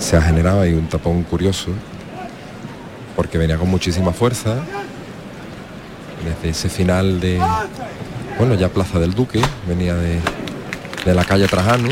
Se 0.03 0.17
ha 0.17 0.23
generado 0.23 0.61
ahí 0.61 0.73
un 0.73 0.89
tapón 0.89 1.23
curioso 1.23 1.71
porque 3.15 3.39
venía 3.39 3.57
con 3.57 3.71
muchísima 3.71 4.13
fuerza. 4.13 4.57
Desde 6.25 6.51
ese 6.51 6.69
final 6.69 7.21
de 7.21 7.41
bueno 8.39 8.55
ya 8.55 8.69
Plaza 8.69 8.99
del 8.99 9.15
Duque 9.15 9.41
venía 9.67 9.95
de, 9.95 10.19
de 11.05 11.15
la 11.15 11.25
calle 11.25 11.47
Trajano. 11.47 11.89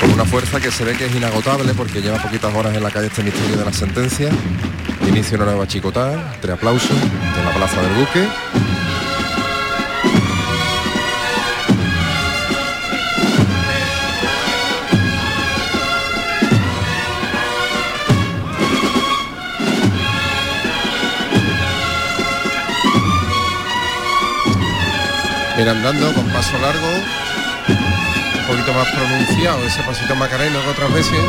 Con 0.00 0.12
una 0.12 0.24
fuerza 0.24 0.60
que 0.60 0.70
se 0.70 0.84
ve 0.84 0.94
que 0.94 1.06
es 1.06 1.14
inagotable 1.14 1.72
porque 1.72 2.02
lleva 2.02 2.18
poquitas 2.18 2.54
horas 2.54 2.76
en 2.76 2.82
la 2.82 2.90
calle 2.90 3.06
este 3.06 3.22
misterio 3.22 3.56
de 3.56 3.64
la 3.64 3.72
sentencia. 3.72 4.28
Inicio 5.08 5.36
una 5.36 5.46
nueva 5.46 5.66
chicotada 5.66 6.34
entre 6.34 6.52
aplausos 6.52 6.90
de 6.90 7.44
la 7.44 7.54
Plaza 7.54 7.80
del 7.80 7.94
Duque 7.94 8.28
Ir 25.56 25.68
andando 25.68 26.12
con 26.14 26.26
paso 26.30 26.58
largo, 26.58 26.88
un 26.88 28.46
poquito 28.48 28.72
más 28.72 28.88
pronunciado, 28.88 29.64
ese 29.64 29.82
pasito 29.82 30.16
macareno 30.16 30.60
que 30.60 30.68
otras 30.68 30.92
veces. 30.92 31.20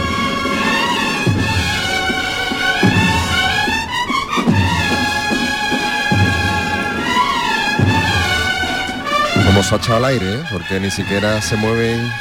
Como 9.46 9.62
se 9.62 9.76
ha 9.76 9.78
echado 9.78 9.98
al 9.98 10.06
aire, 10.06 10.34
¿eh? 10.34 10.44
porque 10.52 10.80
ni 10.80 10.90
siquiera 10.90 11.40
se 11.42 11.56
mueven 11.56 12.12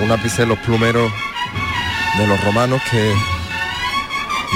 un 0.00 0.12
ápice 0.12 0.44
los 0.44 0.58
plumeros 0.58 1.10
de 2.18 2.26
los 2.26 2.44
romanos 2.44 2.82
que 2.90 3.14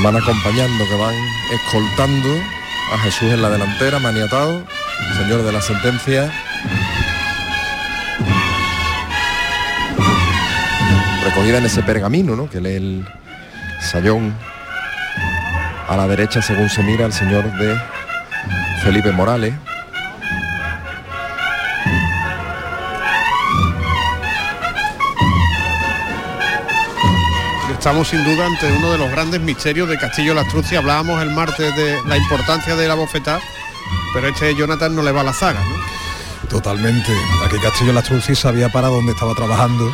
van 0.03 0.17
acompañando, 0.17 0.85
que 0.87 0.97
van 0.97 1.15
escoltando 1.51 2.29
a 2.93 2.99
Jesús 2.99 3.33
en 3.33 3.41
la 3.41 3.49
delantera, 3.49 3.99
maniatado, 4.01 4.63
señor 5.17 5.43
de 5.45 5.53
la 5.53 5.63
sentencia, 5.63 6.31
recogida 11.35 11.59
en 11.59 11.67
ese 11.67 11.83
pergamino, 11.83 12.37
¿no? 12.37 12.49
que 12.49 12.61
lee 12.61 12.77
el 12.77 13.09
sayón 13.81 14.33
a 15.89 15.97
la 15.97 16.07
derecha 16.07 16.41
según 16.41 16.71
se 16.71 16.81
mira 16.85 17.07
el 17.07 17.13
señor 17.13 17.43
de 17.59 17.77
Felipe 18.85 19.11
Morales. 19.11 19.53
Estamos 27.73 28.07
sin 28.07 28.23
duda 28.23 28.47
ante 28.47 28.73
uno 28.73 28.93
de 28.93 28.99
los 28.99 29.11
grandes 29.11 29.41
misterios 29.41 29.89
de 29.89 29.99
Castillo 29.99 30.35
la 30.35 30.43
Astrucia. 30.43 30.79
Hablábamos 30.79 31.21
el 31.21 31.31
martes 31.31 31.75
de 31.75 31.99
la 32.07 32.17
importancia 32.17 32.77
de 32.77 32.87
la 32.87 32.95
bofetada, 32.95 33.41
pero 34.15 34.29
este 34.29 34.55
Jonathan 34.55 34.95
no 34.95 35.03
le 35.03 35.11
va 35.11 35.23
a 35.23 35.25
la 35.25 35.33
zaga. 35.33 35.59
¿no? 35.61 36.49
Totalmente. 36.49 37.13
Aquí 37.45 37.59
Castillo 37.59 37.93
la 37.93 38.01
Astrucia 38.01 38.37
sabía 38.37 38.69
para 38.69 38.87
dónde 38.87 39.11
estaba 39.11 39.35
trabajando 39.35 39.93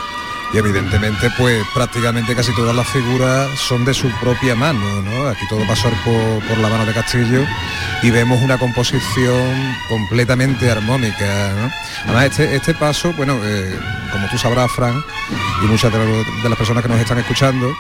y 0.53 0.59
evidentemente 0.59 1.31
pues 1.39 1.65
prácticamente 1.75 2.35
casi 2.35 2.55
todas 2.55 2.75
las 2.75 2.89
figuras 2.89 3.49
son 3.59 3.85
de 3.85 3.95
su 3.95 4.11
propia 4.21 4.55
mano, 4.55 5.03
¿no? 5.03 5.29
Aquí 5.29 5.47
todo 5.49 5.65
pasó 5.67 5.91
por, 6.05 6.59
la 6.59 6.69
mano 6.69 6.85
de 6.85 6.93
Castillo 6.93 7.45
y 8.03 8.11
vemos 8.11 8.43
una 8.43 8.59
composición 8.59 9.75
completamente 9.89 10.71
armónica, 10.71 11.53
¿no? 11.57 11.71
Además 12.05 12.25
este, 12.25 12.57
este 12.57 12.75
paso, 12.75 13.13
bueno, 13.13 13.39
eh, 13.45 13.79
como 14.11 14.29
tú 14.29 14.39
sabrás, 14.39 14.71
Fran, 14.73 15.03
y 15.63 15.67
muchas 15.67 15.93
de, 15.93 16.49
las 16.49 16.59
personas 16.59 16.83
que 16.83 16.89
nos 16.89 17.01
están 17.01 17.19
escuchando, 17.19 17.73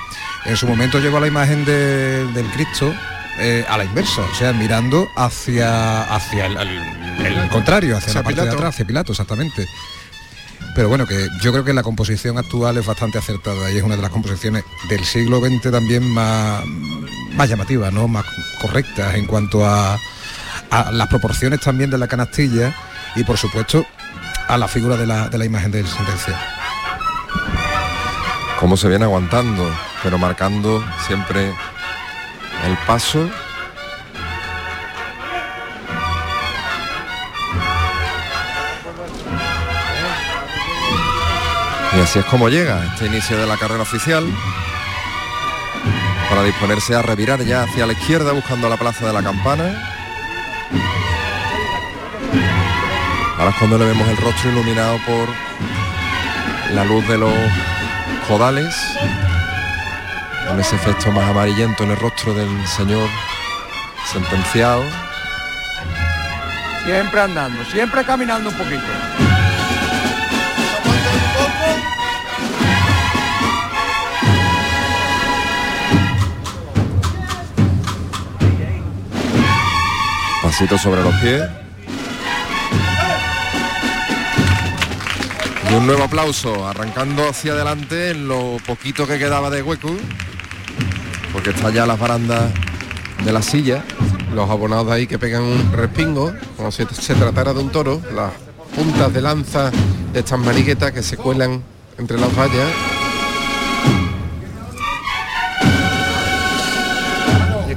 en 0.45 0.57
su 0.57 0.67
momento 0.67 1.01
llegó 1.01 1.17
a 1.17 1.21
la 1.21 1.27
imagen 1.27 1.65
del 1.65 2.47
Cristo 2.55 2.95
eh, 3.39 3.65
a 3.69 3.79
la 3.79 3.85
inversa, 3.85 4.23
o 4.23 4.35
sea, 4.35 4.53
mirando 4.53 5.11
hacia, 5.17 6.03
hacia 6.15 6.47
el, 6.47 7.49
contrario, 7.51 7.97
hacia, 7.97 8.15
la 8.15 8.23
parte 8.23 8.43
de 8.43 8.49
atrás, 8.49 8.75
hacia 8.75 8.87
Pilato, 8.87 9.13
exactamente 9.13 9.67
pero 10.75 10.89
bueno, 10.89 11.07
que 11.07 11.29
yo 11.41 11.53
creo 11.53 11.65
que 11.65 11.73
la 11.73 11.83
composición 11.83 12.39
actual 12.39 12.77
es 12.79 12.87
bastante 12.87 13.19
acertada 13.19 13.71
y 13.71 13.77
es 13.79 13.83
una 13.83 13.97
de 13.97 14.03
las 14.03 14.11
composiciones 14.11 14.65
del 14.89 15.05
siglo 15.05 15.41
XX 15.41 15.71
también 15.71 16.09
más, 16.09 16.65
más 17.35 17.49
llamativas, 17.49 17.93
¿no? 17.93 18.09
más 18.09 18.25
correctas 18.61 19.15
en 19.15 19.27
cuanto 19.27 19.67
a, 19.67 19.99
las 20.93 21.09
proporciones 21.09 21.61
también 21.61 21.91
de 21.91 21.99
la 21.99 22.07
canastilla 22.07 22.73
y 23.17 23.25
por 23.25 23.37
supuesto 23.37 23.85
a 24.47 24.57
la 24.57 24.69
figura 24.69 24.97
de 24.97 25.07
la, 25.07 25.29
de 25.29 25.37
la 25.37 25.45
imagen 25.45 25.73
del 25.73 25.87
sentencia. 25.87 26.39
Cómo 28.61 28.77
se 28.77 28.89
viene 28.89 29.05
aguantando, 29.05 29.69
pero 30.03 30.19
marcando 30.19 30.85
siempre 31.07 31.49
el 31.49 32.77
paso 32.87 33.29
Y 41.97 42.01
así 42.01 42.21
es 42.21 42.25
como 42.27 42.49
llega 42.49 42.85
este 42.85 43.07
inicio 43.07 43.37
de 43.37 43.47
la 43.47 43.57
carrera 43.57 43.83
oficial 43.83 44.25
para 46.29 46.45
disponerse 46.45 46.95
a 46.95 47.03
revirar 47.03 47.43
ya 47.45 47.65
hacia 47.65 47.87
la 47.87 47.93
izquierda 47.93 48.33
buscando 48.33 48.69
la 48.69 48.77
plaza 48.77 49.07
de 49.07 49.13
la 49.13 49.23
campana. 49.23 49.65
Ahora 53.37 53.51
es 53.51 53.57
cuando 53.57 53.79
le 53.79 53.87
vemos 53.87 54.07
el 54.07 54.17
rostro 54.19 54.51
iluminado 54.51 54.99
por 55.07 55.29
la 56.75 56.85
luz 56.85 57.07
de 57.09 57.19
los 57.19 57.33
codales, 58.29 58.75
con 60.47 60.61
ese 60.61 60.77
efecto 60.77 61.11
más 61.11 61.29
amarillento 61.29 61.83
en 61.83 61.91
el 61.91 61.97
rostro 61.97 62.33
del 62.35 62.67
señor 62.69 63.09
sentenciado. 64.13 64.85
Siempre 66.85 67.21
andando, 67.21 67.65
siempre 67.65 68.05
caminando 68.05 68.51
un 68.51 68.57
poquito. 68.57 69.30
Sobre 80.69 81.03
los 81.03 81.15
pies. 81.17 81.43
Y 85.71 85.75
un 85.75 85.87
nuevo 85.87 86.05
aplauso, 86.05 86.69
arrancando 86.69 87.27
hacia 87.27 87.53
adelante 87.53 88.11
en 88.11 88.29
lo 88.29 88.59
poquito 88.67 89.07
que 89.07 89.19
quedaba 89.19 89.49
de 89.49 89.63
hueco, 89.63 89.91
porque 91.33 91.51
está 91.51 91.71
ya 91.71 91.87
las 91.87 91.99
barandas 91.99 92.53
de 93.25 93.33
la 93.33 93.41
silla. 93.41 93.83
Los 94.35 94.51
abonados 94.51 94.89
de 94.89 94.93
ahí 94.93 95.07
que 95.07 95.19
pegan 95.19 95.43
un 95.43 95.73
respingo, 95.73 96.33
como 96.59 96.71
si 96.71 96.85
se 96.93 97.15
tratara 97.15 97.55
de 97.55 97.61
un 97.61 97.71
toro, 97.71 98.03
las 98.15 98.31
puntas 98.77 99.13
de 99.15 99.23
lanza 99.23 99.71
de 100.13 100.21
estas 100.21 100.39
mariquetas 100.39 100.93
que 100.93 101.03
se 101.03 101.17
cuelan 101.17 101.63
entre 101.99 102.19
las 102.19 102.37
vallas 102.37 102.69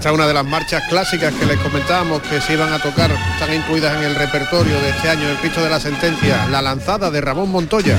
Esta 0.04 0.12
es 0.12 0.16
una 0.16 0.28
de 0.28 0.34
las 0.34 0.45
marchas 0.45 0.84
clásicas 0.89 1.34
que 1.34 1.45
les 1.45 1.58
comentábamos 1.60 2.22
que 2.24 2.41
se 2.41 2.56
iban 2.56 2.74
a 2.74 2.80
tocar, 2.80 3.10
están 3.10 3.54
incluidas 3.54 3.95
en 3.95 4.04
el 4.04 4.16
repertorio 4.16 4.78
de 4.82 4.89
este 4.89 5.10
año, 5.10 5.30
el 5.30 5.38
Cristo 5.38 5.64
de 5.64 5.70
la 5.70 5.80
Sentencia, 5.80 6.45
la 6.47 6.62
lanzada 6.62 7.10
de 7.10 7.22
Ramón 7.22 7.49
Montoya. 7.49 7.97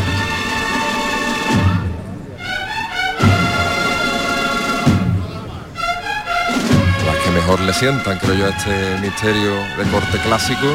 Las 7.07 7.17
que 7.25 7.31
mejor 7.31 7.61
le 7.61 7.73
sientan, 7.73 8.19
creo 8.19 8.35
yo, 8.35 8.47
a 8.49 8.51
este 8.51 8.99
misterio 9.01 9.55
de 9.79 9.91
corte 9.91 10.19
clásico. 10.19 10.67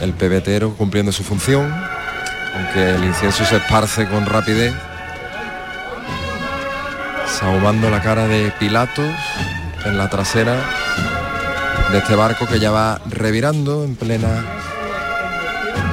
El 0.00 0.12
pebetero 0.12 0.72
cumpliendo 0.74 1.10
su 1.10 1.24
función, 1.24 1.74
aunque 2.54 2.90
el 2.90 3.02
incienso 3.02 3.44
se 3.44 3.56
esparce 3.56 4.06
con 4.06 4.24
rapidez. 4.24 4.72
Sahumando 7.26 7.90
la 7.90 8.00
cara 8.00 8.28
de 8.28 8.52
Pilatos 8.60 9.10
en 9.84 9.98
la 9.98 10.08
trasera 10.08 10.56
de 11.92 11.98
este 11.98 12.14
barco 12.14 12.46
que 12.46 12.58
ya 12.58 12.70
va 12.70 13.00
revirando 13.10 13.84
en 13.84 13.96
plena 13.96 14.28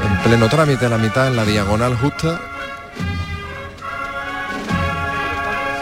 en 0.05 0.17
pleno 0.23 0.47
trámite 0.49 0.85
a 0.85 0.89
la 0.89 0.97
mitad 0.97 1.27
en 1.27 1.35
la 1.35 1.45
diagonal 1.45 1.95
justa. 1.97 2.39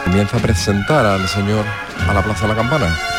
Comienza 0.03 0.37
a 0.37 0.39
presentar 0.41 1.05
al 1.05 1.27
señor 1.27 1.65
a 2.09 2.13
la 2.13 2.21
plaza 2.21 2.41
de 2.41 2.47
la 2.49 2.55
campana 2.55 3.10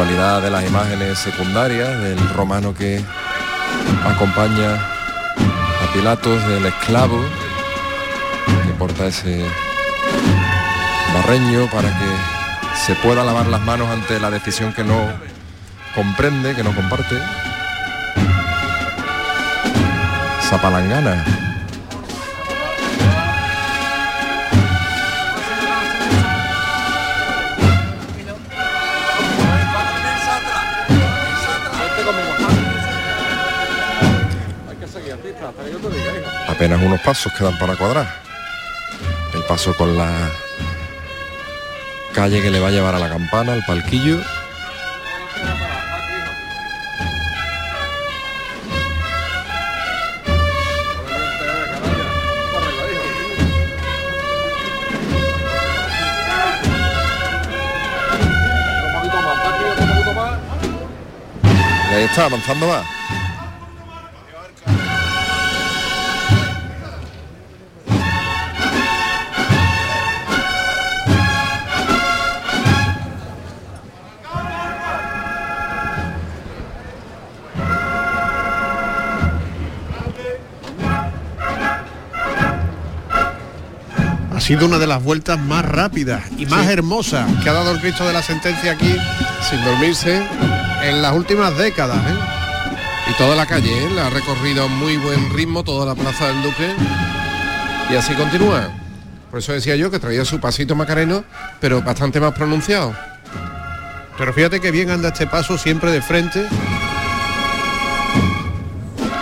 de 0.00 0.50
las 0.50 0.66
imágenes 0.66 1.18
secundarias 1.18 2.00
del 2.00 2.18
romano 2.30 2.72
que 2.72 3.04
acompaña 4.06 4.76
a 4.76 5.92
Pilatos 5.92 6.42
del 6.48 6.64
esclavo 6.64 7.22
que 8.64 8.72
porta 8.78 9.06
ese 9.06 9.44
barreño 11.12 11.68
para 11.70 11.90
que 11.90 12.06
se 12.86 12.94
pueda 12.94 13.24
lavar 13.24 13.48
las 13.48 13.60
manos 13.60 13.90
ante 13.90 14.18
la 14.18 14.30
decisión 14.30 14.72
que 14.72 14.84
no 14.84 14.96
comprende, 15.94 16.54
que 16.54 16.62
no 16.62 16.74
comparte. 16.74 17.16
Esa 20.42 20.62
Apenas 36.60 36.82
unos 36.82 37.00
pasos 37.00 37.32
quedan 37.32 37.56
para 37.56 37.74
cuadrar. 37.74 38.06
El 39.32 39.42
paso 39.44 39.74
con 39.74 39.96
la 39.96 40.30
calle 42.12 42.42
que 42.42 42.50
le 42.50 42.60
va 42.60 42.68
a 42.68 42.70
llevar 42.70 42.94
a 42.94 42.98
la 42.98 43.08
campana, 43.08 43.54
al 43.54 43.64
palquillo. 43.64 44.18
Y 61.90 61.94
ahí 61.94 62.04
está, 62.04 62.26
avanzando 62.26 62.66
más. 62.66 62.99
Sido 84.50 84.66
una 84.66 84.78
de 84.78 84.88
las 84.88 85.00
vueltas 85.00 85.38
más 85.38 85.64
rápidas 85.64 86.24
y 86.36 86.44
más 86.46 86.66
Sí. 86.66 86.72
hermosas 86.72 87.24
que 87.44 87.48
ha 87.48 87.52
dado 87.52 87.70
el 87.70 87.80
Cristo 87.80 88.04
de 88.04 88.12
la 88.12 88.20
Sentencia 88.20 88.72
aquí, 88.72 88.96
sin 89.48 89.64
dormirse, 89.64 90.26
en 90.82 91.00
las 91.00 91.14
últimas 91.14 91.56
décadas. 91.56 91.98
¿eh? 91.98 92.14
Y 93.10 93.14
toda 93.14 93.36
la 93.36 93.46
calle, 93.46 93.70
¿eh? 93.84 93.88
la 93.94 94.08
ha 94.08 94.10
recorrido 94.10 94.64
a 94.64 94.66
muy 94.66 94.96
buen 94.96 95.32
ritmo, 95.32 95.62
toda 95.62 95.86
la 95.86 95.94
plaza 95.94 96.26
del 96.26 96.42
Duque. 96.42 96.68
Y 97.90 97.94
así 97.94 98.12
continúa. 98.14 98.70
Por 99.30 99.38
eso 99.38 99.52
decía 99.52 99.76
yo 99.76 99.88
que 99.88 100.00
traía 100.00 100.24
su 100.24 100.40
pasito 100.40 100.74
macareno, 100.74 101.22
pero 101.60 101.80
bastante 101.82 102.18
más 102.18 102.32
pronunciado. 102.32 102.92
Pero 104.18 104.32
fíjate 104.32 104.58
que 104.60 104.72
bien 104.72 104.90
anda 104.90 105.10
este 105.10 105.28
paso 105.28 105.58
siempre 105.58 105.92
de 105.92 106.02
frente 106.02 106.44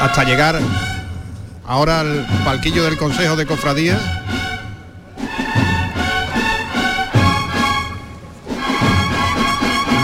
hasta 0.01 0.25
llegar 0.25 0.59
ahora 1.67 2.01
al 2.01 2.27
palquillo 2.47 2.83
del 2.85 2.97
Consejo 2.97 3.37
de 3.37 3.45
Cofradía. 3.45 4.18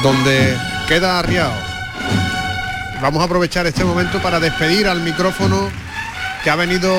Donde 0.04 0.56
queda 0.86 1.18
arriado. 1.18 1.52
Vamos 3.02 3.20
a 3.20 3.24
aprovechar 3.24 3.66
este 3.66 3.84
momento 3.84 4.22
para 4.22 4.38
despedir 4.38 4.86
al 4.86 5.00
micrófono 5.00 5.68
que 6.44 6.50
ha 6.50 6.54
venido 6.54 6.94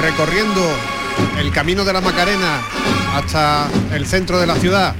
recorriendo 0.00 0.60
el 1.38 1.52
camino 1.52 1.84
de 1.84 1.92
la 1.92 2.00
Macarena 2.00 2.60
hasta 3.14 3.68
el 3.94 4.06
centro 4.06 4.40
de 4.40 4.48
la 4.48 4.56
ciudad 4.56 4.96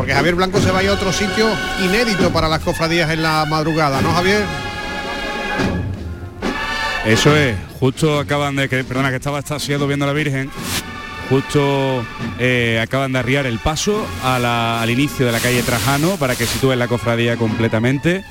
porque 0.00 0.14
Javier 0.14 0.34
Blanco 0.34 0.62
se 0.62 0.70
va 0.70 0.80
a 0.80 0.92
otro 0.92 1.12
sitio 1.12 1.46
inédito 1.84 2.32
para 2.32 2.48
las 2.48 2.60
cofradías 2.60 3.10
en 3.10 3.22
la 3.22 3.44
madrugada, 3.44 4.00
¿no 4.00 4.14
Javier? 4.14 4.44
Eso 7.04 7.36
es, 7.36 7.54
justo 7.78 8.18
acaban 8.18 8.56
de, 8.56 8.66
que, 8.70 8.82
perdona, 8.82 9.10
que 9.10 9.16
estaba 9.16 9.40
estaciado 9.40 9.86
viendo 9.86 10.06
a 10.06 10.08
la 10.08 10.14
Virgen, 10.14 10.50
justo 11.30 12.04
eh, 12.38 12.78
acaban 12.82 13.12
de 13.14 13.20
arriar 13.20 13.46
el 13.46 13.58
paso 13.58 14.06
a 14.24 14.38
la- 14.38 14.82
al 14.82 14.90
inicio 14.90 15.24
de 15.24 15.32
la 15.32 15.38
calle 15.40 15.62
Trajano 15.62 16.16
para 16.18 16.34
que 16.36 16.44
sitúen 16.44 16.78
la 16.78 16.88
cofradía 16.88 17.36
completamente. 17.36 18.22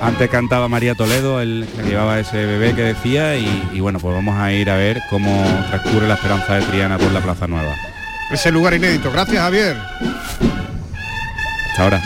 Antes 0.00 0.28
cantaba 0.30 0.68
María 0.68 0.94
Toledo, 0.94 1.40
el 1.40 1.66
que 1.76 1.82
llevaba 1.82 2.18
ese 2.18 2.44
bebé 2.46 2.74
que 2.74 2.82
decía, 2.82 3.36
y, 3.36 3.70
y 3.72 3.80
bueno, 3.80 3.98
pues 4.00 4.14
vamos 4.14 4.36
a 4.38 4.52
ir 4.52 4.68
a 4.70 4.76
ver 4.76 5.00
cómo 5.10 5.42
transcurre 5.70 6.08
la 6.08 6.14
esperanza 6.14 6.54
de 6.54 6.62
Triana 6.62 6.98
por 6.98 7.10
la 7.12 7.20
Plaza 7.20 7.46
Nueva. 7.46 7.74
Ese 8.30 8.50
lugar 8.50 8.74
inédito. 8.74 9.10
Gracias 9.12 9.40
Javier. 9.42 9.76
Hasta 11.70 11.82
ahora. 11.82 12.02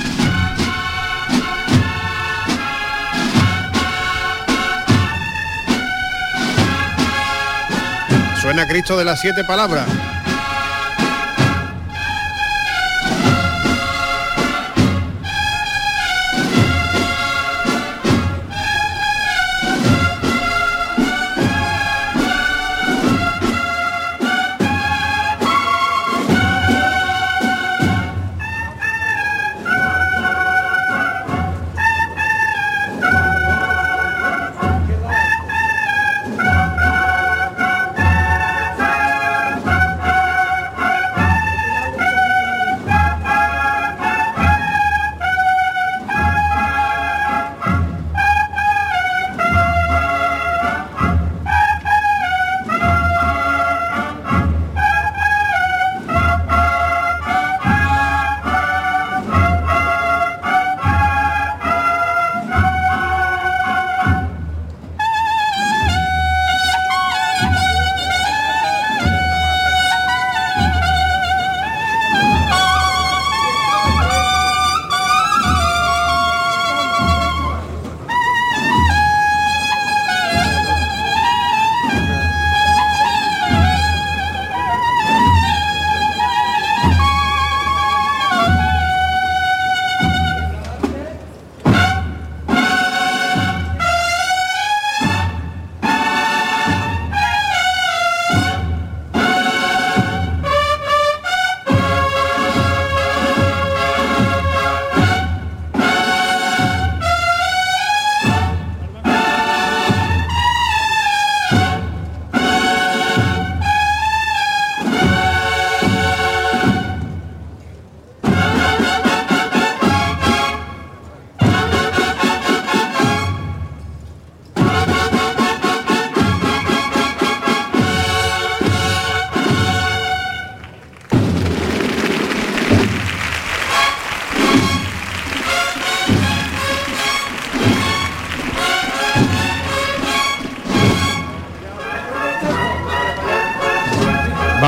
Suena 8.59 8.73
Cristo 8.73 8.99
de 8.99 9.05
las 9.05 9.21
siete 9.21 9.45
palabras. 9.45 9.87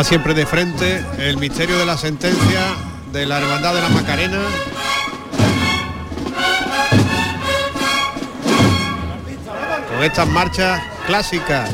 Siempre 0.03 0.35
de 0.35 0.45
frente 0.45 1.05
el 1.19 1.37
misterio 1.37 1.79
de 1.79 1.87
la 1.87 1.97
sentencia 1.97 2.61
de 3.13 3.27
la 3.27 3.39
Hermandad 3.39 3.75
de 3.75 3.81
la 3.81 3.89
Macarena. 3.91 4.39
Con 9.89 10.03
estas 10.03 10.27
marchas 10.27 10.83
clásicas. 11.07 11.71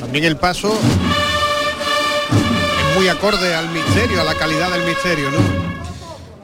También 0.00 0.24
el 0.24 0.38
paso 0.38 0.76
es 2.32 2.96
muy 2.96 3.06
acorde 3.06 3.54
al 3.54 3.68
misterio, 3.68 4.20
a 4.20 4.24
la 4.24 4.34
calidad 4.34 4.72
del 4.72 4.82
misterio, 4.82 5.30
¿no? 5.30 5.38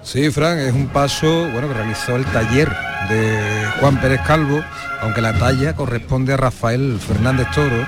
Sí, 0.04 0.30
Fran, 0.30 0.60
es 0.60 0.72
un 0.72 0.86
paso 0.86 1.48
bueno, 1.50 1.66
que 1.66 1.74
realizó 1.74 2.14
el 2.14 2.24
taller 2.26 2.93
de 3.08 3.66
Juan 3.80 4.00
Pérez 4.00 4.20
Calvo, 4.26 4.62
aunque 5.00 5.20
la 5.20 5.32
talla 5.32 5.74
corresponde 5.74 6.32
a 6.32 6.36
Rafael 6.36 6.98
Fernández 6.98 7.46
Toro. 7.54 7.86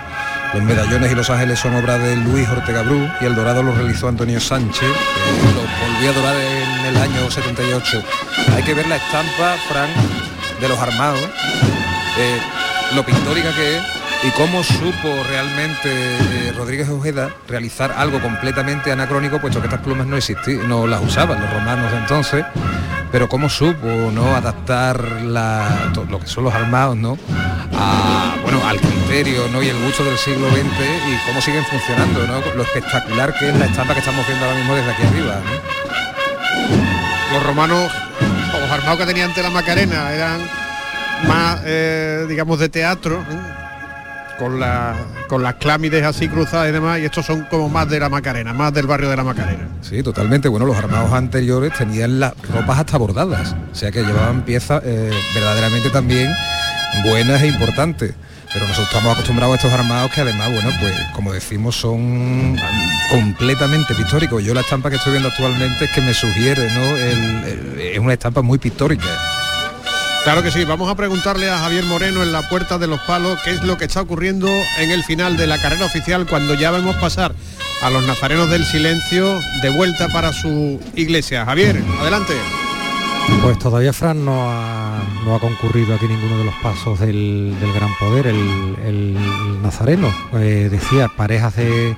Los 0.54 0.62
medallones 0.62 1.12
y 1.12 1.14
los 1.14 1.28
ángeles 1.28 1.58
son 1.58 1.74
obra 1.74 1.98
de 1.98 2.16
Luis 2.16 2.48
Ortega 2.48 2.82
Bru 2.82 3.08
y 3.20 3.24
el 3.24 3.34
dorado 3.34 3.62
lo 3.62 3.74
realizó 3.74 4.08
Antonio 4.08 4.40
Sánchez, 4.40 4.88
que 4.88 5.54
lo 5.54 5.92
volvió 5.92 6.10
a 6.10 6.12
dorar 6.12 6.36
en 6.36 6.86
el 6.86 6.96
año 6.96 7.30
78. 7.30 8.02
Hay 8.54 8.62
que 8.62 8.74
ver 8.74 8.86
la 8.86 8.96
estampa, 8.96 9.56
Fran, 9.68 9.90
de 10.60 10.68
los 10.68 10.78
armados, 10.78 11.20
eh, 12.18 12.38
lo 12.94 13.04
pictórica 13.04 13.52
que 13.52 13.78
es 13.78 13.82
y 14.24 14.30
cómo 14.30 14.62
supo 14.62 15.22
realmente 15.28 15.84
eh, 15.84 16.52
Rodríguez 16.56 16.88
Ojeda 16.88 17.30
realizar 17.48 17.92
algo 17.96 18.20
completamente 18.20 18.90
anacrónico, 18.90 19.40
puesto 19.40 19.60
que 19.60 19.66
estas 19.66 19.82
plumas 19.82 20.06
no 20.06 20.16
existían, 20.16 20.68
no 20.68 20.86
las 20.86 21.02
usaban 21.02 21.40
los 21.40 21.52
romanos 21.52 21.92
entonces, 21.92 22.44
pero 23.12 23.28
cómo 23.28 23.48
supo 23.48 23.86
no 24.12 24.34
adaptar 24.34 25.22
la- 25.22 25.90
lo 26.08 26.18
que 26.20 26.26
son 26.26 26.44
los 26.44 26.54
armados, 26.54 26.96
¿no? 26.96 27.16
Bueno, 28.42 28.60
al 28.66 28.78
criterio 28.80 29.48
¿no? 29.52 29.62
y 29.62 29.68
el 29.68 29.78
gusto 29.84 30.04
del 30.04 30.16
siglo 30.18 30.48
XX 30.50 30.60
y 30.60 31.26
cómo 31.26 31.40
siguen 31.40 31.64
funcionando, 31.64 32.26
¿no? 32.26 32.40
lo 32.54 32.62
espectacular 32.62 33.34
que 33.38 33.48
es 33.50 33.56
la 33.58 33.66
estampa 33.66 33.92
que 33.94 34.00
estamos 34.00 34.26
viendo 34.26 34.44
ahora 34.44 34.56
mismo 34.58 34.74
desde 34.74 34.90
aquí 34.92 35.02
arriba. 35.02 35.34
Los 37.32 37.42
romanos, 37.42 37.90
los 38.52 38.70
armados 38.70 38.98
que 38.98 39.06
tenían 39.06 39.30
ante 39.30 39.42
la 39.42 39.50
Macarena, 39.50 40.12
eran 40.12 40.40
más, 41.26 41.60
eh, 41.64 42.26
digamos, 42.28 42.58
de 42.60 42.68
teatro, 42.68 43.20
¿eh? 43.30 43.65
Con, 44.38 44.60
la, 44.60 44.94
con 45.28 45.42
las 45.42 45.54
clámides 45.54 46.04
así 46.04 46.28
cruzadas 46.28 46.68
y 46.68 46.72
demás, 46.72 46.98
y 47.00 47.04
estos 47.04 47.26
son 47.26 47.42
como 47.50 47.68
más 47.68 47.88
de 47.88 48.00
la 48.00 48.08
Macarena, 48.08 48.52
más 48.52 48.72
del 48.72 48.86
barrio 48.86 49.10
de 49.10 49.16
la 49.16 49.24
Macarena. 49.24 49.68
Sí, 49.82 50.02
totalmente. 50.02 50.48
Bueno, 50.48 50.66
los 50.66 50.76
armados 50.76 51.12
anteriores 51.12 51.72
tenían 51.74 52.20
las 52.20 52.34
ropas 52.52 52.80
hasta 52.80 52.98
bordadas, 52.98 53.54
o 53.72 53.74
sea 53.74 53.90
que 53.90 54.02
llevaban 54.02 54.42
piezas 54.42 54.82
eh, 54.84 55.10
verdaderamente 55.34 55.90
también 55.90 56.30
buenas 57.04 57.42
e 57.42 57.48
importantes. 57.48 58.14
Pero 58.52 58.68
nosotros 58.68 58.88
estamos 58.88 59.12
acostumbrados 59.12 59.54
a 59.54 59.56
estos 59.56 59.72
armados 59.72 60.10
que 60.12 60.20
además, 60.22 60.50
bueno, 60.50 60.70
pues 60.80 60.94
como 61.12 61.32
decimos, 61.32 61.76
son 61.76 62.56
completamente 63.10 63.94
pictóricos. 63.94 64.42
Yo 64.42 64.54
la 64.54 64.60
estampa 64.60 64.88
que 64.88 64.96
estoy 64.96 65.12
viendo 65.12 65.28
actualmente 65.28 65.84
es 65.84 65.90
que 65.90 66.00
me 66.00 66.14
sugiere, 66.14 66.72
¿no? 66.72 66.96
Es 66.96 67.98
una 67.98 68.14
estampa 68.14 68.40
muy 68.42 68.58
pictórica. 68.58 69.04
Claro 70.26 70.42
que 70.42 70.50
sí, 70.50 70.64
vamos 70.64 70.90
a 70.90 70.96
preguntarle 70.96 71.48
a 71.48 71.56
Javier 71.56 71.84
Moreno 71.84 72.20
en 72.20 72.32
la 72.32 72.42
Puerta 72.48 72.78
de 72.78 72.88
los 72.88 72.98
Palos 73.02 73.38
qué 73.44 73.52
es 73.52 73.62
lo 73.62 73.78
que 73.78 73.84
está 73.84 74.00
ocurriendo 74.00 74.48
en 74.76 74.90
el 74.90 75.04
final 75.04 75.36
de 75.36 75.46
la 75.46 75.56
carrera 75.62 75.86
oficial 75.86 76.26
cuando 76.26 76.54
ya 76.54 76.72
vemos 76.72 76.96
pasar 76.96 77.32
a 77.80 77.90
los 77.90 78.04
nazarenos 78.04 78.50
del 78.50 78.64
silencio 78.64 79.38
de 79.62 79.70
vuelta 79.70 80.08
para 80.08 80.32
su 80.32 80.80
iglesia. 80.96 81.44
Javier, 81.44 81.80
adelante. 82.00 82.32
Pues 83.40 83.56
todavía 83.60 83.92
Fran 83.92 84.24
no 84.24 84.50
ha, 84.50 85.00
no 85.24 85.36
ha 85.36 85.38
concurrido 85.38 85.94
aquí 85.94 86.08
ninguno 86.08 86.38
de 86.38 86.44
los 86.44 86.54
pasos 86.56 86.98
del, 86.98 87.54
del 87.60 87.72
Gran 87.72 87.96
Poder, 88.00 88.26
el, 88.26 88.76
el 88.84 89.62
nazareno. 89.62 90.12
Eh, 90.34 90.66
decía, 90.68 91.06
parejas 91.06 91.54
de, 91.54 91.94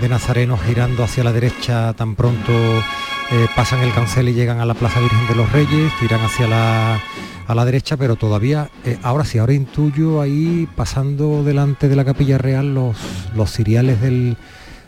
de 0.00 0.08
nazarenos 0.08 0.58
girando 0.62 1.04
hacia 1.04 1.22
la 1.22 1.32
derecha 1.32 1.92
tan 1.92 2.16
pronto 2.16 2.82
eh, 3.30 3.46
pasan 3.54 3.82
el 3.82 3.92
cancel 3.92 4.30
y 4.30 4.32
llegan 4.32 4.60
a 4.60 4.64
la 4.64 4.72
Plaza 4.72 5.00
Virgen 5.00 5.28
de 5.28 5.34
los 5.34 5.52
Reyes, 5.52 5.92
tiran 6.00 6.22
hacia 6.22 6.46
la, 6.46 7.02
a 7.46 7.54
la 7.54 7.64
derecha, 7.66 7.98
pero 7.98 8.16
todavía, 8.16 8.70
eh, 8.86 8.98
ahora 9.02 9.26
sí, 9.26 9.36
ahora 9.36 9.52
intuyo 9.52 10.22
ahí 10.22 10.66
pasando 10.76 11.44
delante 11.44 11.88
de 11.88 11.96
la 11.96 12.06
Capilla 12.06 12.38
Real 12.38 12.74
los, 12.74 12.96
los 13.34 13.52
ciriales 13.52 14.00
del, 14.00 14.38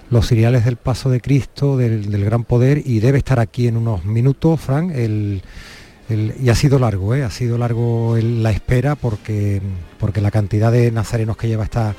los 0.08 0.30
del 0.30 0.76
paso 0.76 1.10
de 1.10 1.20
Cristo, 1.20 1.76
del, 1.76 2.10
del 2.10 2.24
gran 2.24 2.44
poder, 2.44 2.82
y 2.84 3.00
debe 3.00 3.18
estar 3.18 3.40
aquí 3.40 3.68
en 3.68 3.76
unos 3.76 4.06
minutos, 4.06 4.58
Fran, 4.58 4.90
el, 4.90 5.42
y 6.08 6.48
ha 6.48 6.54
sido 6.54 6.78
largo, 6.78 7.14
¿eh? 7.14 7.22
ha 7.22 7.30
sido 7.30 7.58
largo 7.58 8.16
la 8.20 8.50
espera 8.50 8.96
porque, 8.96 9.60
porque 9.98 10.20
la 10.22 10.30
cantidad 10.30 10.72
de 10.72 10.90
nazarenos 10.90 11.36
que 11.36 11.46
lleva 11.46 11.64
esta, 11.64 11.94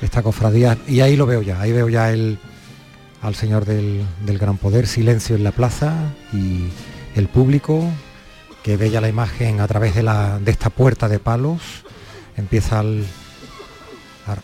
esta 0.00 0.22
cofradía, 0.22 0.78
y 0.86 1.00
ahí 1.00 1.16
lo 1.16 1.26
veo 1.26 1.42
ya, 1.42 1.60
ahí 1.60 1.72
veo 1.72 1.88
ya 1.88 2.12
el, 2.12 2.38
al 3.22 3.34
Señor 3.36 3.64
del, 3.64 4.04
del 4.26 4.38
Gran 4.38 4.58
Poder, 4.58 4.86
silencio 4.86 5.36
en 5.36 5.44
la 5.44 5.52
plaza 5.52 5.94
y 6.32 6.66
el 7.14 7.28
público 7.28 7.88
que 8.62 8.90
ya 8.90 9.00
la 9.00 9.08
imagen 9.08 9.60
a 9.60 9.68
través 9.68 9.94
de, 9.94 10.02
la, 10.02 10.38
de 10.38 10.50
esta 10.50 10.70
puerta 10.70 11.08
de 11.08 11.18
palos, 11.18 11.60
empieza 12.36 12.82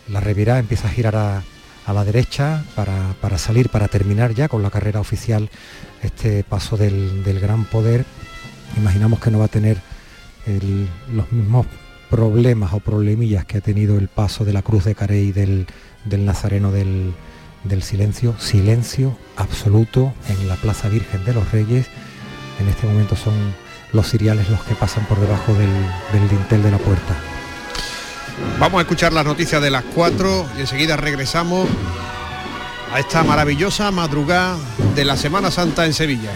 la 0.09 0.19
revirá, 0.19 0.59
empieza 0.59 0.87
a 0.87 0.91
girar 0.91 1.15
a, 1.15 1.43
a 1.85 1.93
la 1.93 2.03
derecha 2.03 2.63
para, 2.75 3.15
para 3.21 3.37
salir, 3.37 3.69
para 3.69 3.87
terminar 3.87 4.33
ya 4.33 4.47
con 4.47 4.61
la 4.61 4.69
carrera 4.69 4.99
oficial 4.99 5.49
este 6.03 6.43
paso 6.43 6.75
del, 6.77 7.23
del 7.23 7.39
Gran 7.39 7.65
Poder. 7.65 8.05
Imaginamos 8.77 9.19
que 9.19 9.31
no 9.31 9.39
va 9.39 9.45
a 9.45 9.49
tener 9.49 9.81
los 11.13 11.31
mismos 11.31 11.67
problemas 12.09 12.73
o 12.73 12.79
problemillas 12.79 13.45
que 13.45 13.59
ha 13.59 13.61
tenido 13.61 13.97
el 13.97 14.07
paso 14.07 14.43
de 14.43 14.53
la 14.53 14.61
Cruz 14.61 14.83
de 14.83 14.95
Carey 14.95 15.31
del, 15.31 15.67
del 16.05 16.25
Nazareno 16.25 16.71
del, 16.71 17.13
del 17.63 17.83
Silencio. 17.83 18.35
Silencio 18.39 19.17
absoluto 19.35 20.13
en 20.27 20.47
la 20.47 20.55
Plaza 20.55 20.89
Virgen 20.89 21.23
de 21.25 21.33
los 21.33 21.51
Reyes. 21.51 21.87
En 22.59 22.67
este 22.67 22.87
momento 22.87 23.15
son 23.15 23.33
los 23.93 24.09
ciriales 24.09 24.49
los 24.49 24.61
que 24.63 24.75
pasan 24.75 25.05
por 25.05 25.19
debajo 25.19 25.53
del, 25.53 25.71
del 26.13 26.29
dintel 26.29 26.63
de 26.63 26.71
la 26.71 26.77
puerta. 26.77 27.15
Vamos 28.59 28.79
a 28.79 28.81
escuchar 28.81 29.13
las 29.13 29.25
noticias 29.25 29.61
de 29.61 29.69
las 29.69 29.83
4 29.95 30.49
y 30.57 30.61
enseguida 30.61 30.97
regresamos 30.97 31.67
a 32.93 32.99
esta 32.99 33.23
maravillosa 33.23 33.91
madrugada 33.91 34.57
de 34.95 35.05
la 35.05 35.17
Semana 35.17 35.51
Santa 35.51 35.85
en 35.85 35.93
Sevilla. 35.93 36.31